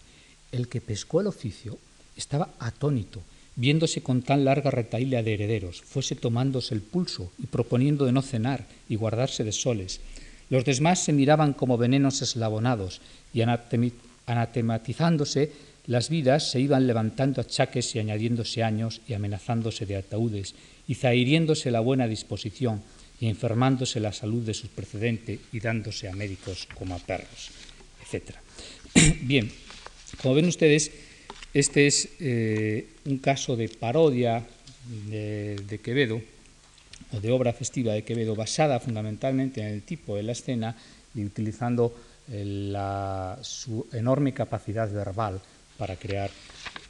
El 0.51 0.69
que 0.69 0.81
pescó 0.81 1.21
el 1.21 1.27
oficio 1.27 1.77
estaba 2.15 2.49
atónito, 2.59 3.21
viéndose 3.55 4.01
con 4.01 4.21
tan 4.21 4.45
larga 4.45 4.71
retaíla 4.71 5.23
de 5.23 5.35
herederos, 5.35 5.81
fuese 5.81 6.15
tomándose 6.15 6.73
el 6.73 6.81
pulso 6.81 7.31
y 7.37 7.47
proponiendo 7.47 8.05
de 8.05 8.11
no 8.11 8.21
cenar 8.21 8.65
y 8.89 8.95
guardarse 8.95 9.43
de 9.43 9.51
soles. 9.51 10.01
Los 10.49 10.65
demás 10.65 11.03
se 11.03 11.13
miraban 11.13 11.53
como 11.53 11.77
venenos 11.77 12.21
eslabonados 12.21 13.01
y 13.33 13.41
anatematizándose 13.41 15.51
las 15.85 16.09
vidas 16.09 16.49
se 16.49 16.61
iban 16.61 16.87
levantando 16.87 17.41
achaques 17.41 17.93
y 17.95 17.99
añadiéndose 17.99 18.63
años 18.63 19.01
y 19.07 19.13
amenazándose 19.13 19.85
de 19.85 19.97
ataúdes 19.97 20.55
y 20.87 20.95
zahiriéndose 20.95 21.71
la 21.71 21.81
buena 21.81 22.07
disposición 22.07 22.81
y 23.19 23.27
enfermándose 23.27 23.99
la 23.99 24.13
salud 24.13 24.43
de 24.43 24.53
su 24.53 24.69
precedente 24.69 25.39
y 25.51 25.59
dándose 25.59 26.07
a 26.07 26.13
médicos 26.13 26.69
como 26.73 26.95
a 26.95 26.99
perros, 26.99 27.51
etc. 28.01 28.31
Bien, 29.23 29.51
como 30.21 30.35
ven 30.35 30.47
ustedes, 30.47 30.91
este 31.53 31.87
es 31.87 32.09
eh, 32.19 32.87
un 33.05 33.19
caso 33.19 33.55
de 33.55 33.69
parodia 33.69 34.43
de, 35.07 35.79
Quevedo, 35.83 36.21
o 37.13 37.19
de 37.19 37.31
obra 37.31 37.53
festiva 37.53 37.93
de 37.93 38.03
Quevedo, 38.03 38.35
basada 38.35 38.79
fundamentalmente 38.79 39.61
en 39.61 39.67
el 39.67 39.81
tipo 39.83 40.15
de 40.15 40.23
la 40.23 40.31
escena 40.31 40.75
y 41.13 41.23
utilizando 41.23 41.93
eh, 42.31 42.73
su 43.41 43.87
enorme 43.93 44.33
capacidad 44.33 44.91
verbal 44.91 45.39
para 45.77 45.95
crear 45.95 46.31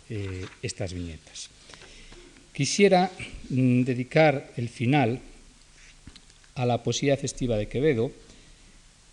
eh, 0.10 0.46
estas 0.62 0.94
viñetas. 0.94 1.50
Quisiera 2.54 3.12
mm, 3.50 3.84
dedicar 3.84 4.52
el 4.58 4.70
final 4.70 5.20
a 6.56 6.66
la 6.66 6.84
poesía 6.84 7.18
festiva 7.18 7.58
de 7.58 7.68
Quevedo 7.68 8.12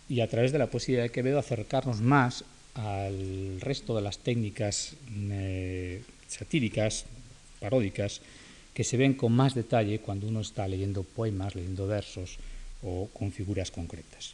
y 0.07 0.21
a 0.21 0.27
través 0.27 0.51
de 0.51 0.59
la 0.59 0.67
poesía 0.67 1.01
de 1.01 1.09
Quevedo 1.09 1.39
acercarnos 1.39 2.01
más 2.01 2.45
al 2.75 3.59
resto 3.59 3.95
de 3.95 4.01
las 4.01 4.19
técnicas 4.19 4.95
eh, 5.09 6.03
satíricas, 6.27 7.05
paródicas, 7.59 8.21
que 8.73 8.83
se 8.83 8.97
ven 8.97 9.13
con 9.13 9.33
más 9.33 9.53
detalle 9.53 9.99
cuando 9.99 10.27
uno 10.27 10.41
está 10.41 10.67
leyendo 10.67 11.03
poemas, 11.03 11.55
leyendo 11.55 11.87
versos 11.87 12.37
o 12.83 13.09
con 13.13 13.31
figuras 13.31 13.71
concretas. 13.71 14.33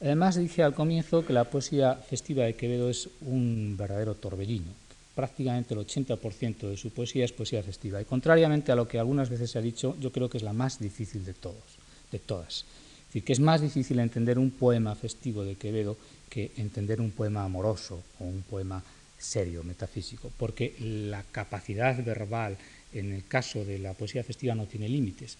Además, 0.00 0.36
dije 0.36 0.62
al 0.62 0.74
comienzo 0.74 1.24
que 1.24 1.32
la 1.32 1.44
poesía 1.44 1.94
festiva 1.94 2.44
de 2.44 2.56
Quevedo 2.56 2.90
es 2.90 3.08
un 3.22 3.76
verdadero 3.78 4.14
torbellino. 4.14 4.72
Prácticamente 5.14 5.74
el 5.74 5.80
80% 5.80 6.68
de 6.68 6.76
su 6.76 6.90
poesía 6.90 7.24
es 7.24 7.32
poesía 7.32 7.62
festiva. 7.62 8.00
Y 8.00 8.04
contrariamente 8.04 8.72
a 8.72 8.76
lo 8.76 8.88
que 8.88 8.98
algunas 8.98 9.30
veces 9.30 9.52
se 9.52 9.58
ha 9.58 9.62
dicho, 9.62 9.96
yo 10.00 10.10
creo 10.10 10.28
que 10.28 10.38
es 10.38 10.42
la 10.42 10.52
más 10.52 10.80
difícil 10.80 11.24
de 11.24 11.34
todos, 11.34 11.78
de 12.10 12.18
todas. 12.18 12.64
Es 12.64 13.06
decir, 13.08 13.24
que 13.24 13.32
es 13.32 13.40
más 13.40 13.60
difícil 13.60 14.00
entender 14.00 14.38
un 14.38 14.50
poema 14.50 14.96
festivo 14.96 15.44
de 15.44 15.54
Quevedo 15.54 15.96
que 16.34 16.50
entender 16.56 17.00
un 17.00 17.12
poema 17.12 17.44
amoroso 17.44 18.02
o 18.18 18.24
un 18.24 18.42
poema 18.42 18.82
serio, 19.16 19.62
metafísico, 19.62 20.32
porque 20.36 20.74
la 20.80 21.22
capacidad 21.22 21.94
verbal 22.04 22.58
en 22.92 23.12
el 23.12 23.24
caso 23.26 23.64
de 23.64 23.78
la 23.78 23.94
poesía 23.94 24.24
festiva 24.24 24.54
no 24.54 24.66
tiene 24.66 24.88
límites, 24.88 25.38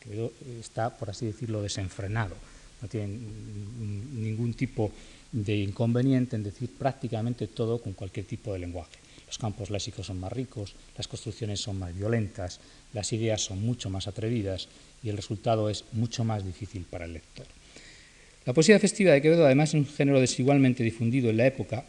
está, 0.61 0.97
por 0.97 1.11
así 1.11 1.27
decirlo, 1.27 1.63
desenfrenado 1.63 2.37
no 2.85 2.89
tienen 2.89 4.23
ningún 4.23 4.53
tipo 4.53 4.93
de 5.33 5.57
inconveniente 5.57 6.37
en 6.37 6.45
decir 6.45 6.69
prácticamente 6.69 7.49
todo 7.49 7.81
con 7.81 7.95
cualquier 7.95 8.27
tipo 8.27 8.53
de 8.53 8.59
lenguaje. 8.59 8.99
Los 9.27 9.39
campos 9.39 9.71
léxicos 9.71 10.07
son 10.07 10.21
más 10.21 10.33
ricos, 10.33 10.75
las 10.97 11.09
construcciones 11.09 11.61
son 11.61 11.79
más 11.79 11.95
violentas, 11.97 12.61
las 12.93 13.11
ideas 13.13 13.41
son 13.41 13.65
mucho 13.65 13.89
más 13.89 14.07
atrevidas 14.07 14.69
y 15.03 15.09
el 15.09 15.17
resultado 15.17 15.71
es 15.71 15.85
mucho 15.93 16.25
más 16.25 16.45
difícil 16.45 16.85
para 16.85 17.07
el 17.07 17.15
lector. 17.15 17.47
La 18.47 18.53
poesía 18.53 18.79
festiva 18.79 19.13
de 19.13 19.23
Quevedo 19.23 19.47
además 19.47 19.71
es 19.71 19.75
un 19.75 19.87
género 19.87 20.21
desigualmente 20.21 20.83
difundido 20.83 21.31
en 21.31 21.39
la 21.39 21.47
época 21.47 21.85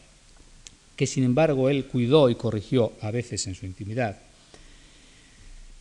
que 0.96 1.08
sin 1.08 1.24
embargo 1.24 1.70
él 1.70 1.86
cuidó 1.86 2.30
y 2.30 2.36
corrigió 2.36 2.94
a 3.02 3.12
veces 3.12 3.48
en 3.48 3.56
su 3.56 3.66
intimidad 3.66 4.18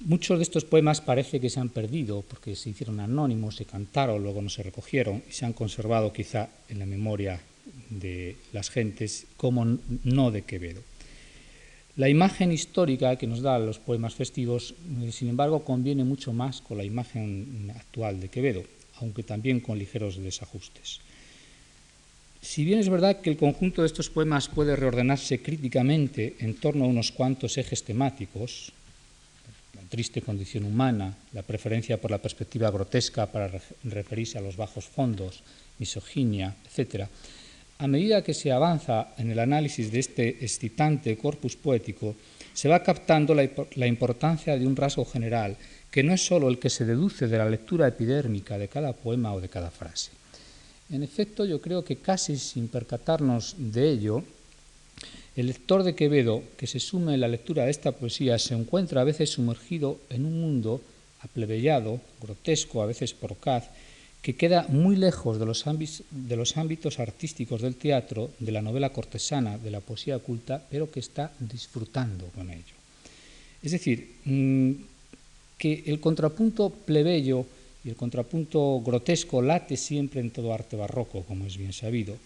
Muchos 0.01 0.39
de 0.39 0.43
estos 0.43 0.67
poemas 0.67 1.01
parece 1.01 1.41
que 1.41 1.49
se 1.49 1.61
han 1.61 1.71
perdido 1.71 2.23
porque 2.29 2.57
se 2.57 2.69
hicieron 2.69 3.01
anónimos, 3.01 3.57
se 3.57 3.65
cantaron, 3.65 4.23
luego 4.23 4.43
no 4.43 4.51
se 4.51 4.63
recogieron 4.63 5.23
y 5.27 5.33
se 5.33 5.47
han 5.47 5.55
conservado 5.55 6.13
quizá 6.13 6.51
en 6.69 6.79
la 6.79 6.85
memoria 6.85 7.41
de 7.89 8.37
las 8.53 8.69
gentes 8.69 9.27
como 9.39 9.65
no 10.05 10.31
de 10.31 10.43
Quevedo. 10.43 10.83
La 11.97 12.11
imagen 12.11 12.53
histórica 12.53 13.17
que 13.17 13.27
nos 13.27 13.41
da 13.41 13.59
los 13.59 13.79
poemas 13.79 14.15
festivos, 14.15 14.75
eh, 15.01 15.11
sin 15.11 15.29
embargo, 15.29 15.65
conviene 15.65 16.05
mucho 16.05 16.35
más 16.35 16.61
con 16.61 16.77
la 16.77 16.85
imagen 16.85 17.73
actual 17.75 18.21
de 18.21 18.29
Quevedo, 18.29 18.63
aunque 19.01 19.23
también 19.23 19.61
con 19.61 19.79
ligeros 19.79 20.23
desajustes. 20.23 21.01
Si 22.41 22.65
bien 22.65 22.79
es 22.79 22.91
verdad 22.91 23.21
que 23.21 23.31
el 23.31 23.39
conjunto 23.39 23.81
de 23.81 23.87
estos 23.87 24.11
poemas 24.11 24.49
puede 24.49 24.77
reordenarse 24.77 25.41
críticamente 25.41 26.37
en 26.41 26.55
torno 26.55 26.85
a 26.85 26.89
unos 26.89 27.11
cuantos 27.11 27.57
ejes 27.57 27.85
temáticos, 27.85 28.73
triste 29.89 30.23
condición 30.23 30.65
humana, 30.65 31.15
la 31.33 31.43
preferencia 31.43 32.01
por 32.01 32.11
la 32.11 32.19
perspectiva 32.19 32.71
grotesca 32.71 33.31
para 33.31 33.51
referirse 33.85 34.39
a 34.39 34.43
los 34.43 34.57
bajos 34.57 34.85
fondos, 34.85 35.43
misoginia, 35.79 36.57
etc., 36.67 37.07
a 37.79 37.87
medida 37.87 38.23
que 38.23 38.35
se 38.35 38.53
avanza 38.53 39.15
en 39.19 39.31
el 39.31 39.39
análisis 39.39 39.91
de 39.91 39.99
este 39.99 40.45
excitante 40.45 41.17
corpus 41.19 41.57
poético, 41.57 42.15
se 42.53 42.69
va 42.69 42.83
captando 42.83 43.35
la, 43.35 43.49
la 43.75 43.87
importancia 43.87 44.57
de 44.57 44.67
un 44.67 44.77
rasgo 44.77 45.05
general, 45.05 45.57
que 45.95 46.03
no 46.03 46.13
es 46.13 46.27
sólo 46.27 46.49
el 46.49 46.59
que 46.59 46.71
se 46.71 46.85
deduce 46.85 47.29
de 47.29 47.39
la 47.39 47.49
lectura 47.49 47.87
epidérmica 47.87 48.59
de 48.59 48.67
cada 48.67 48.95
poema 48.95 49.33
o 49.33 49.41
de 49.41 49.49
cada 49.49 49.71
frase. 49.71 50.11
En 50.91 51.05
efecto, 51.05 51.45
yo 51.45 51.61
creo 51.61 51.85
que 51.85 52.03
casi 52.03 52.37
sin 52.37 52.67
percatarnos 52.67 53.55
de 53.59 53.93
ello, 53.93 54.25
el 55.37 55.47
lector 55.47 55.85
de 55.85 55.95
Quevedo, 55.95 56.43
que 56.57 56.67
se 56.67 56.81
sume 56.81 57.15
en 57.15 57.21
la 57.21 57.29
lectura 57.29 57.65
de 57.65 57.71
esta 57.71 57.93
poesía, 57.93 58.41
se 58.41 58.55
encuentra 58.55 59.03
a 59.03 59.05
veces 59.05 59.31
sumergido 59.31 60.01
en 60.11 60.27
un 60.27 60.41
mundo 60.41 60.83
aplebellado, 61.21 62.01
grotesco, 62.21 62.83
a 62.83 62.87
veces 62.87 63.15
porcaz, 63.15 63.71
que 64.21 64.35
queda 64.35 64.67
muy 64.69 64.97
lejos 64.97 65.39
de 65.39 65.47
los, 65.47 66.57
ámbitos 66.57 66.99
artísticos 66.99 67.63
del 67.63 67.77
teatro, 67.77 68.33
de 68.41 68.51
la 68.51 68.63
novela 68.63 68.91
cortesana, 68.91 69.59
de 69.59 69.71
la 69.71 69.79
poesía 69.79 70.17
oculta, 70.17 70.61
pero 70.69 70.91
que 70.91 70.99
está 70.99 71.31
disfrutando 71.39 72.27
con 72.35 72.51
ello. 72.51 72.75
Es 73.63 73.71
decir, 73.71 74.17
mm, 74.25 74.73
que 75.59 75.85
el 75.87 76.01
contrapunto 76.01 76.71
plebeyo 76.71 77.47
y 77.85 77.91
el 77.91 77.97
contrapunto 77.97 78.81
grotesco 78.85 79.43
late 79.43 79.77
siempre 79.77 80.21
en 80.21 80.31
todo 80.31 80.53
arte 80.53 80.77
barroco, 80.77 81.23
como 81.23 81.47
es 81.47 81.57
bien 81.57 81.73
sabido, 81.73 82.17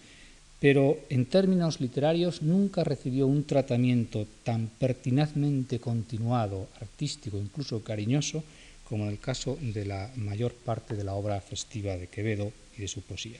pero 0.59 0.99
en 1.09 1.25
términos 1.25 1.79
literarios 1.79 2.41
nunca 2.41 2.83
recibió 2.83 3.27
un 3.27 3.45
tratamiento 3.45 4.27
tan 4.43 4.67
pertinazmente 4.67 5.79
continuado, 5.79 6.67
artístico, 6.81 7.37
incluso 7.37 7.81
cariñoso, 7.83 8.43
como 8.83 9.05
en 9.05 9.11
el 9.11 9.19
caso 9.19 9.57
de 9.61 9.85
la 9.85 10.11
mayor 10.15 10.53
parte 10.53 10.95
de 10.95 11.03
la 11.03 11.13
obra 11.13 11.39
festiva 11.39 11.95
de 11.95 12.07
Quevedo 12.07 12.51
y 12.77 12.81
de 12.81 12.87
su 12.87 13.01
poesía. 13.01 13.39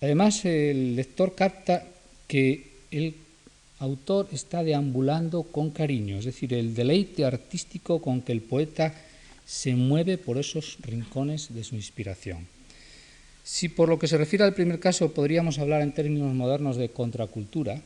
Además, 0.00 0.44
el 0.44 0.94
lector 0.94 1.34
capta 1.34 1.86
que 2.28 2.76
el 2.90 3.14
autor 3.78 4.28
está 4.32 4.62
deambulando 4.62 5.42
con 5.42 5.70
cariño, 5.70 6.18
es 6.18 6.24
decir, 6.24 6.54
el 6.54 6.74
deleite 6.74 7.24
artístico 7.24 8.00
con 8.00 8.22
que 8.22 8.32
el 8.32 8.40
poeta 8.40 8.94
se 9.44 9.74
mueve 9.74 10.18
por 10.18 10.38
esos 10.38 10.78
rincones 10.82 11.54
de 11.54 11.62
su 11.62 11.76
inspiración. 11.76 12.46
Si 13.44 13.68
por 13.68 13.88
lo 13.88 13.98
que 13.98 14.08
se 14.08 14.18
refiere 14.18 14.44
al 14.44 14.54
primer 14.54 14.80
caso 14.80 15.12
podríamos 15.12 15.58
hablar 15.58 15.82
en 15.82 15.92
términos 15.92 16.34
modernos 16.34 16.76
de 16.76 16.88
contracultura, 16.88 17.80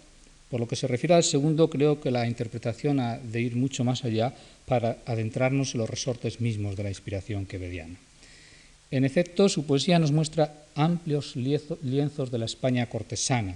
por 0.49 0.59
lo 0.59 0.67
que 0.67 0.77
se 0.77 0.89
refiere 0.89 1.15
al 1.15 1.23
segundo 1.23 1.69
creo 1.69 2.01
que 2.01 2.11
la 2.11 2.27
interpretación 2.27 2.99
ha 2.99 3.19
de 3.19 3.41
ir 3.41 3.57
mucho 3.57 3.85
más 3.85 4.05
allá 4.05 4.35
para 4.67 4.99
adentrarnos 5.07 5.75
en 5.75 5.81
los 5.81 5.91
resortes 5.91 6.41
mismos 6.41 6.77
de 6.77 6.85
la 6.85 6.89
inspiración 6.89 7.47
quevediana. 7.47 7.97
En 8.91 9.05
efecto, 9.05 9.49
su 9.49 9.67
poesía 9.67 9.99
nos 9.99 10.11
muestra 10.11 10.65
amplios 10.75 11.37
lienzos 11.37 12.31
de 12.31 12.39
la 12.39 12.47
España 12.47 12.87
cortesana, 12.87 13.55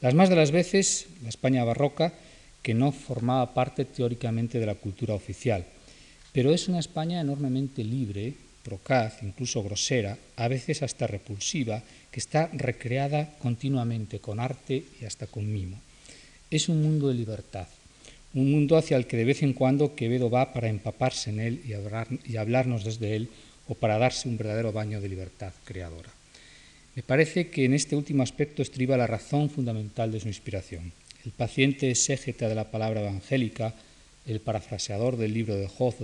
las 0.00 0.14
más 0.14 0.28
de 0.28 0.36
las 0.36 0.50
veces 0.50 1.06
la 1.22 1.28
España 1.28 1.64
barroca, 1.64 2.12
que 2.62 2.74
no 2.74 2.92
formaba 2.92 3.54
parte 3.54 3.84
teóricamente 3.84 4.58
de 4.58 4.66
la 4.66 4.74
cultura 4.74 5.14
oficial, 5.14 5.64
pero 6.32 6.52
es 6.52 6.68
una 6.68 6.78
España 6.78 7.20
enormemente 7.20 7.82
libre, 7.82 8.34
procaz, 8.62 9.22
incluso 9.22 9.62
grosera, 9.62 10.18
a 10.36 10.48
veces 10.48 10.82
hasta 10.82 11.06
repulsiva, 11.06 11.82
que 12.10 12.20
está 12.20 12.48
recreada 12.52 13.36
continuamente 13.38 14.20
con 14.20 14.40
arte 14.40 14.84
y 15.00 15.04
hasta 15.04 15.26
con 15.26 15.50
mimo. 15.50 15.80
Es 16.50 16.68
un 16.68 16.82
mundo 16.82 17.08
de 17.08 17.14
libertad, 17.14 17.66
un 18.34 18.50
mundo 18.50 18.76
hacia 18.76 18.96
el 18.96 19.06
que 19.06 19.16
de 19.16 19.24
vez 19.24 19.42
en 19.42 19.54
cuando 19.54 19.94
Quevedo 19.94 20.30
va 20.30 20.52
para 20.52 20.68
empaparse 20.68 21.30
en 21.30 21.40
él 21.40 21.62
y, 21.64 22.32
y 22.32 22.36
hablarnos 22.36 22.84
desde 22.84 23.16
él 23.16 23.28
o 23.68 23.74
para 23.74 23.98
darse 23.98 24.28
un 24.28 24.36
verdadero 24.36 24.72
baño 24.72 25.00
de 25.00 25.08
libertad 25.08 25.52
creadora. 25.64 26.10
Me 26.96 27.02
parece 27.02 27.50
que 27.50 27.64
en 27.64 27.74
este 27.74 27.94
último 27.94 28.22
aspecto 28.22 28.62
estriba 28.62 28.96
la 28.96 29.06
razón 29.06 29.48
fundamental 29.48 30.10
de 30.10 30.20
su 30.20 30.28
inspiración. 30.28 30.92
El 31.24 31.30
paciente 31.30 31.90
exégeta 31.90 32.48
de 32.48 32.54
la 32.54 32.70
palabra 32.70 33.02
evangélica, 33.02 33.74
el 34.26 34.40
parafraseador 34.40 35.16
del 35.16 35.32
libro 35.32 35.54
de 35.54 35.68
Job, 35.68 35.94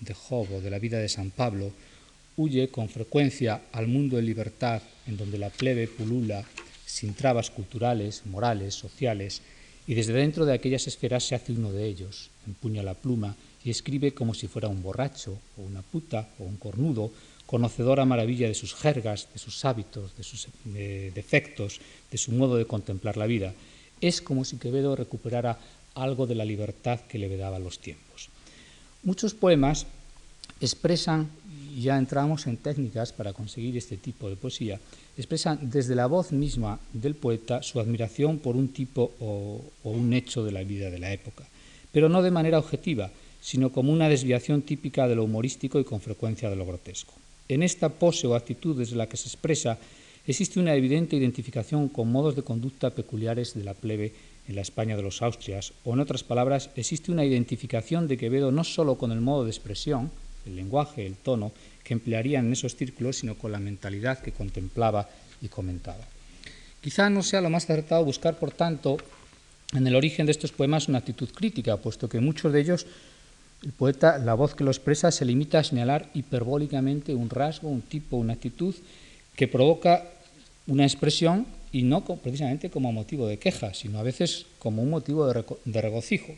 de 0.00 0.14
Job 0.14 0.52
o 0.52 0.60
de 0.60 0.70
la 0.70 0.80
vida 0.80 0.98
de 0.98 1.08
San 1.08 1.30
Pablo, 1.30 1.72
huye 2.36 2.68
con 2.68 2.88
frecuencia 2.88 3.62
al 3.72 3.86
mundo 3.86 4.16
de 4.16 4.22
libertad 4.22 4.82
en 5.06 5.16
donde 5.16 5.38
la 5.38 5.50
plebe 5.50 5.86
pulula 5.86 6.44
sin 6.86 7.14
trabas 7.14 7.50
culturales, 7.50 8.22
morales, 8.26 8.74
sociales, 8.74 9.42
y 9.86 9.94
desde 9.94 10.12
dentro 10.12 10.44
de 10.44 10.54
aquellas 10.54 10.86
esferas 10.86 11.24
se 11.24 11.34
hace 11.34 11.52
uno 11.52 11.72
de 11.72 11.86
ellos, 11.86 12.30
empuña 12.46 12.82
la 12.82 12.94
pluma 12.94 13.36
y 13.64 13.70
escribe 13.70 14.12
como 14.12 14.34
si 14.34 14.48
fuera 14.48 14.68
un 14.68 14.82
borracho, 14.82 15.38
o 15.56 15.62
una 15.62 15.82
puta, 15.82 16.28
o 16.38 16.44
un 16.44 16.56
cornudo, 16.56 17.12
conocedor 17.52 18.00
a 18.00 18.06
maravilla 18.06 18.48
de 18.48 18.54
sus 18.54 18.72
jergas, 18.72 19.28
de 19.30 19.38
sus 19.38 19.66
hábitos, 19.66 20.16
de 20.16 20.24
sus 20.24 20.48
defectos, 20.64 21.82
de 22.10 22.16
su 22.16 22.32
modo 22.32 22.56
de 22.56 22.64
contemplar 22.64 23.18
la 23.18 23.26
vida. 23.26 23.52
Es 24.00 24.22
como 24.22 24.46
si 24.46 24.56
Quevedo 24.56 24.96
recuperara 24.96 25.58
algo 25.92 26.26
de 26.26 26.34
la 26.34 26.46
libertad 26.46 27.00
que 27.00 27.18
le 27.18 27.28
vedaban 27.28 27.62
los 27.62 27.78
tiempos. 27.78 28.30
Muchos 29.02 29.34
poemas 29.34 29.84
expresan 30.62 31.28
y 31.76 31.82
ya 31.82 31.98
entramos 31.98 32.46
en 32.46 32.56
técnicas 32.56 33.12
para 33.12 33.34
conseguir 33.34 33.76
este 33.76 33.98
tipo 33.98 34.30
de 34.30 34.36
poesía, 34.36 34.80
expresan 35.18 35.68
desde 35.68 35.94
la 35.94 36.06
voz 36.06 36.32
misma 36.32 36.80
del 36.94 37.14
poeta 37.14 37.62
su 37.62 37.80
admiración 37.80 38.38
por 38.38 38.56
un 38.56 38.68
tipo 38.68 39.12
o, 39.20 39.60
un 39.84 40.14
hecho 40.14 40.42
de 40.42 40.52
la 40.52 40.64
vida 40.64 40.88
de 40.88 40.98
la 40.98 41.12
época, 41.12 41.44
pero 41.92 42.08
no 42.08 42.22
de 42.22 42.30
manera 42.30 42.58
objetiva, 42.58 43.10
sino 43.42 43.72
como 43.72 43.92
una 43.92 44.08
desviación 44.08 44.62
típica 44.62 45.06
de 45.06 45.16
lo 45.16 45.24
humorístico 45.24 45.78
y 45.78 45.84
con 45.84 46.00
frecuencia 46.00 46.48
de 46.48 46.56
lo 46.56 46.64
grotesco. 46.64 47.12
En 47.52 47.62
esta 47.62 47.90
pose 47.90 48.24
o 48.26 48.32
actitud 48.32 48.72
desde 48.80 48.96
la 48.96 49.12
que 49.12 49.20
se 49.20 49.28
expresa 49.28 49.76
existe 50.24 50.56
una 50.56 50.74
evidente 50.74 51.16
identificación 51.16 51.92
con 51.92 52.08
modos 52.08 52.34
de 52.34 52.40
conducta 52.40 52.96
peculiares 52.96 53.52
de 53.52 53.62
la 53.62 53.74
plebe 53.74 54.14
en 54.48 54.56
la 54.56 54.62
España 54.62 54.96
de 54.96 55.02
los 55.02 55.20
Austrias, 55.20 55.74
o 55.84 55.92
en 55.92 56.00
otras 56.00 56.24
palabras, 56.24 56.70
existe 56.76 57.12
una 57.12 57.26
identificación 57.26 58.08
de 58.08 58.16
Quevedo 58.16 58.50
no 58.50 58.64
solo 58.64 58.96
con 58.96 59.12
el 59.12 59.20
modo 59.20 59.44
de 59.44 59.50
expresión, 59.50 60.10
el 60.46 60.56
lenguaje, 60.56 61.04
el 61.04 61.16
tono 61.16 61.52
que 61.84 61.92
emplearían 61.92 62.46
en 62.46 62.54
esos 62.54 62.74
círculos, 62.74 63.16
sino 63.18 63.36
con 63.36 63.52
la 63.52 63.60
mentalidad 63.60 64.20
que 64.20 64.32
contemplaba 64.32 65.10
y 65.42 65.48
comentaba. 65.48 66.08
Quizá 66.80 67.10
no 67.10 67.22
sea 67.22 67.42
lo 67.42 67.50
más 67.50 67.64
acertado 67.64 68.02
buscar, 68.04 68.38
por 68.38 68.50
tanto, 68.50 68.96
en 69.74 69.86
el 69.86 69.94
origen 69.94 70.24
de 70.24 70.32
estos 70.32 70.52
poemas 70.52 70.88
una 70.88 70.98
actitud 70.98 71.28
crítica, 71.28 71.76
puesto 71.76 72.08
que 72.08 72.18
muchos 72.18 72.52
de 72.52 72.60
ellos 72.60 72.86
el 73.62 73.72
poeta, 73.72 74.18
la 74.18 74.34
voz 74.34 74.54
que 74.54 74.64
lo 74.64 74.70
expresa, 74.70 75.10
se 75.10 75.24
limita 75.24 75.58
a 75.58 75.64
señalar 75.64 76.10
hiperbólicamente 76.14 77.14
un 77.14 77.30
rasgo, 77.30 77.68
un 77.68 77.82
tipo, 77.82 78.16
una 78.16 78.34
actitud 78.34 78.74
que 79.36 79.48
provoca 79.48 80.04
una 80.66 80.84
expresión 80.84 81.46
y 81.72 81.82
no 81.82 82.04
precisamente 82.04 82.70
como 82.70 82.92
motivo 82.92 83.26
de 83.26 83.38
queja, 83.38 83.72
sino 83.74 83.98
a 83.98 84.02
veces 84.02 84.46
como 84.58 84.82
un 84.82 84.90
motivo 84.90 85.26
de 85.26 85.80
regocijo 85.80 86.34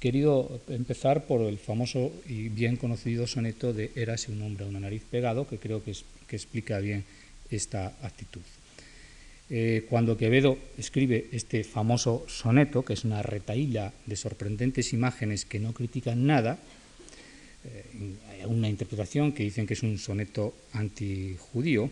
querido 0.00 0.60
empezar 0.68 1.26
por 1.26 1.42
el 1.42 1.58
famoso 1.58 2.10
y 2.26 2.48
bien 2.48 2.76
conocido 2.76 3.26
soneto 3.26 3.72
de 3.72 3.92
Érase 3.94 4.32
un 4.32 4.42
hombre 4.42 4.64
a 4.64 4.68
una 4.68 4.80
nariz 4.80 5.04
pegado, 5.04 5.46
que 5.46 5.58
creo 5.58 5.84
que, 5.84 5.94
explica 6.30 6.78
bien 6.78 7.04
esta 7.50 7.92
actitud. 8.02 8.40
Eh, 9.52 9.84
cuando 9.90 10.16
Quevedo 10.16 10.56
escribe 10.78 11.26
este 11.32 11.64
famoso 11.64 12.24
soneto, 12.28 12.84
que 12.84 12.92
es 12.92 13.04
una 13.04 13.20
retaíla 13.20 13.92
de 14.06 14.14
sorprendentes 14.14 14.92
imágenes 14.92 15.44
que 15.44 15.58
no 15.58 15.74
critican 15.74 16.24
nada, 16.24 16.58
eh, 17.64 18.46
una 18.46 18.68
interpretación 18.68 19.32
que 19.32 19.42
dicen 19.42 19.66
que 19.66 19.74
es 19.74 19.82
un 19.82 19.98
soneto 19.98 20.54
antijudío, 20.72 21.90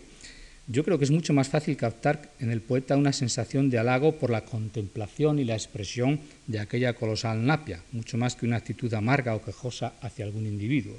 yo 0.70 0.84
creo 0.84 0.98
que 0.98 1.04
es 1.04 1.10
mucho 1.10 1.32
más 1.32 1.48
fácil 1.48 1.76
captar 1.76 2.30
en 2.38 2.52
el 2.52 2.60
poeta 2.60 2.96
una 2.96 3.12
sensación 3.12 3.70
de 3.70 3.78
halago 3.78 4.18
por 4.18 4.30
la 4.30 4.44
contemplación 4.44 5.38
y 5.38 5.44
la 5.44 5.54
expresión 5.54 6.20
de 6.46 6.60
aquella 6.60 6.92
colosal 6.92 7.44
napia, 7.44 7.82
mucho 7.90 8.18
más 8.18 8.36
que 8.36 8.46
una 8.46 8.56
actitud 8.56 8.92
amarga 8.94 9.34
o 9.34 9.42
quejosa 9.42 9.94
hacia 10.00 10.26
algún 10.26 10.46
individuo. 10.46 10.96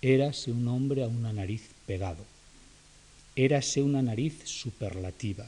Érase 0.00 0.50
un 0.50 0.66
hombre 0.68 1.02
a 1.02 1.08
una 1.08 1.32
nariz 1.32 1.68
pegado. 1.86 2.24
Érase 3.36 3.82
una 3.82 4.00
nariz 4.00 4.40
superlativa. 4.44 5.46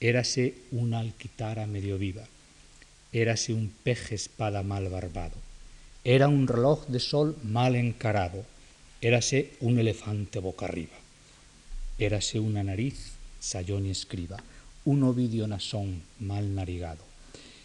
Érase 0.00 0.54
una 0.72 0.98
alquitara 1.00 1.66
medio 1.66 1.98
viva. 1.98 2.24
Érase 3.12 3.52
un 3.52 3.70
peje 3.84 4.14
espada 4.14 4.62
mal 4.62 4.88
barbado. 4.88 5.36
Era 6.04 6.28
un 6.28 6.48
reloj 6.48 6.86
de 6.86 7.00
sol 7.00 7.36
mal 7.44 7.76
encarado. 7.76 8.44
Érase 9.02 9.52
un 9.60 9.78
elefante 9.78 10.38
boca 10.38 10.64
arriba. 10.64 10.96
Érase 11.98 12.40
una 12.40 12.62
nariz, 12.64 13.12
sayón 13.40 13.84
y 13.84 13.90
escriba, 13.90 14.42
un 14.86 15.02
ovidio 15.02 15.46
nasón 15.46 16.02
mal 16.18 16.54
narigado. 16.54 17.04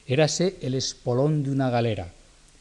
Érase 0.06 0.58
el 0.62 0.74
espolón 0.76 1.44
de 1.44 1.52
una 1.52 1.70
galera, 1.70 2.12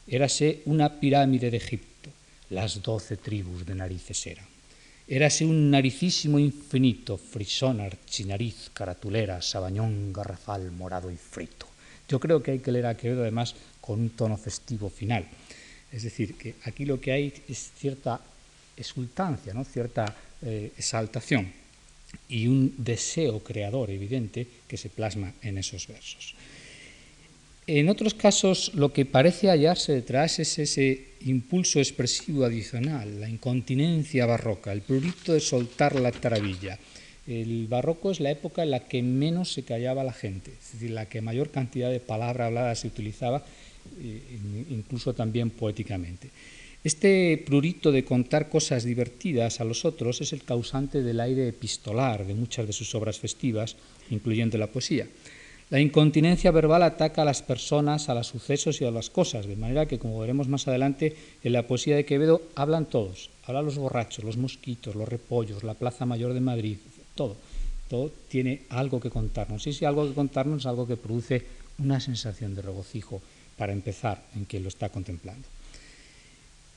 érase 0.07 0.61
una 0.65 0.99
pirámide 0.99 1.51
de 1.51 1.57
Egipto, 1.57 2.09
las 2.49 2.81
doce 2.81 3.17
tribus 3.17 3.65
de 3.65 3.75
narices 3.75 4.25
eran. 4.25 4.54
Érase 5.07 5.45
un 5.45 5.69
naricísimo 5.69 6.39
infinito, 6.39 7.17
frisón, 7.17 7.79
archinariz, 7.79 8.71
caratulera, 8.73 9.39
sabañón, 9.39 10.11
garrafal, 10.11 10.71
morado 10.71 11.11
y 11.11 11.15
frito. 11.15 11.67
Yo 12.09 12.19
creo 12.19 12.41
que 12.41 12.51
hay 12.51 12.59
que 12.59 12.71
leer 12.71 12.87
a 12.87 12.97
Quevedo 12.97 13.21
además 13.21 13.55
con 13.81 13.99
un 13.99 14.09
tono 14.17 14.35
festivo 14.35 14.89
final. 14.89 15.27
Es 15.91 16.03
decir, 16.03 16.35
que 16.35 16.55
aquí 16.65 16.85
lo 16.85 16.99
que 16.99 17.11
hay 17.11 17.33
es 17.47 17.71
cierta 17.77 18.19
exultancia, 18.75 19.53
¿no? 19.53 19.63
cierta 19.63 20.09
eh, 20.41 20.73
exaltación 20.75 21.53
y 22.27 22.47
un 22.47 22.73
deseo 22.77 23.43
creador 23.43 23.91
evidente 23.91 24.47
que 24.67 24.77
se 24.77 24.89
plasma 24.89 25.33
en 25.41 25.59
esos 25.59 25.87
versos. 25.87 26.33
En 27.67 27.89
otros 27.89 28.13
casos, 28.13 28.71
lo 28.75 28.93
que 28.93 29.05
parece 29.05 29.49
hallarse 29.49 29.91
detrás 29.91 30.37
es 30.37 30.59
ese 30.59 31.15
impulso 31.21 31.79
expresivo 31.79 32.45
adicional, 32.45 33.19
la 33.19 33.27
incontinencia 33.27 34.27
barroca, 34.27 34.71
el 34.71 34.81
prurito 34.81 35.33
de 35.33 35.39
soltar 35.39 35.99
la 35.99 36.11
taravilla. 36.11 36.77
El 37.25 37.65
barroco 37.65 38.11
es 38.11 38.19
la 38.19 38.29
época 38.29 38.61
en 38.61 38.69
la 38.69 38.81
que 38.81 39.01
menos 39.01 39.51
se 39.51 39.63
callaba 39.63 40.03
la 40.03 40.13
gente, 40.13 40.51
es 40.51 40.73
decir, 40.73 40.91
la 40.91 41.07
que 41.07 41.21
mayor 41.21 41.49
cantidad 41.49 41.89
de 41.89 41.99
palabra 41.99 42.45
hablada 42.45 42.75
se 42.75 42.85
utilizaba, 42.85 43.43
eh, 43.99 44.21
incluso 44.69 45.15
también 45.15 45.49
poéticamente. 45.49 46.29
Este 46.83 47.41
prurito 47.43 47.91
de 47.91 48.05
contar 48.05 48.47
cosas 48.47 48.83
divertidas 48.83 49.59
a 49.59 49.63
los 49.63 49.85
otros 49.85 50.21
es 50.21 50.33
el 50.33 50.43
causante 50.43 51.01
del 51.01 51.19
aire 51.19 51.47
epistolar 51.47 52.27
de 52.27 52.35
muchas 52.35 52.67
de 52.67 52.73
sus 52.73 52.93
obras 52.93 53.17
festivas, 53.17 53.75
incluyendo 54.11 54.59
la 54.59 54.67
poesía. 54.67 55.07
La 55.71 55.79
incontinencia 55.79 56.51
verbal 56.51 56.83
ataca 56.83 57.23
a 57.23 57.25
las 57.25 57.41
personas, 57.41 58.07
a 58.07 58.13
los 58.13 58.27
sucesos 58.27 58.81
y 58.81 58.85
a 58.85 58.91
las 58.91 59.09
cosas, 59.09 59.47
de 59.47 59.55
manera 59.55 59.87
que, 59.87 59.97
como 59.97 60.19
veremos 60.19 60.47
más 60.47 60.67
adelante, 60.67 61.15
en 61.43 61.53
la 61.53 61.65
poesía 61.65 61.95
de 61.95 62.05
Quevedo 62.05 62.43
hablan 62.53 62.85
todos. 62.85 63.31
Hablan 63.45 63.65
los 63.65 63.77
borrachos, 63.77 64.23
los 64.23 64.37
mosquitos, 64.37 64.93
los 64.93 65.09
repollos, 65.09 65.63
la 65.63 65.73
Plaza 65.73 66.05
Mayor 66.05 66.33
de 66.33 66.41
Madrid, 66.41 66.77
todo. 67.15 67.35
Todo 67.89 68.11
tiene 68.29 68.61
algo 68.69 68.99
que 68.99 69.09
contarnos. 69.09 69.65
Y 69.65 69.73
si 69.73 69.85
algo 69.85 70.07
que 70.07 70.13
contarnos 70.13 70.61
es 70.61 70.65
algo 70.67 70.87
que 70.87 70.97
produce 70.97 71.43
una 71.79 71.99
sensación 71.99 72.53
de 72.55 72.61
regocijo 72.61 73.21
para 73.57 73.73
empezar 73.73 74.23
en 74.35 74.45
quien 74.45 74.63
lo 74.63 74.69
está 74.69 74.89
contemplando. 74.89 75.47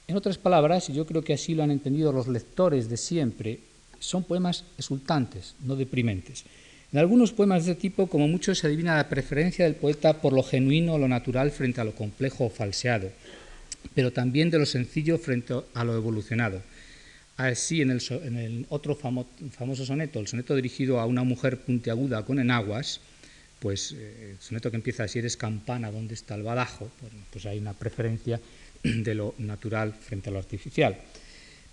En 0.06 0.16
otras 0.16 0.38
palabras, 0.38 0.88
y 0.88 0.94
yo 0.94 1.04
creo 1.04 1.22
que 1.22 1.34
así 1.34 1.54
lo 1.54 1.62
han 1.62 1.70
entendido 1.70 2.10
los 2.10 2.28
lectores 2.28 2.88
de 2.88 2.96
siempre, 2.96 3.60
son 4.00 4.24
poemas 4.24 4.64
exultantes, 4.78 5.54
no 5.60 5.76
deprimentes. 5.76 6.44
En 6.90 6.98
algunos 6.98 7.32
poemas 7.32 7.66
de 7.66 7.72
este 7.72 7.82
tipo, 7.82 8.06
como 8.06 8.28
mucho, 8.28 8.54
se 8.54 8.66
adivina 8.66 8.96
la 8.96 9.10
preferencia 9.10 9.66
del 9.66 9.74
poeta 9.74 10.22
por 10.22 10.32
lo 10.32 10.42
genuino 10.42 10.94
o 10.94 10.98
lo 10.98 11.06
natural 11.06 11.50
frente 11.50 11.82
a 11.82 11.84
lo 11.84 11.94
complejo 11.94 12.46
o 12.46 12.50
falseado, 12.50 13.10
pero 13.94 14.10
también 14.10 14.48
de 14.48 14.58
lo 14.58 14.64
sencillo 14.64 15.18
frente 15.18 15.54
a 15.74 15.84
lo 15.84 15.94
evolucionado. 15.94 16.62
Así, 17.36 17.82
en 17.82 17.90
el, 17.90 18.66
otro 18.70 18.96
famoso 18.96 19.84
soneto, 19.84 20.18
el 20.18 20.26
soneto 20.26 20.56
dirigido 20.56 20.98
a 20.98 21.04
una 21.04 21.24
mujer 21.24 21.60
puntiaguda 21.60 22.24
con 22.24 22.40
enaguas, 22.40 23.00
pues 23.60 23.92
eh, 23.92 24.30
el 24.32 24.40
soneto 24.40 24.70
que 24.70 24.76
empieza 24.76 25.04
así, 25.04 25.18
eres 25.18 25.36
campana, 25.36 25.92
¿dónde 25.92 26.14
está 26.14 26.36
el 26.36 26.42
badajo? 26.42 26.90
pues 27.30 27.44
hay 27.44 27.58
una 27.58 27.74
preferencia 27.74 28.40
de 28.82 29.14
lo 29.14 29.34
natural 29.38 29.92
frente 29.92 30.30
a 30.30 30.32
lo 30.32 30.38
artificial. 30.38 30.96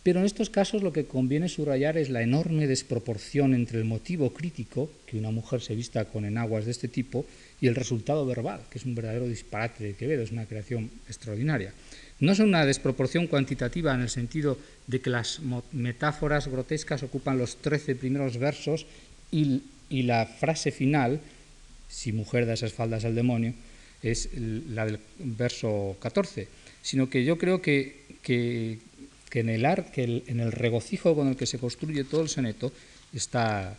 Pero 0.05 0.19
en 0.19 0.27
estos 0.27 0.51
casos 0.51 0.83
lo 0.83 0.93
que 0.93 1.09
conviene 1.09 1.49
subrayar 1.49 1.97
es 1.97 2.11
la 2.11 2.21
enorme 2.21 2.67
desproporción 2.67 3.55
entre 3.55 3.79
el 3.79 3.85
motivo 3.85 4.31
crítico, 4.35 4.87
que 5.07 5.17
una 5.17 5.31
mujer 5.31 5.61
se 5.61 5.73
vista 5.73 6.05
con 6.05 6.25
enaguas 6.25 6.65
de 6.65 6.69
este 6.77 6.87
tipo, 6.87 7.25
y 7.59 7.65
el 7.65 7.73
resultado 7.73 8.23
verbal, 8.23 8.61
que 8.69 8.77
es 8.77 8.85
un 8.85 8.93
verdadero 8.93 9.27
disparate 9.27 9.83
de 9.83 9.95
Quevedo, 9.95 10.21
es 10.21 10.31
una 10.31 10.45
creación 10.45 10.91
extraordinaria. 11.09 11.73
No 12.19 12.33
es 12.33 12.37
una 12.37 12.67
desproporción 12.67 13.25
cuantitativa 13.25 13.95
en 13.95 14.01
el 14.01 14.09
sentido 14.09 14.59
de 14.85 15.01
que 15.01 15.09
las 15.09 15.41
metáforas 15.71 16.47
grotescas 16.49 17.01
ocupan 17.01 17.39
los 17.39 17.57
trece 17.57 17.95
primeros 17.95 18.37
versos 18.37 18.85
y, 19.31 19.63
la 19.89 20.27
frase 20.27 20.69
final, 20.69 21.19
si 21.89 22.11
mujer 22.11 22.45
da 22.45 22.53
esas 22.53 22.73
faldas 22.73 23.05
al 23.05 23.15
demonio, 23.15 23.55
es 24.03 24.29
la 24.37 24.85
del 24.85 24.99
verso 25.17 25.97
14 25.99 26.47
sino 26.85 27.09
que 27.09 27.25
yo 27.25 27.39
creo 27.39 27.63
que, 27.63 28.77
en, 29.31 29.49
el 29.49 29.65
que 29.93 30.23
en 30.27 30.39
el 30.39 30.51
regocijo 30.51 31.15
con 31.15 31.27
el 31.27 31.35
que 31.35 31.45
se 31.45 31.59
construye 31.59 32.03
todo 32.03 32.21
el 32.21 32.29
soneto 32.29 32.71
está 33.13 33.75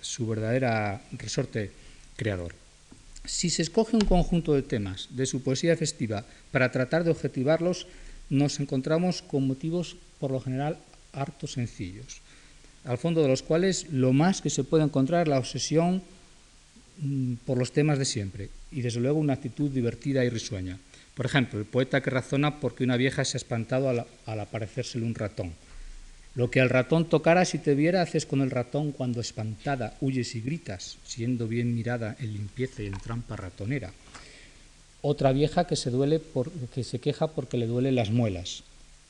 su 0.00 0.26
verdadera 0.26 1.02
resorte 1.12 1.70
creador. 2.16 2.54
Si 3.24 3.50
se 3.50 3.62
escoge 3.62 3.96
un 3.96 4.04
conjunto 4.04 4.54
de 4.54 4.62
temas 4.62 5.08
de 5.10 5.26
su 5.26 5.42
poesía 5.42 5.76
festiva 5.76 6.24
para 6.52 6.70
tratar 6.70 7.04
de 7.04 7.10
objetivarlos, 7.10 7.86
nos 8.30 8.60
encontramos 8.60 9.22
con 9.22 9.46
motivos 9.46 9.96
por 10.20 10.30
lo 10.30 10.40
general 10.40 10.78
harto 11.12 11.46
sencillos, 11.46 12.20
al 12.84 12.98
fondo 12.98 13.22
de 13.22 13.28
los 13.28 13.42
cuales 13.42 13.90
lo 13.90 14.12
más 14.12 14.40
que 14.40 14.50
se 14.50 14.64
puede 14.64 14.84
encontrar 14.84 15.22
es 15.22 15.28
la 15.28 15.38
obsesión 15.38 16.02
mm, 16.98 17.34
por 17.44 17.58
los 17.58 17.72
temas 17.72 17.98
de 17.98 18.04
siempre 18.04 18.50
y 18.70 18.82
desde 18.82 19.00
luego 19.00 19.18
una 19.18 19.34
actitud 19.34 19.70
divertida 19.70 20.24
y 20.24 20.28
risueña. 20.28 20.78
Por 21.16 21.24
ejemplo, 21.24 21.58
el 21.58 21.64
poeta 21.64 22.02
que 22.02 22.10
razona 22.10 22.60
porque 22.60 22.84
una 22.84 22.98
vieja 22.98 23.24
se 23.24 23.38
ha 23.38 23.40
espantado 23.40 23.88
al, 23.88 24.06
aparecérsele 24.26 25.06
un 25.06 25.14
ratón. 25.14 25.54
Lo 26.34 26.50
que 26.50 26.60
al 26.60 26.68
ratón 26.68 27.08
tocara 27.08 27.46
si 27.46 27.56
te 27.56 27.74
viera 27.74 28.02
haces 28.02 28.26
con 28.26 28.42
el 28.42 28.50
ratón 28.50 28.92
cuando 28.92 29.22
espantada 29.22 29.96
huyes 30.02 30.34
y 30.34 30.42
gritas, 30.42 30.98
siendo 31.06 31.48
bien 31.48 31.74
mirada 31.74 32.16
en 32.20 32.34
limpieza 32.34 32.82
y 32.82 32.88
en 32.88 33.00
trampa 33.00 33.34
ratonera. 33.34 33.92
Otra 35.00 35.32
vieja 35.32 35.66
que 35.66 35.76
se 35.76 35.88
duele 35.88 36.20
que 36.74 36.84
se 36.84 36.98
queja 36.98 37.28
porque 37.28 37.56
le 37.56 37.66
duelen 37.66 37.94
las 37.94 38.10
muelas. 38.10 38.62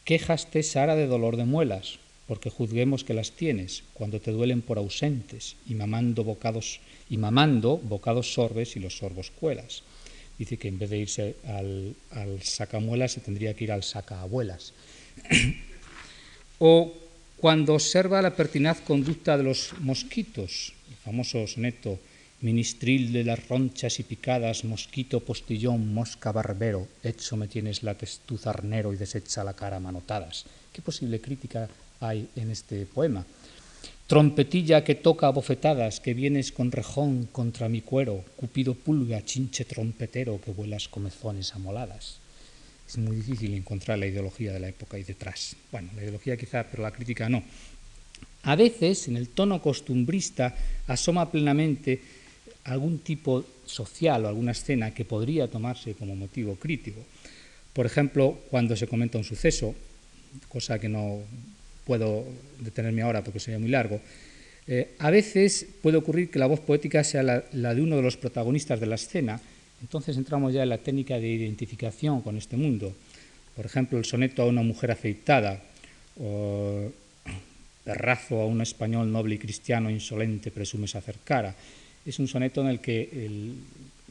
Quéjaste, 0.05 0.63
Sara, 0.63 0.95
de 0.95 1.09
dolor 1.09 1.37
de 1.37 1.45
muelas, 1.45 1.99
porque 2.29 2.51
juzguemos 2.51 3.03
que 3.03 3.15
las 3.15 3.33
tienes, 3.33 3.83
cuando 3.95 4.21
te 4.21 4.31
duelen 4.31 4.63
por 4.63 4.79
ausentes, 4.79 5.57
y 5.67 5.75
mamando 5.75 6.23
bocados, 6.23 6.79
y 7.11 7.17
mamando 7.17 7.79
bocados 7.79 8.33
sorbes 8.33 8.77
y 8.77 8.81
los 8.81 8.99
sorbos 8.99 9.33
cuelas. 9.33 9.83
Dice 10.39 10.57
que 10.57 10.69
en 10.69 10.79
vez 10.79 10.91
de 10.91 10.99
irse 10.99 11.37
al, 11.47 11.95
al 12.11 12.43
sacamuelas 12.43 13.13
se 13.13 13.21
tendría 13.21 13.55
que 13.55 13.65
ir 13.65 13.73
al 13.73 13.83
sacaabuelas. 13.83 14.73
o 16.59 16.93
cuando 17.37 17.75
observa 17.75 18.23
la 18.23 18.37
pertinaz 18.37 18.81
conducta 18.81 19.37
de 19.37 19.45
los 19.45 19.73
mosquitos, 19.81 20.73
el 20.91 20.97
famoso 20.97 21.47
soneto 21.47 21.99
Ministril 22.43 23.13
de 23.13 23.25
las 23.25 23.49
ronchas 23.49 23.99
y 23.99 24.03
picadas, 24.03 24.65
mosquito, 24.65 25.21
postillón, 25.21 25.95
mosca, 25.95 26.33
barbero, 26.33 26.87
hecho 27.03 27.35
me 27.37 27.49
tienes 27.49 27.83
la 27.83 27.95
testuz 27.97 28.47
arnero 28.47 28.93
y 28.93 28.97
desecha 28.97 29.43
la 29.43 29.55
cara 29.55 29.81
manotadas. 29.81 30.45
¿Qué 30.71 30.83
posible 30.83 31.21
crítica 31.21 31.67
hay 31.99 32.29
en 32.37 32.51
este 32.51 32.85
poema? 32.85 33.25
Trompetilla 34.07 34.85
que 34.85 34.95
toca 34.95 35.31
bofetadas, 35.31 35.99
que 35.99 36.15
vienes 36.15 36.53
con 36.53 36.71
rejón 36.71 37.27
contra 37.33 37.69
mi 37.69 37.83
cuero, 37.83 38.23
cupido 38.37 38.75
pulga, 38.75 39.25
chinche 39.25 39.65
trompetero, 39.65 40.41
que 40.41 40.53
vuelas 40.53 40.87
comezones 40.87 41.55
amoladas. 41.55 42.19
Es 42.87 42.99
muy 42.99 43.17
difícil 43.17 43.53
encontrar 43.55 43.99
la 43.99 44.07
ideología 44.07 44.53
de 44.53 44.61
la 44.61 44.69
época 44.69 44.97
ahí 44.97 45.03
detrás. 45.03 45.57
Bueno, 45.73 45.91
la 45.97 46.03
ideología 46.03 46.37
quizá, 46.37 46.63
pero 46.71 46.85
la 46.85 46.93
crítica 46.93 47.29
no. 47.29 47.43
A 48.45 48.55
veces, 48.55 49.09
en 49.09 49.17
el 49.17 49.31
tono 49.31 49.61
costumbrista, 49.61 50.55
asoma 50.87 51.29
plenamente 51.29 52.01
algún 52.63 53.01
tipo 53.01 53.45
social 53.67 54.25
o 54.25 54.29
alguna 54.29 54.53
escena 54.53 54.95
que 54.95 55.05
podría 55.05 55.51
tomarse 55.51 55.95
como 55.95 56.15
motivo 56.15 56.55
crítico. 56.55 57.03
Por 57.73 57.87
ejemplo, 57.87 58.39
cuando 58.51 58.77
se 58.77 58.87
comenta 58.87 59.19
un 59.19 59.25
suceso, 59.25 59.75
cosa 60.49 60.79
que 60.79 60.89
no 60.89 61.23
puedo 61.87 62.25
detenerme 62.61 63.03
ahora 63.03 63.23
porque 63.23 63.41
sería 63.41 63.59
muy 63.59 63.71
largo, 63.71 64.01
eh, 64.67 64.95
a 64.99 65.11
veces 65.11 65.67
puede 65.81 65.97
ocurrir 65.97 66.31
que 66.31 66.39
la 66.39 66.47
voz 66.47 66.61
poética 66.61 67.05
sea 67.05 67.23
la, 67.23 67.75
de 67.75 67.81
uno 67.81 67.97
de 67.97 68.03
los 68.03 68.17
protagonistas 68.17 68.81
de 68.81 68.87
la 68.87 68.97
escena, 68.97 69.41
entonces 69.81 70.17
entramos 70.17 70.53
ya 70.53 70.65
en 70.65 70.69
la 70.69 70.79
técnica 70.79 71.19
de 71.19 71.29
identificación 71.29 72.21
con 72.23 72.37
este 72.37 72.57
mundo. 72.57 72.93
Por 73.55 73.65
ejemplo, 73.65 73.99
el 73.99 74.05
soneto 74.05 74.43
a 74.43 74.47
una 74.47 74.63
mujer 74.63 74.91
aceitada, 74.91 75.63
o 76.21 76.91
perrazo 77.85 78.41
a 78.41 78.47
un 78.47 78.61
español 78.61 79.13
noble 79.13 79.37
y 79.37 79.39
cristiano 79.39 79.91
insolente 79.91 80.51
presumes 80.51 80.97
acercara 80.97 81.55
es 82.07 82.19
un 82.19 82.29
soneto 82.29 82.61
en 82.63 82.69
el 82.69 82.81
que 82.81 83.53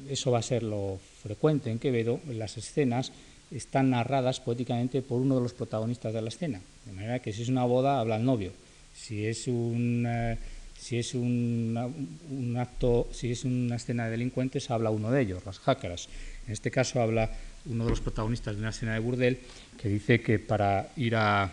eso 0.10 0.32
va 0.32 0.40
a 0.40 0.44
ser 0.44 0.64
lo 0.64 1.00
frecuente 1.24 1.72
en 1.72 1.80
Quevedo, 1.80 2.20
las 2.28 2.58
escenas 2.58 3.12
están 3.52 3.90
narradas 3.90 4.42
poéticamente 4.42 5.02
por 5.02 5.22
uno 5.22 5.36
de 5.36 5.42
los 5.42 5.54
protagonistas 5.54 6.14
de 6.14 6.22
la 6.22 6.28
escena, 6.28 6.60
de 6.86 6.92
manera 6.92 7.20
que 7.20 7.34
si 7.34 7.42
es 7.42 7.50
una 7.50 7.66
boda 7.66 8.00
habla 8.00 8.18
el 8.18 8.26
novio, 8.26 8.52
si 8.94 9.26
es 9.26 9.48
un, 9.48 10.06
eh, 10.08 10.38
si 10.80 10.98
es 10.98 11.14
un, 11.16 12.56
acto, 12.60 13.10
si 13.12 13.32
es 13.32 13.44
una 13.44 13.76
escena 13.76 14.06
de 14.06 14.12
delincuentes 14.12 14.70
habla 14.72 14.90
uno 14.90 15.12
de 15.12 15.22
ellos, 15.22 15.46
las 15.46 15.60
jácaras. 15.60 16.10
En 16.46 16.54
este 16.54 16.72
caso 16.72 17.02
habla 17.02 17.32
uno 17.66 17.86
de 17.86 17.90
los 17.90 18.02
protagonistas 18.02 18.56
de 18.56 18.62
una 18.62 18.70
escena 18.70 18.94
de 18.94 19.00
burdel 19.00 19.40
que 19.82 19.90
dice 19.90 20.22
que 20.22 20.40
para 20.40 20.90
ir 20.96 21.16
a 21.16 21.52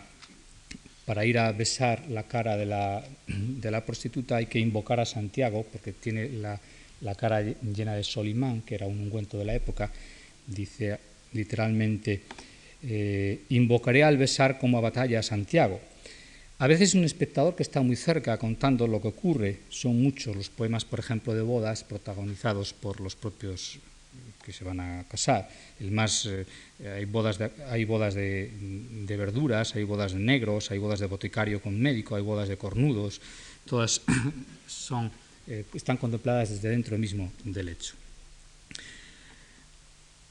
para 1.06 1.24
ir 1.24 1.38
a 1.38 1.50
besar 1.50 2.08
la 2.08 2.22
cara 2.22 2.56
de 2.56 2.64
la, 2.66 3.02
de 3.26 3.70
la 3.70 3.84
prostituta 3.84 4.36
hay 4.36 4.46
que 4.46 4.60
invocar 4.60 5.00
a 5.00 5.04
Santiago, 5.04 5.66
porque 5.70 5.92
tiene 5.92 6.28
la, 6.28 6.60
la 7.00 7.14
cara 7.16 7.42
llena 7.42 7.94
de 7.94 8.04
solimán, 8.04 8.62
que 8.62 8.76
era 8.76 8.86
un 8.86 9.00
ungüento 9.00 9.36
de 9.36 9.44
la 9.44 9.54
época, 9.54 9.90
dice 10.46 10.98
literalmente, 11.32 12.22
eh, 12.82 13.42
invocaré 13.48 14.02
al 14.04 14.16
besar 14.16 14.58
como 14.58 14.78
a 14.78 14.80
batalla 14.80 15.20
a 15.20 15.22
Santiago. 15.22 15.80
A 16.58 16.66
veces 16.66 16.94
un 16.94 17.04
espectador 17.04 17.56
que 17.56 17.62
está 17.62 17.82
muy 17.82 17.96
cerca 17.96 18.38
contando 18.38 18.86
lo 18.86 19.02
que 19.02 19.08
ocurre, 19.08 19.58
son 19.68 20.00
muchos 20.00 20.36
los 20.36 20.50
poemas, 20.50 20.84
por 20.84 21.00
ejemplo, 21.00 21.34
de 21.34 21.42
bodas 21.42 21.82
protagonizados 21.82 22.72
por 22.72 23.00
los 23.00 23.16
propios 23.16 23.80
que 24.44 24.52
se 24.52 24.64
van 24.64 24.80
a 24.80 25.04
casar. 25.08 25.48
El 25.80 25.90
más, 25.90 26.26
eh, 26.26 26.44
hay 26.86 27.04
bodas, 27.04 27.38
de, 27.38 27.50
hay 27.68 27.84
bodas 27.84 28.14
de, 28.14 28.50
verduras, 29.08 29.74
hay 29.74 29.84
bodas 29.84 30.12
de 30.12 30.18
negros, 30.18 30.70
hay 30.70 30.78
bodas 30.78 31.00
de 31.00 31.06
boticario 31.06 31.60
con 31.60 31.80
médico, 31.80 32.16
hay 32.16 32.22
bodas 32.22 32.48
de 32.48 32.56
cornudos, 32.56 33.20
todas 33.64 34.02
son, 34.66 35.10
eh, 35.46 35.64
están 35.74 35.96
contempladas 35.96 36.50
desde 36.50 36.68
dentro 36.68 36.98
mismo 36.98 37.32
del 37.44 37.70
hecho. 37.70 37.94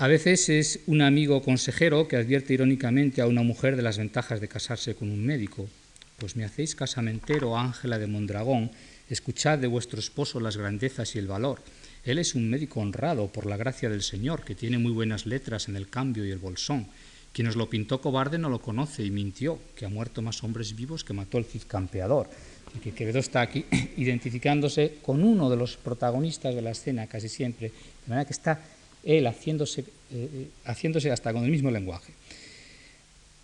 A 0.01 0.07
veces 0.07 0.49
es 0.49 0.79
un 0.87 1.03
amigo 1.03 1.43
consejero 1.43 2.07
que 2.07 2.17
advierte 2.17 2.55
irónicamente 2.55 3.21
a 3.21 3.27
una 3.27 3.43
mujer 3.43 3.75
de 3.75 3.83
las 3.83 3.99
ventajas 3.99 4.41
de 4.41 4.47
casarse 4.47 4.95
con 4.95 5.11
un 5.11 5.23
médico. 5.23 5.69
Pues 6.17 6.35
me 6.35 6.43
hacéis 6.43 6.73
casamentero, 6.73 7.55
Ángela 7.55 7.99
de 7.99 8.07
Mondragón, 8.07 8.71
escuchad 9.09 9.59
de 9.59 9.67
vuestro 9.67 9.99
esposo 9.99 10.39
las 10.39 10.57
grandezas 10.57 11.15
y 11.15 11.19
el 11.19 11.27
valor 11.27 11.61
él 12.03 12.17
es 12.17 12.33
un 12.33 12.49
médico 12.49 12.79
honrado 12.79 13.27
por 13.27 13.45
la 13.45 13.57
gracia 13.57 13.89
del 13.89 14.01
Señor, 14.01 14.43
que 14.43 14.55
tiene 14.55 14.79
muy 14.79 14.91
buenas 14.91 15.25
letras 15.27 15.69
en 15.69 15.75
el 15.75 15.87
cambio 15.87 16.25
y 16.25 16.31
el 16.31 16.39
bolsón. 16.39 16.87
Quien 17.31 17.45
nos 17.45 17.55
lo 17.55 17.69
pintó 17.69 18.01
cobarde 18.01 18.37
no 18.37 18.49
lo 18.49 18.59
conoce 18.59 19.03
y 19.03 19.11
mintió, 19.11 19.59
que 19.75 19.85
ha 19.85 19.89
muerto 19.89 20.21
más 20.21 20.43
hombres 20.43 20.75
vivos 20.75 21.03
que 21.03 21.13
mató 21.13 21.37
el 21.37 21.45
Cid 21.45 21.63
campeador. 21.67 22.27
Y 22.75 22.79
que 22.79 22.91
Quevedo 22.91 23.19
está 23.19 23.41
aquí 23.41 23.65
identificándose 23.97 24.97
con 25.01 25.23
uno 25.23 25.49
de 25.49 25.57
los 25.57 25.77
protagonistas 25.77 26.55
de 26.55 26.61
la 26.61 26.71
escena 26.71 27.07
casi 27.07 27.29
siempre, 27.29 27.67
de 27.67 28.09
manera 28.09 28.25
que 28.25 28.33
está 28.33 28.59
él 29.03 29.27
haciéndose, 29.27 29.81
eh, 29.81 29.85
eh, 30.11 30.47
haciéndose 30.65 31.11
hasta 31.11 31.33
con 31.33 31.43
el 31.43 31.51
mismo 31.51 31.71
lenguaje. 31.71 32.13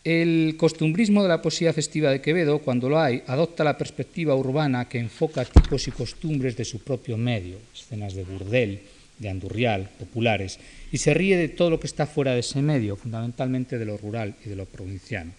El 0.04 0.56
costumbrismo 0.58 1.22
de 1.22 1.30
la 1.30 1.42
poesía 1.42 1.74
festiva 1.74 2.12
de 2.12 2.22
Quevedo, 2.22 2.60
cuando 2.60 2.88
lo 2.88 3.00
hay, 3.00 3.24
adopta 3.28 3.64
la 3.64 3.78
perspectiva 3.78 4.36
urbana 4.36 4.88
que 4.88 5.00
enfoca 5.00 5.44
tipos 5.44 5.88
y 5.88 5.92
costumbres 5.92 6.56
de 6.56 6.64
su 6.64 6.80
propio 6.80 7.18
medio, 7.18 7.58
escenas 7.76 8.14
de 8.14 8.24
burdel, 8.24 8.80
de 9.20 9.30
andurrial, 9.30 9.90
populares, 10.00 10.60
y 10.92 10.98
se 11.00 11.14
ríe 11.14 11.36
de 11.36 11.50
todo 11.50 11.72
lo 11.72 11.80
que 11.80 11.88
está 11.88 12.06
fuera 12.06 12.34
de 12.34 12.40
ese 12.40 12.62
medio, 12.62 12.96
fundamentalmente 12.96 13.78
de 13.78 13.86
lo 13.86 13.98
rural 13.98 14.36
y 14.46 14.50
de 14.50 14.56
lo 14.56 14.66
provinciano. 14.66 15.34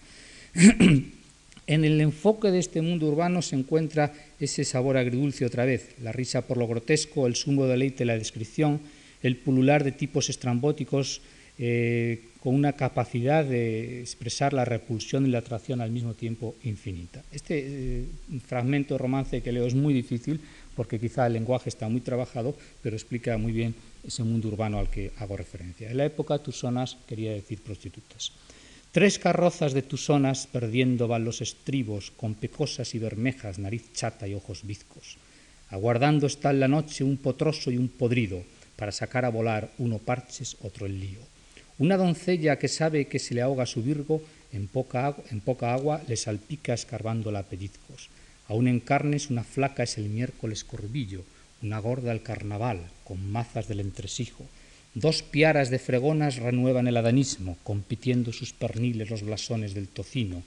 en 0.53 1.85
el 1.85 2.01
enfoque 2.01 2.51
de 2.51 2.59
este 2.59 2.81
mundo 2.81 3.07
urbano 3.07 3.41
se 3.41 3.55
encuentra 3.55 4.13
ese 4.39 4.65
sabor 4.65 4.97
agridulce 4.97 5.45
otra 5.45 5.65
vez, 5.65 5.95
la 6.01 6.11
risa 6.11 6.41
por 6.41 6.57
lo 6.57 6.67
grotesco, 6.67 7.25
el 7.25 7.35
sumo 7.35 7.65
deleite 7.65 7.99
de 7.99 8.05
la 8.05 8.17
descripción, 8.17 8.81
el 9.21 9.37
pulular 9.37 9.83
de 9.83 9.91
tipos 9.91 10.29
estrambóticos, 10.29 11.21
eh, 11.57 12.21
con 12.39 12.55
una 12.55 12.73
capacidad 12.73 13.43
de 13.43 13.99
expresar 13.99 14.53
la 14.53 14.63
repulsión 14.63 15.25
y 15.25 15.29
la 15.29 15.39
atracción 15.39 15.81
al 15.81 15.91
mismo 15.91 16.13
tiempo 16.13 16.55
infinita. 16.63 17.21
Este 17.33 17.59
eh, 17.59 18.05
fragmento 18.47 18.97
romance 18.97 19.41
que 19.41 19.51
leo 19.51 19.67
es 19.67 19.75
muy 19.75 19.93
difícil 19.93 20.39
porque 20.73 20.99
quizá 20.99 21.27
el 21.27 21.33
lenguaje 21.33 21.67
está 21.67 21.89
muy 21.89 21.99
trabajado, 21.99 22.55
pero 22.81 22.95
explica 22.95 23.37
muy 23.37 23.51
bien 23.51 23.75
ese 24.07 24.23
mundo 24.23 24.47
urbano 24.47 24.79
al 24.79 24.89
que 24.89 25.11
hago 25.17 25.35
referencia. 25.35 25.91
En 25.91 25.97
la 25.97 26.05
época 26.05 26.39
tusonas 26.39 26.95
quería 27.05 27.33
decir 27.33 27.59
prostitutas. 27.59 28.31
Tres 28.93 29.19
carrozas 29.19 29.73
de 29.73 29.83
tusonas 29.83 30.47
perdiendo 30.47 31.07
van 31.07 31.25
los 31.25 31.41
estribos, 31.41 32.09
con 32.09 32.33
pecosas 32.33 32.95
y 32.95 32.99
bermejas, 32.99 33.59
nariz 33.59 33.91
chata 33.93 34.27
y 34.27 34.33
ojos 34.33 34.65
bizcos. 34.65 35.17
Aguardando 35.69 36.25
está 36.25 36.49
en 36.51 36.61
la 36.61 36.67
noche 36.67 37.03
un 37.03 37.17
potroso 37.17 37.69
y 37.69 37.77
un 37.77 37.89
podrido, 37.89 38.41
para 38.79 38.93
sacar 38.93 39.25
a 39.25 39.29
volar 39.29 39.69
uno 39.77 39.99
parches, 39.99 40.55
otro 40.63 40.85
el 40.85 41.01
lío. 41.01 41.19
Una 41.79 41.97
doncella 41.97 42.57
que 42.57 42.69
sabe 42.69 43.07
que 43.11 43.19
si 43.19 43.35
le 43.35 43.41
ahoga 43.41 43.65
su 43.65 43.83
virgo, 43.83 44.23
en 44.53 44.67
poca, 44.67 45.15
agua 45.73 46.01
le 46.07 46.15
salpica 46.15 46.73
escarbándola 46.73 47.39
a 47.39 47.43
pellizcos. 47.43 48.09
Aún 48.47 48.69
en 48.69 48.79
carnes 48.79 49.29
una 49.29 49.43
flaca 49.43 49.83
es 49.83 49.97
el 49.97 50.07
miércoles 50.07 50.63
corvillo, 50.63 51.23
una 51.61 51.79
gorda 51.79 52.13
el 52.13 52.23
carnaval, 52.23 52.87
con 53.03 53.19
mazas 53.29 53.67
del 53.67 53.81
entresijo. 53.81 54.45
Dos 54.95 55.23
piaras 55.23 55.69
de 55.69 55.77
fregonas 55.77 56.37
renuevan 56.37 56.87
el 56.87 56.97
adanismo, 56.97 57.57
compitiendo 57.63 58.31
sus 58.31 58.53
perniles 58.53 59.09
los 59.09 59.23
blasones 59.23 59.73
del 59.73 59.89
tocino. 59.89 60.41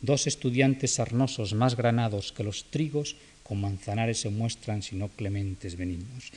Dos 0.00 0.26
estudiantes 0.26 0.94
sarnosos 0.94 1.52
más 1.52 1.76
granados 1.76 2.32
que 2.32 2.44
los 2.44 2.64
trigos, 2.70 3.16
con 3.42 3.60
manzanares 3.60 4.20
se 4.20 4.30
muestran 4.30 4.82
sino 4.82 5.08
clementes 5.08 5.76
benignos. 5.76 6.32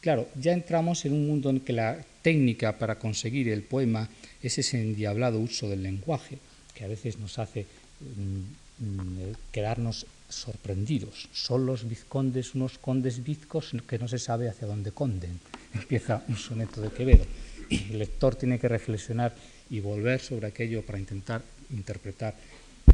Claro, 0.00 0.28
ya 0.40 0.52
entramos 0.52 1.04
en 1.04 1.12
un 1.12 1.26
mundo 1.26 1.50
en 1.50 1.60
que 1.60 1.72
la 1.72 1.98
técnica 2.22 2.78
para 2.78 2.98
conseguir 2.98 3.48
el 3.48 3.62
poema 3.62 4.08
es 4.42 4.58
ese 4.58 4.80
endiablado 4.80 5.40
uso 5.40 5.68
del 5.68 5.82
lenguaje, 5.82 6.38
que 6.74 6.84
a 6.84 6.88
veces 6.88 7.18
nos 7.18 7.38
hace 7.38 7.66
mm, 8.00 8.84
mm, 8.84 9.34
quedarnos 9.50 10.06
sorprendidos. 10.28 11.28
Son 11.32 11.66
los 11.66 11.88
vizcondes 11.88 12.54
unos 12.54 12.78
condes 12.78 13.24
vizcos 13.24 13.72
que 13.88 13.98
no 13.98 14.06
se 14.06 14.18
sabe 14.18 14.48
hacia 14.48 14.68
dónde 14.68 14.92
conden. 14.92 15.40
Empieza 15.74 16.22
un 16.28 16.36
soneto 16.36 16.80
de 16.80 16.90
Quevedo. 16.90 17.24
El 17.70 17.98
lector 17.98 18.36
tiene 18.36 18.58
que 18.58 18.68
reflexionar 18.68 19.34
y 19.68 19.80
volver 19.80 20.20
sobre 20.20 20.46
aquello 20.46 20.82
para 20.82 20.98
intentar 20.98 21.42
interpretar 21.70 22.34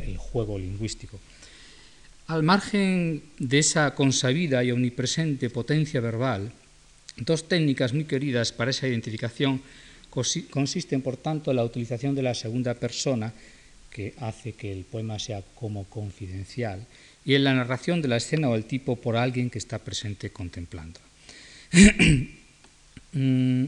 el 0.00 0.16
juego 0.16 0.58
lingüístico. 0.58 1.20
Al 2.26 2.42
margen 2.42 3.22
de 3.38 3.58
esa 3.58 3.94
consabida 3.94 4.64
y 4.64 4.72
omnipresente 4.72 5.50
potencia 5.50 6.00
verbal, 6.00 6.50
Dos 7.16 7.46
técnicas 7.48 7.92
muy 7.92 8.04
queridas 8.04 8.52
para 8.52 8.70
esa 8.70 8.88
identificación 8.88 9.62
consisten, 10.50 11.02
por 11.02 11.16
tanto, 11.16 11.50
en 11.50 11.56
la 11.56 11.64
utilización 11.64 12.14
de 12.14 12.22
la 12.22 12.34
segunda 12.34 12.74
persona, 12.74 13.32
que 13.90 14.14
hace 14.18 14.52
que 14.52 14.72
el 14.72 14.84
poema 14.84 15.18
sea 15.18 15.42
como 15.54 15.84
confidencial, 15.84 16.86
y 17.24 17.34
en 17.34 17.44
la 17.44 17.54
narración 17.54 18.02
de 18.02 18.08
la 18.08 18.16
escena 18.16 18.48
o 18.48 18.56
el 18.56 18.64
tipo 18.64 18.96
por 18.96 19.16
alguien 19.16 19.50
que 19.50 19.58
está 19.58 19.78
presente 19.78 20.30
contemplando. 20.30 21.00
Mm, 23.16 23.66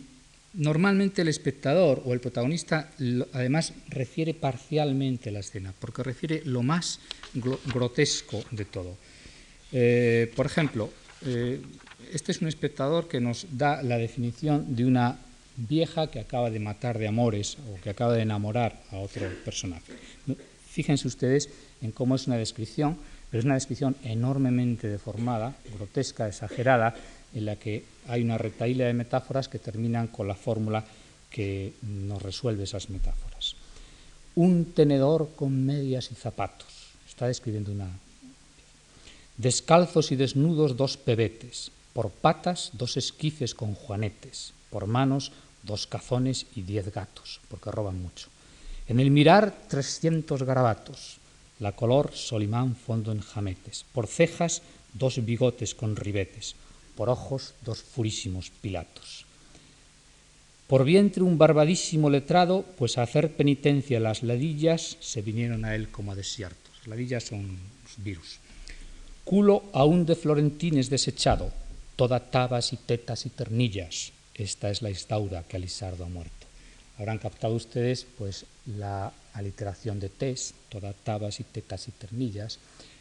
normalmente 0.55 1.23
el 1.23 1.29
espectador 1.29 2.03
o 2.05 2.13
el 2.13 2.19
protagonista 2.19 2.91
además 3.33 3.73
refiere 3.89 4.35
parcialmente 4.35 5.31
la 5.31 5.39
escena, 5.39 5.73
porque 5.79 6.03
refiere 6.03 6.43
lo 6.45 6.65
más 6.65 6.99
grotesco 7.67 8.43
de 8.51 8.65
todo. 8.65 8.99
Eh, 9.71 10.33
por 10.35 10.47
ejemplo, 10.47 10.91
eh, 11.25 11.61
este 12.13 12.33
es 12.33 12.41
un 12.41 12.49
espectador 12.49 13.09
que 13.09 13.21
nos 13.21 13.47
da 13.51 13.83
la 13.83 13.99
definición 13.99 14.77
de 14.77 14.85
una 14.85 15.19
vieja 15.57 16.09
que 16.09 16.21
acaba 16.21 16.51
de 16.51 16.61
matar 16.61 16.99
de 16.99 17.09
amores 17.09 17.57
o 17.73 17.81
que 17.81 17.91
acaba 17.91 18.13
de 18.13 18.23
enamorar 18.23 18.83
a 18.93 18.99
otro 18.99 19.27
personaje. 19.45 19.93
Fíjense 20.69 21.09
ustedes 21.09 21.49
en 21.81 21.93
cómo 21.93 22.15
es 22.15 22.27
una 22.27 22.37
descripción, 22.37 22.99
pero 23.31 23.41
es 23.41 23.45
una 23.45 23.55
descripción 23.55 23.97
enormemente 24.05 24.89
deformada, 24.89 25.57
grotesca, 25.75 26.29
exagerada, 26.29 26.95
en 27.35 27.47
la 27.47 27.57
que 27.57 27.85
hay 28.09 28.23
una 28.23 28.39
retaíla 28.39 28.87
de 28.87 28.95
metáforas 28.95 29.49
que 29.49 29.59
terminan 29.59 30.09
con 30.09 30.29
la 30.29 30.35
fórmula 30.35 30.85
que 31.31 31.75
nos 31.83 32.23
resuelve 32.23 32.65
esas 32.65 32.89
metáforas. 32.89 33.57
Un 34.37 34.73
tenedor 34.73 35.31
con 35.35 35.65
medias 35.65 36.11
y 36.13 36.15
zapatos. 36.15 36.69
Está 37.09 37.27
describiendo 37.27 37.73
una... 37.73 37.91
Descalzos 39.37 40.13
y 40.13 40.17
desnudos 40.17 40.77
dos 40.77 40.97
pebetes, 40.97 41.71
por 41.97 42.11
patas 42.11 42.73
dos 42.75 42.99
esquifes 42.99 43.55
con 43.55 43.73
juanetes, 43.73 44.53
por 44.69 44.87
manos 44.87 45.33
dos 45.63 45.87
cazones 45.87 46.45
y 46.55 46.61
diez 46.61 46.93
gatos, 46.93 47.41
porque 47.49 47.71
roban 47.71 48.03
mucho. 48.03 48.29
En 48.87 49.01
el 49.01 49.11
mirar 49.11 49.65
trescientos 49.67 50.43
garabatos, 50.43 51.17
la 51.59 51.73
color 51.73 52.13
solimán 52.13 52.77
fondo 52.77 53.13
en 53.13 53.23
jametes, 53.25 53.87
por 53.95 54.09
cejas 54.09 54.61
dos 54.93 55.25
bigotes 55.25 55.75
con 55.75 55.97
ribetes, 55.97 56.55
por 56.97 57.09
ojos 57.09 57.55
dos 57.65 57.81
furísimos 57.81 58.51
pilatos. 58.51 59.25
Por 60.67 60.85
vientre 60.85 61.23
un 61.23 61.39
barbadísimo 61.39 62.11
letrado, 62.11 62.67
pues 62.77 62.99
a 62.99 63.05
hacer 63.05 63.33
penitencia 63.37 64.01
las 64.01 64.23
ladillas 64.23 64.99
se 65.01 65.23
vinieron 65.23 65.65
a 65.65 65.75
él 65.75 65.89
como 65.89 66.13
a 66.13 66.15
desiertos. 66.15 66.77
Las 66.81 66.89
ladillas 66.89 67.25
son 67.25 67.57
virus. 68.05 68.37
Culo 69.25 69.65
aún 69.73 70.05
de 70.05 70.15
florentines 70.15 70.91
desechado, 70.91 71.51
toda 71.97 72.31
tabas 72.31 72.73
y 72.73 72.77
tetas 72.77 73.27
y 73.27 73.31
ternillas. 73.31 74.13
Esta 74.35 74.71
es 74.71 74.83
la 74.83 74.91
instaura 74.91 75.43
que 75.45 75.57
Alisardo 75.57 76.05
ha 76.05 76.09
muerto. 76.09 76.47
Habrán 76.99 77.19
captado 77.19 77.55
ustedes 77.55 78.07
pues 78.17 78.47
la 78.67 79.13
aliteración 79.33 80.01
de 80.01 80.09
tes, 80.09 80.55
toda 80.69 80.93
tabas 80.93 81.41
y 81.41 81.45
tetas 81.45 81.89
y 81.89 81.91
ternillas, 81.93 82.59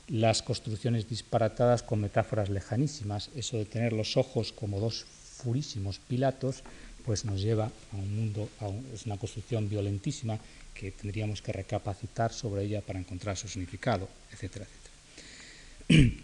las 0.07 0.41
construcciones 0.41 1.09
disparatadas 1.09 1.81
con 1.81 2.01
metáforas 2.01 2.49
lejanísimas, 2.49 3.29
eso 3.35 3.57
de 3.57 3.65
tener 3.65 3.93
los 3.93 4.17
ojos 4.17 4.51
como 4.51 4.79
dos 4.79 5.05
furísimos 5.05 5.99
pilatos, 5.99 6.63
pues 7.05 7.25
nos 7.25 7.41
lleva 7.41 7.65
a 7.65 7.95
un 7.95 8.15
mundo, 8.15 8.49
es 8.93 9.05
una 9.05 9.17
construcción 9.17 9.69
violentísima 9.69 10.39
que 10.73 10.91
tendríamos 10.91 11.41
que 11.41 11.53
recapacitar 11.53 12.33
sobre 12.33 12.63
ella 12.63 12.81
para 12.81 12.99
encontrar 12.99 13.37
su 13.37 13.47
significado, 13.47 14.09
etcétera, 14.31 14.65
etcétera. 15.87 16.13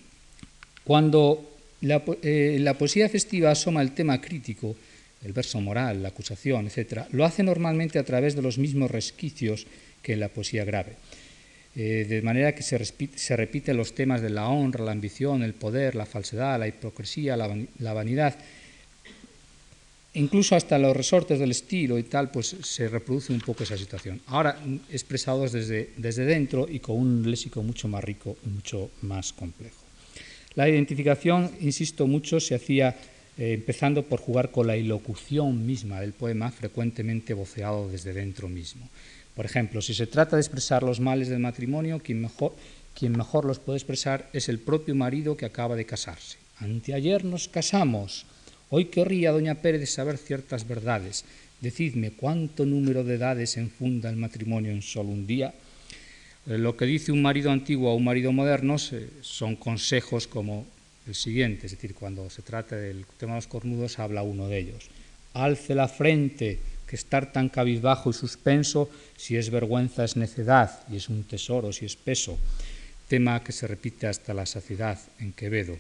Cuando 0.84 1.61
la, 1.82 2.04
eh, 2.22 2.58
la 2.60 2.78
poesía 2.78 3.10
festiva 3.10 3.52
asoma 3.52 3.82
el 3.82 3.94
tema 3.94 4.22
crítico, 4.22 4.76
el 5.24 5.34
verso 5.34 5.62
moral, 5.62 6.02
la 6.02 6.10
acusación, 6.10 6.68
etcétera, 6.68 7.08
lo 7.12 7.26
hace 7.26 7.44
normalmente 7.44 8.00
a 8.00 8.04
través 8.04 8.36
de 8.36 8.42
los 8.42 8.58
mismos 8.58 8.90
resquicios 8.90 9.68
que 10.02 10.14
en 10.14 10.20
la 10.20 10.30
poesía 10.30 10.66
grave. 10.66 10.96
Eh, 11.74 12.06
de 12.10 12.22
manera 12.22 12.54
que 12.54 12.64
se, 12.64 13.36
repiten 13.38 13.78
los 13.78 13.96
temas 13.96 14.22
de 14.22 14.30
la 14.30 14.50
honra, 14.50 14.84
la 14.84 14.92
ambición, 14.92 15.42
el 15.42 15.54
poder, 15.54 15.96
la 15.96 16.06
falsedad, 16.06 16.60
la 16.60 16.68
hipocresía, 16.68 17.38
la, 17.38 17.94
vanidad, 17.94 18.36
incluso 20.16 20.56
hasta 20.58 20.78
los 20.78 20.96
resortes 20.96 21.40
del 21.40 21.52
estilo 21.52 21.98
y 21.98 22.04
tal, 22.04 22.30
pues 22.30 22.58
se 22.62 22.90
reproduce 22.90 23.32
un 23.32 23.40
poco 23.40 23.64
esa 23.64 23.78
situación. 23.78 24.22
Ahora 24.28 24.60
expresados 24.90 25.54
desde, 25.54 25.92
desde 25.96 26.26
dentro 26.26 26.68
y 26.70 26.80
con 26.80 26.98
un 26.98 27.32
léxico 27.32 27.64
mucho 27.64 27.88
más 27.88 28.04
rico 28.04 28.38
y 28.46 28.50
mucho 28.50 28.92
más 29.04 29.32
complejo. 29.32 29.81
La 30.56 30.68
identificación, 30.68 31.50
insisto 31.62 32.08
mucho, 32.08 32.40
se 32.40 32.56
hacía 32.56 32.96
eh, 33.38 33.54
empezando 33.54 34.04
por 34.04 34.20
jugar 34.20 34.52
con 34.52 34.68
la 34.68 34.76
ilocución 34.76 35.66
misma 35.66 36.02
del 36.02 36.12
poema, 36.12 36.52
frecuentemente 36.52 37.34
voceado 37.34 37.90
desde 37.90 38.12
dentro 38.12 38.50
mismo. 38.50 38.90
Por 39.36 39.46
ejemplo, 39.46 39.82
si 39.82 39.94
se 39.94 40.08
trata 40.08 40.36
de 40.36 40.42
expresar 40.42 40.84
los 40.84 41.00
males 41.00 41.30
del 41.30 41.40
matrimonio, 41.40 42.02
quien 42.04 42.20
mejor, 42.20 42.54
quien 42.94 43.14
mejor 43.14 43.46
los 43.46 43.60
puede 43.60 43.78
expresar 43.78 44.30
es 44.34 44.50
el 44.50 44.60
propio 44.60 44.94
marido 44.94 45.38
que 45.38 45.46
acaba 45.46 45.78
de 45.78 45.86
casarse. 45.86 46.38
Anteayer 46.60 47.24
nos 47.24 47.48
casamos. 47.48 48.26
Hoy 48.70 48.86
querría 48.86 49.32
doña 49.32 49.56
Pérez 49.56 49.90
saber 49.90 50.18
ciertas 50.18 50.68
verdades. 50.68 51.24
Decidme 51.62 52.12
cuánto 52.12 52.66
número 52.66 53.04
de 53.04 53.16
edades 53.16 53.56
enfunda 53.56 54.10
el 54.10 54.18
matrimonio 54.18 54.72
en 54.72 54.82
solo 54.82 55.10
un 55.10 55.26
día. 55.26 55.54
Eh, 56.48 56.58
lo 56.58 56.76
que 56.76 56.86
dice 56.86 57.12
un 57.12 57.22
marido 57.22 57.52
antiguo 57.52 57.90
a 57.92 57.96
un 57.96 58.04
marido 58.04 58.32
moderno 58.32 58.78
son 58.78 59.56
consejos 59.56 60.28
como 60.28 60.66
el 61.08 61.16
siguiente, 61.16 61.66
es 61.66 61.74
decir, 61.74 61.94
cuando 61.94 62.30
se 62.30 62.42
trata 62.42 62.76
del 62.76 63.06
tema 63.18 63.34
de 63.34 63.38
los 63.40 63.48
cornudos 63.48 64.00
habla 64.00 64.24
uno 64.24 64.48
de 64.48 64.60
ellos. 64.60 64.90
Alce 65.34 65.76
la 65.76 65.88
frente, 65.88 66.60
que 66.88 66.96
estar 66.96 67.32
tan 67.32 67.50
cabizbajo 67.50 68.10
y 68.10 68.14
suspenso, 68.14 68.90
si 69.16 69.38
es 69.38 69.50
vergüenza 69.50 70.04
es 70.04 70.18
necedad 70.18 70.84
y 70.92 70.98
es 70.98 71.08
un 71.08 71.24
tesoro 71.24 71.72
si 71.72 71.86
es 71.86 71.96
peso, 71.96 72.38
tema 73.08 73.44
que 73.44 73.52
se 73.52 73.68
repite 73.68 74.08
hasta 74.08 74.34
la 74.34 74.46
saciedad 74.46 75.00
en 75.20 75.34
Quevedo. 75.34 75.78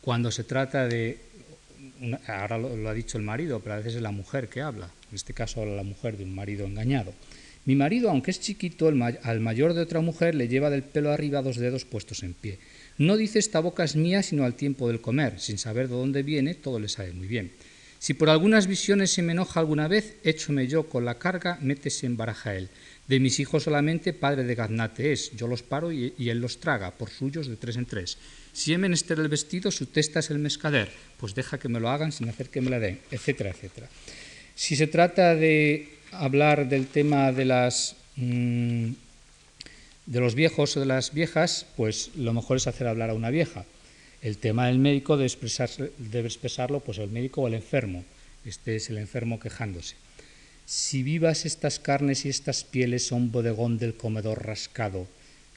Cuando 0.00 0.30
se 0.30 0.44
trata 0.44 0.86
de, 0.86 1.18
ahora 2.26 2.58
lo, 2.58 2.88
ha 2.88 2.94
dicho 2.94 3.16
el 3.16 3.24
marido, 3.24 3.60
pero 3.60 3.74
a 3.74 3.78
veces 3.78 3.96
es 3.96 4.02
la 4.02 4.10
mujer 4.10 4.48
que 4.48 4.60
habla, 4.60 4.90
en 5.10 5.14
este 5.14 5.32
caso 5.32 5.62
habla 5.62 5.74
la 5.74 5.82
mujer 5.82 6.18
de 6.18 6.24
un 6.24 6.34
marido 6.34 6.66
engañado. 6.66 7.14
Mi 7.66 7.74
marido, 7.74 8.10
aunque 8.10 8.30
es 8.30 8.40
chiquito, 8.40 8.88
al 8.88 9.40
mayor 9.40 9.72
de 9.72 9.80
otra 9.80 10.00
mujer 10.00 10.34
le 10.34 10.48
lleva 10.48 10.70
del 10.70 10.82
pelo 10.82 11.10
arriba 11.10 11.42
dos 11.42 11.56
dedos 11.56 11.84
puestos 11.84 12.22
en 12.22 12.34
pie. 12.34 12.58
No 12.98 13.16
dice 13.16 13.38
esta 13.38 13.60
boca 13.60 13.84
es 13.84 13.96
mía, 13.96 14.22
sino 14.22 14.44
al 14.44 14.54
tiempo 14.54 14.88
del 14.88 15.00
comer. 15.00 15.40
Sin 15.40 15.58
saber 15.58 15.88
de 15.88 15.94
dónde 15.94 16.22
viene, 16.22 16.54
todo 16.54 16.78
le 16.78 16.88
sabe 16.88 17.12
muy 17.12 17.26
bien. 17.26 17.52
Si 18.04 18.12
por 18.12 18.28
algunas 18.28 18.66
visiones 18.66 19.12
se 19.12 19.22
me 19.22 19.32
enoja 19.32 19.60
alguna 19.60 19.88
vez, 19.88 20.16
échome 20.24 20.66
yo 20.66 20.90
con 20.90 21.06
la 21.06 21.18
carga, 21.18 21.58
métese 21.62 22.04
en 22.04 22.18
baraja 22.18 22.54
él. 22.54 22.68
De 23.08 23.18
mis 23.18 23.40
hijos 23.40 23.62
solamente 23.62 24.12
padre 24.12 24.44
de 24.44 24.54
gaznate 24.54 25.12
es, 25.12 25.32
yo 25.34 25.46
los 25.46 25.62
paro 25.62 25.90
y, 25.90 26.12
él 26.18 26.38
los 26.38 26.60
traga, 26.60 26.90
por 26.90 27.08
suyos 27.08 27.48
de 27.48 27.56
tres 27.56 27.76
en 27.76 27.86
tres. 27.86 28.18
Si 28.52 28.74
he 28.74 28.78
menester 28.78 29.18
el 29.18 29.28
vestido, 29.28 29.70
su 29.70 29.86
testa 29.86 30.20
es 30.20 30.30
el 30.30 30.38
mescader, 30.38 30.90
pues 31.16 31.34
deja 31.34 31.58
que 31.58 31.70
me 31.70 31.80
lo 31.80 31.88
hagan 31.88 32.12
sin 32.12 32.28
hacer 32.28 32.50
que 32.50 32.60
me 32.60 32.68
la 32.68 32.78
den, 32.78 33.00
etcétera, 33.10 33.48
etcétera. 33.48 33.88
Si 34.54 34.76
se 34.76 34.86
trata 34.86 35.34
de 35.34 35.88
hablar 36.18 36.68
del 36.68 36.86
tema 36.86 37.32
de 37.32 37.44
las 37.44 37.96
mm, 38.16 38.90
de 40.06 40.20
los 40.20 40.34
viejos 40.34 40.76
o 40.76 40.80
de 40.80 40.86
las 40.86 41.14
viejas, 41.14 41.66
pues 41.76 42.10
lo 42.16 42.32
mejor 42.32 42.58
es 42.58 42.66
hacer 42.66 42.86
hablar 42.86 43.10
a 43.10 43.14
una 43.14 43.30
vieja. 43.30 43.64
El 44.22 44.38
tema 44.38 44.66
del 44.66 44.78
médico 44.78 45.16
debe, 45.16 45.30
debe 45.98 46.28
expresarlo 46.28 46.80
pues 46.80 46.98
el 46.98 47.10
médico 47.10 47.42
o 47.42 47.48
el 47.48 47.54
enfermo. 47.54 48.04
Este 48.44 48.76
es 48.76 48.90
el 48.90 48.98
enfermo 48.98 49.40
quejándose. 49.40 49.96
Si 50.66 51.02
vivas 51.02 51.44
estas 51.44 51.78
carnes 51.78 52.24
y 52.24 52.30
estas 52.30 52.64
pieles 52.64 53.06
son 53.06 53.30
bodegón 53.30 53.78
del 53.78 53.94
comedor 53.94 54.46
rascado, 54.46 55.06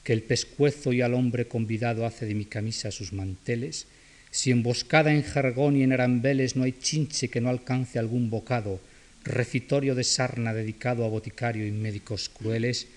que 0.04 0.12
el 0.12 0.22
pescuezo 0.22 0.92
y 0.92 1.02
al 1.02 1.14
hombre 1.14 1.48
convidado 1.48 2.06
hace 2.06 2.26
de 2.26 2.34
mi 2.34 2.44
camisa 2.44 2.90
sus 2.90 3.12
manteles, 3.12 3.86
si 4.30 4.50
emboscada 4.50 5.12
en 5.12 5.22
jargón 5.22 5.76
y 5.76 5.82
en 5.82 5.92
arambeles 5.92 6.56
no 6.56 6.64
hay 6.64 6.72
chinche 6.72 7.28
que 7.28 7.40
no 7.40 7.48
alcance 7.48 7.98
algún 7.98 8.28
bocado, 8.28 8.80
recitorio 9.28 9.94
de 9.94 10.04
sarna 10.04 10.54
dedicado 10.54 11.04
a 11.04 11.08
boticario 11.08 11.66
y 11.66 11.72
médicos 11.72 12.28
crueles, 12.28 12.88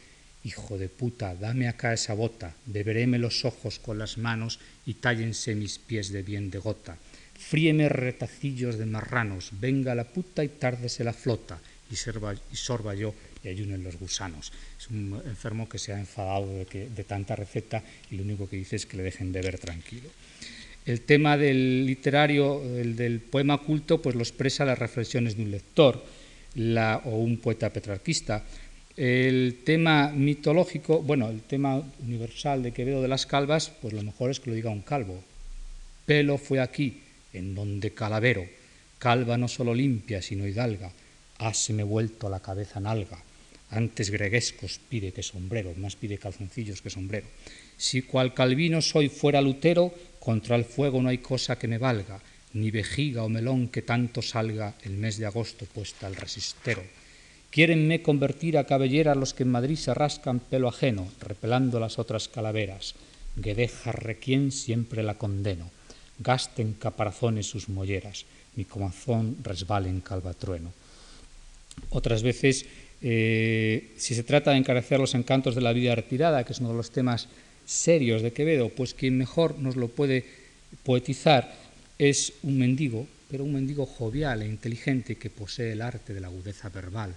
Hijo 0.44 0.80
de 0.80 0.90
puta, 0.90 1.36
dame 1.36 1.68
acá 1.68 1.94
esa 1.94 2.16
bota, 2.16 2.56
beberéme 2.66 3.20
los 3.20 3.46
ojos 3.46 3.78
con 3.78 4.00
las 4.00 4.18
manos 4.18 4.60
y 4.88 4.96
tállense 4.96 5.54
mis 5.54 5.78
pies 5.78 6.10
de 6.10 6.24
bien 6.24 6.50
de 6.50 6.58
gota. 6.58 6.98
Fríeme 7.38 7.90
retacillos 7.90 8.80
de 8.80 8.88
marranos, 8.88 9.52
venga 9.62 9.94
la 9.94 10.06
puta 10.06 10.44
y 10.44 10.48
tárdese 10.50 11.04
la 11.04 11.14
flota, 11.14 11.60
y, 11.92 11.94
y 11.94 12.56
sorba 12.56 12.96
yo 12.96 13.14
y 13.44 13.50
ayunen 13.50 13.84
los 13.84 13.98
gusanos. 13.98 14.52
Es 14.80 14.90
un 14.90 15.22
enfermo 15.26 15.70
que 15.70 15.78
se 15.78 15.94
ha 15.94 16.00
enfadado 16.00 16.48
de, 16.48 16.90
de 16.90 17.04
tanta 17.04 17.36
receta 17.36 17.84
y 18.10 18.16
lo 18.16 18.24
único 18.24 18.50
que 18.50 18.56
dice 18.56 18.78
es 18.78 18.88
que 18.88 18.98
le 18.98 19.04
dejen 19.04 19.32
beber 19.32 19.60
tranquilo. 19.60 20.10
El 20.88 21.02
tema 21.02 21.38
del 21.38 21.86
literario, 21.86 22.64
el 22.80 22.96
del 22.96 23.20
poema 23.20 23.60
culto, 23.60 24.02
pues 24.02 24.16
lo 24.16 24.22
expresa 24.22 24.66
las 24.66 24.80
reflexiones 24.80 25.38
de 25.38 25.44
un 25.44 25.52
lector 25.52 26.04
o 26.56 27.16
un 27.16 27.38
poeta 27.38 27.70
petrarquista. 27.70 28.44
El 28.96 29.62
tema 29.64 30.12
mitológico, 30.12 31.02
bueno, 31.02 31.30
el 31.30 31.42
tema 31.42 31.82
universal 32.04 32.62
de 32.62 32.74
Quevedo 32.74 33.02
de 33.02 33.08
las 33.08 33.26
calvas, 33.26 33.72
pues 33.82 33.94
lo 33.94 34.04
mejor 34.04 34.32
es 34.32 34.40
que 34.40 34.50
lo 34.50 34.56
diga 34.56 34.70
un 34.70 34.82
calvo. 34.82 35.24
Pelo 36.06 36.38
fue 36.38 36.60
aquí, 36.60 37.02
en 37.34 37.56
donde 37.56 37.92
calavero, 37.92 38.46
calva 39.00 39.38
no 39.38 39.48
solo 39.48 39.74
limpia, 39.74 40.22
sino 40.22 40.48
hidalga, 40.48 40.92
háseme 41.38 41.84
vuelto 41.84 42.30
la 42.30 42.42
cabeza 42.42 42.80
nalga, 42.80 43.18
antes 43.72 44.10
greguescos 44.12 44.80
pide 44.90 45.14
que 45.14 45.24
sombrero, 45.24 45.74
más 45.78 45.96
pide 45.96 46.18
calzoncillos 46.18 46.82
que 46.82 46.90
sombrero. 46.90 47.28
Si 47.78 48.04
cual 48.04 48.34
Calvino 48.34 48.82
soy 48.82 49.10
fuera 49.10 49.42
Lutero, 49.42 49.94
contra 50.20 50.56
el 50.56 50.66
fuego 50.66 51.02
no 51.02 51.10
hay 51.10 51.20
cosa 51.20 51.58
que 51.58 51.68
me 51.68 51.80
valga, 51.80 52.22
ni 52.54 52.72
vejiga 52.72 53.24
o 53.24 53.30
melón 53.30 53.68
que 53.70 53.82
tanto 53.82 54.22
salga 54.22 54.76
el 54.84 54.98
mes 55.00 55.18
de 55.18 55.26
agosto 55.26 55.66
puesta 55.66 56.08
al 56.08 56.16
resistero. 56.16 56.84
Quiérenme 57.52 58.02
convertir 58.02 58.58
a 58.58 58.64
cabellera 58.64 59.16
los 59.16 59.34
que 59.34 59.44
en 59.44 59.52
Madrid 59.52 59.76
se 59.76 59.94
rascan 59.94 60.40
pelo 60.40 60.70
ajeno, 60.70 61.08
repelando 61.20 61.80
las 61.80 62.00
otras 62.00 62.28
calaveras. 62.28 62.96
Guedeja 63.36 63.92
requien 63.92 64.52
siempre 64.52 65.04
la 65.04 65.16
condeno. 65.16 65.70
Gasten 66.20 66.74
caparazones 66.74 67.48
sus 67.48 67.68
molleras, 67.68 68.26
mi 68.56 68.64
comazón 68.64 69.38
resbale 69.44 69.90
en 69.90 70.00
calvatrueno. 70.00 70.72
Otras 71.90 72.24
veces, 72.24 72.66
eh, 73.02 73.92
si 73.98 74.16
se 74.16 74.24
trata 74.24 74.52
de 74.52 74.58
encarecer 74.58 75.00
los 75.00 75.16
encantos 75.16 75.56
de 75.56 75.62
la 75.62 75.74
vida 75.74 75.96
retirada, 75.96 76.44
que 76.44 76.54
es 76.54 76.60
uno 76.60 76.70
de 76.70 76.78
los 76.78 76.92
temas 76.92 77.28
serios 77.66 78.22
de 78.22 78.34
Quevedo, 78.34 78.70
pues 78.70 78.94
quien 78.94 79.18
mejor 79.18 79.58
nos 79.60 79.76
lo 79.76 79.88
puede 79.88 80.26
poetizar 80.84 81.61
es 82.02 82.34
un 82.42 82.58
mendigo, 82.58 83.08
pero 83.30 83.44
un 83.44 83.54
mendigo 83.54 83.86
jovial 83.86 84.42
e 84.42 84.48
inteligente 84.50 85.22
que 85.22 85.30
posee 85.30 85.74
el 85.74 85.84
arte 85.84 86.16
de 86.16 86.20
la 86.20 86.34
agudeza 86.34 86.70
verbal. 86.70 87.14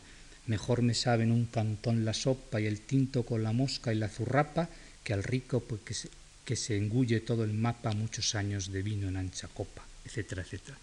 Mejor 0.47 0.83
me 0.83 0.93
saben 0.93 1.33
un 1.33 1.47
cantón 1.47 2.05
la 2.05 2.13
sopa 2.13 2.61
y 2.61 2.67
el 2.67 2.81
tinto 2.81 3.23
con 3.23 3.43
la 3.43 3.53
mosca 3.53 3.95
y 3.95 3.97
la 3.97 4.11
zurrapa 4.11 4.69
que 5.03 5.15
al 5.15 5.23
rico 5.23 5.61
pues, 5.61 5.81
que, 5.81 5.95
se, 5.95 6.11
que 6.45 6.55
se 6.55 6.77
engulle 6.77 7.21
todo 7.21 7.45
el 7.45 7.55
mapa 7.55 7.93
muchos 7.93 8.35
años 8.35 8.71
de 8.71 8.83
vino 8.83 9.09
en 9.09 9.17
ancha 9.17 9.49
copa, 9.49 9.83
etcétera, 10.05 10.43
etcétera. 10.43 10.77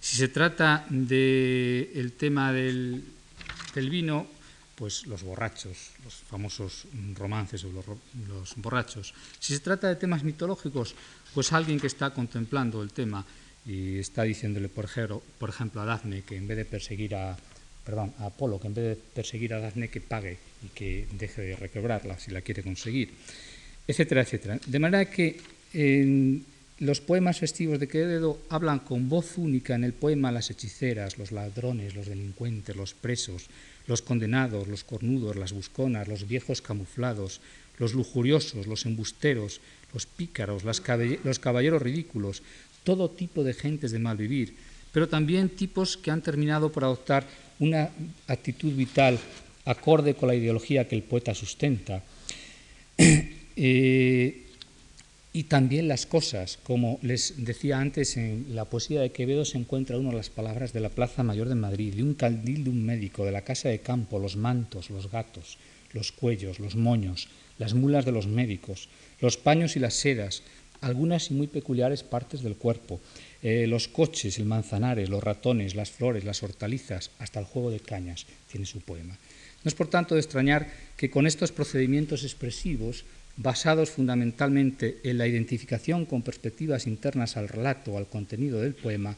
Si 0.00 0.16
se 0.16 0.26
trata 0.26 0.84
del 0.90 2.14
tema 2.18 2.52
del, 2.52 3.04
del 3.76 3.90
vino, 3.90 4.26
pues 4.74 5.06
los 5.06 5.22
borrachos, 5.22 5.92
los 6.04 6.14
famosos 6.14 6.84
romances 7.14 7.64
o 7.64 7.70
los, 7.70 7.84
los, 8.28 8.56
borrachos. 8.56 9.14
Si 9.38 9.54
se 9.54 9.60
trata 9.60 9.88
de 9.88 9.96
temas 9.96 10.22
mitológicos, 10.22 10.94
pues 11.36 11.52
alguien 11.52 11.78
que 11.78 11.86
está 11.86 12.14
contemplando 12.14 12.82
el 12.82 12.92
tema 12.92 13.22
y 13.66 13.98
está 13.98 14.22
diciéndole, 14.22 14.70
por 14.70 14.86
ejemplo, 14.86 15.22
por 15.38 15.50
ejemplo 15.50 15.82
a 15.82 15.84
Dafne 15.84 16.22
que 16.22 16.34
en 16.34 16.48
vez 16.48 16.56
de 16.56 16.64
perseguir 16.64 17.14
a, 17.14 17.36
perdón, 17.84 18.14
a 18.20 18.32
Apolo, 18.32 18.58
que 18.58 18.68
en 18.68 18.72
vez 18.72 18.84
de 18.88 18.96
perseguir 18.96 19.52
a 19.52 19.60
Dafne 19.60 19.90
que 19.90 20.00
pague 20.00 20.38
y 20.64 20.68
que 20.68 21.06
deje 21.12 21.42
de 21.42 21.56
requebrarla 21.56 22.18
si 22.18 22.30
la 22.30 22.40
quiere 22.40 22.62
conseguir, 22.62 23.12
etcétera, 23.86 24.22
etcétera. 24.22 24.58
De 24.64 24.78
manera 24.78 25.10
que 25.10 25.36
en 25.74 26.42
los 26.78 27.02
poemas 27.02 27.38
festivos 27.38 27.78
de 27.80 27.88
Quevedo 27.88 28.40
hablan 28.48 28.78
con 28.78 29.10
voz 29.10 29.36
única 29.36 29.74
en 29.74 29.84
el 29.84 29.92
poema 29.92 30.32
las 30.32 30.48
hechiceras, 30.48 31.18
los 31.18 31.32
ladrones, 31.32 31.94
los 31.94 32.06
delincuentes, 32.06 32.76
los 32.76 32.94
presos, 32.94 33.48
los 33.86 34.00
condenados, 34.00 34.68
los 34.68 34.84
cornudos, 34.84 35.36
las 35.36 35.52
busconas, 35.52 36.08
los 36.08 36.26
viejos 36.26 36.62
camuflados, 36.62 37.42
los 37.76 37.92
lujuriosos, 37.92 38.66
los 38.66 38.86
embusteros, 38.86 39.60
los 39.96 40.04
pícaros, 40.04 40.62
los 40.62 41.38
caballeros 41.38 41.80
ridículos, 41.80 42.42
todo 42.84 43.08
tipo 43.08 43.42
de 43.42 43.54
gentes 43.54 43.92
de 43.92 43.98
mal 43.98 44.18
vivir, 44.18 44.52
pero 44.92 45.08
también 45.08 45.48
tipos 45.48 45.96
que 45.96 46.10
han 46.10 46.20
terminado 46.20 46.70
por 46.70 46.84
adoptar 46.84 47.24
una 47.60 47.88
actitud 48.28 48.76
vital 48.76 49.18
acorde 49.64 50.12
con 50.12 50.28
la 50.28 50.34
ideología 50.34 50.86
que 50.86 50.96
el 50.96 51.02
poeta 51.02 51.34
sustenta. 51.34 52.04
eh, 52.98 54.42
y 55.32 55.44
también 55.44 55.88
las 55.88 56.04
cosas. 56.04 56.58
Como 56.62 56.98
les 57.00 57.44
decía 57.44 57.80
antes, 57.80 58.18
en 58.18 58.54
la 58.54 58.66
poesía 58.66 59.00
de 59.00 59.12
Quevedo 59.12 59.46
se 59.46 59.56
encuentra 59.56 59.96
uno 59.96 60.12
las 60.12 60.28
palabras 60.28 60.74
de 60.74 60.80
la 60.80 60.90
Plaza 60.90 61.22
Mayor 61.22 61.48
de 61.48 61.54
Madrid, 61.54 61.94
de 61.94 62.02
un 62.02 62.12
caldil 62.12 62.64
de 62.64 62.70
un 62.70 62.84
médico, 62.84 63.24
de 63.24 63.32
la 63.32 63.48
casa 63.48 63.70
de 63.70 63.80
campo, 63.80 64.18
los 64.18 64.36
mantos, 64.36 64.90
los 64.90 65.10
gatos, 65.10 65.56
los 65.92 66.12
cuellos, 66.12 66.60
los 66.60 66.76
moños, 66.76 67.28
las 67.58 67.72
mulas 67.72 68.04
de 68.04 68.12
los 68.12 68.26
médicos, 68.26 68.88
los 69.20 69.36
paños 69.36 69.76
y 69.76 69.80
las 69.80 69.94
sedas, 69.94 70.42
algunas 70.80 71.30
y 71.30 71.34
muy 71.34 71.46
peculiares 71.46 72.02
partes 72.02 72.42
del 72.42 72.56
cuerpo, 72.56 73.00
eh, 73.42 73.66
los 73.66 73.88
coches, 73.88 74.38
el 74.38 74.44
manzanares, 74.44 75.08
los 75.08 75.22
ratones, 75.22 75.74
las 75.74 75.90
flores, 75.90 76.24
las 76.24 76.42
hortalizas, 76.42 77.10
hasta 77.18 77.40
el 77.40 77.46
juego 77.46 77.70
de 77.70 77.80
cañas, 77.80 78.26
tiene 78.50 78.66
su 78.66 78.80
poema. 78.80 79.16
No 79.64 79.68
es 79.68 79.74
por 79.74 79.88
tanto 79.88 80.14
de 80.14 80.20
extrañar 80.20 80.70
que 80.96 81.10
con 81.10 81.26
estos 81.26 81.52
procedimientos 81.52 82.24
expresivos 82.24 83.04
basados 83.36 83.90
fundamentalmente 83.90 84.98
en 85.04 85.18
la 85.18 85.26
identificación 85.26 86.06
con 86.06 86.22
perspectivas 86.22 86.86
internas 86.86 87.36
al 87.36 87.48
relato 87.48 87.92
o 87.92 87.98
al 87.98 88.06
contenido 88.06 88.60
del 88.60 88.74
poema, 88.74 89.16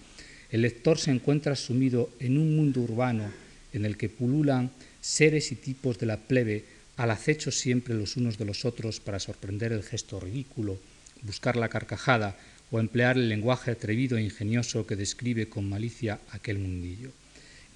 el 0.51 0.62
lector 0.62 0.99
se 0.99 1.11
encuentra 1.11 1.55
sumido 1.55 2.11
en 2.18 2.38
un 2.38 2.57
mundo 2.57 2.80
urbano 2.80 3.30
en 3.72 3.84
el 3.84 3.96
que 3.96 4.09
pululan 4.09 4.70
seres 5.01 5.53
y 5.53 5.57
tipos 5.57 5.99
de 5.99 6.07
la 6.07 6.16
plebe 6.16 6.64
al 6.99 7.12
acecho 7.12 7.53
siempre 7.53 7.94
los 7.94 8.16
unos 8.16 8.38
de 8.38 8.44
los 8.44 8.64
otros 8.64 8.99
para 8.99 9.20
sorprender 9.20 9.72
el 9.72 9.84
gesto 9.84 10.18
ridículo, 10.18 10.78
buscar 11.22 11.57
la 11.57 11.68
carcajada 11.68 12.36
o 12.72 12.80
emplear 12.80 13.16
el 13.16 13.28
lenguaje 13.28 13.70
atrevido 13.70 14.18
e 14.18 14.22
ingenioso 14.22 14.84
que 14.84 14.96
describe 14.96 15.49
con 15.49 15.68
malicia 15.68 16.18
aquel 16.30 16.59
mundillo. 16.59 17.11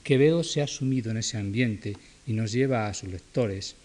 Quevedo 0.02 0.42
se 0.42 0.60
ha 0.60 0.66
sumido 0.66 1.12
en 1.12 1.18
ese 1.18 1.38
ambiente 1.38 1.96
y 2.26 2.32
nos 2.32 2.50
lleva 2.50 2.88
a 2.88 2.94
sus 2.94 3.10
lectores 3.10 3.76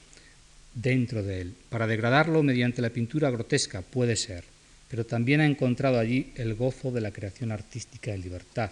dentro 0.73 1.21
de 1.21 1.41
él. 1.41 1.53
Para 1.69 1.85
degradarlo 1.85 2.41
mediante 2.41 2.81
la 2.81 2.89
pintura 2.89 3.29
grotesca 3.29 3.83
puede 3.83 4.15
ser, 4.15 4.43
pero 4.89 5.05
también 5.05 5.41
ha 5.41 5.45
encontrado 5.45 5.99
allí 5.99 6.31
el 6.35 6.55
gozo 6.55 6.91
de 6.91 7.01
la 7.01 7.11
creación 7.11 7.51
artística 7.51 8.09
de 8.09 8.17
libertad, 8.17 8.71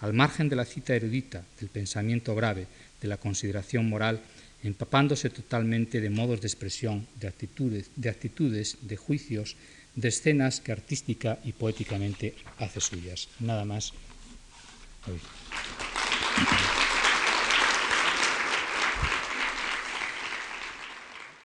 al 0.00 0.14
margen 0.14 0.48
de 0.48 0.56
la 0.56 0.64
cita 0.64 0.94
erudita, 0.94 1.44
del 1.60 1.68
pensamiento 1.68 2.34
grave, 2.34 2.66
de 3.02 3.08
la 3.08 3.18
consideración 3.18 3.86
moral, 3.86 4.20
empapándose 4.66 5.30
totalmente 5.30 6.00
de 6.00 6.10
modos 6.10 6.40
de 6.40 6.48
expresión, 6.48 7.06
de 7.20 7.28
actitudes, 7.28 7.90
de, 7.96 8.08
actitudes, 8.08 8.78
de 8.82 8.96
juicios, 8.96 9.56
de 9.94 10.08
escenas 10.08 10.60
que 10.60 10.72
artística 10.72 11.38
y 11.44 11.52
poéticamente 11.52 12.34
hace 12.58 12.80
suyas. 12.80 13.28
Nada 13.40 13.64
más. 13.64 13.92
Hoy. 15.06 15.20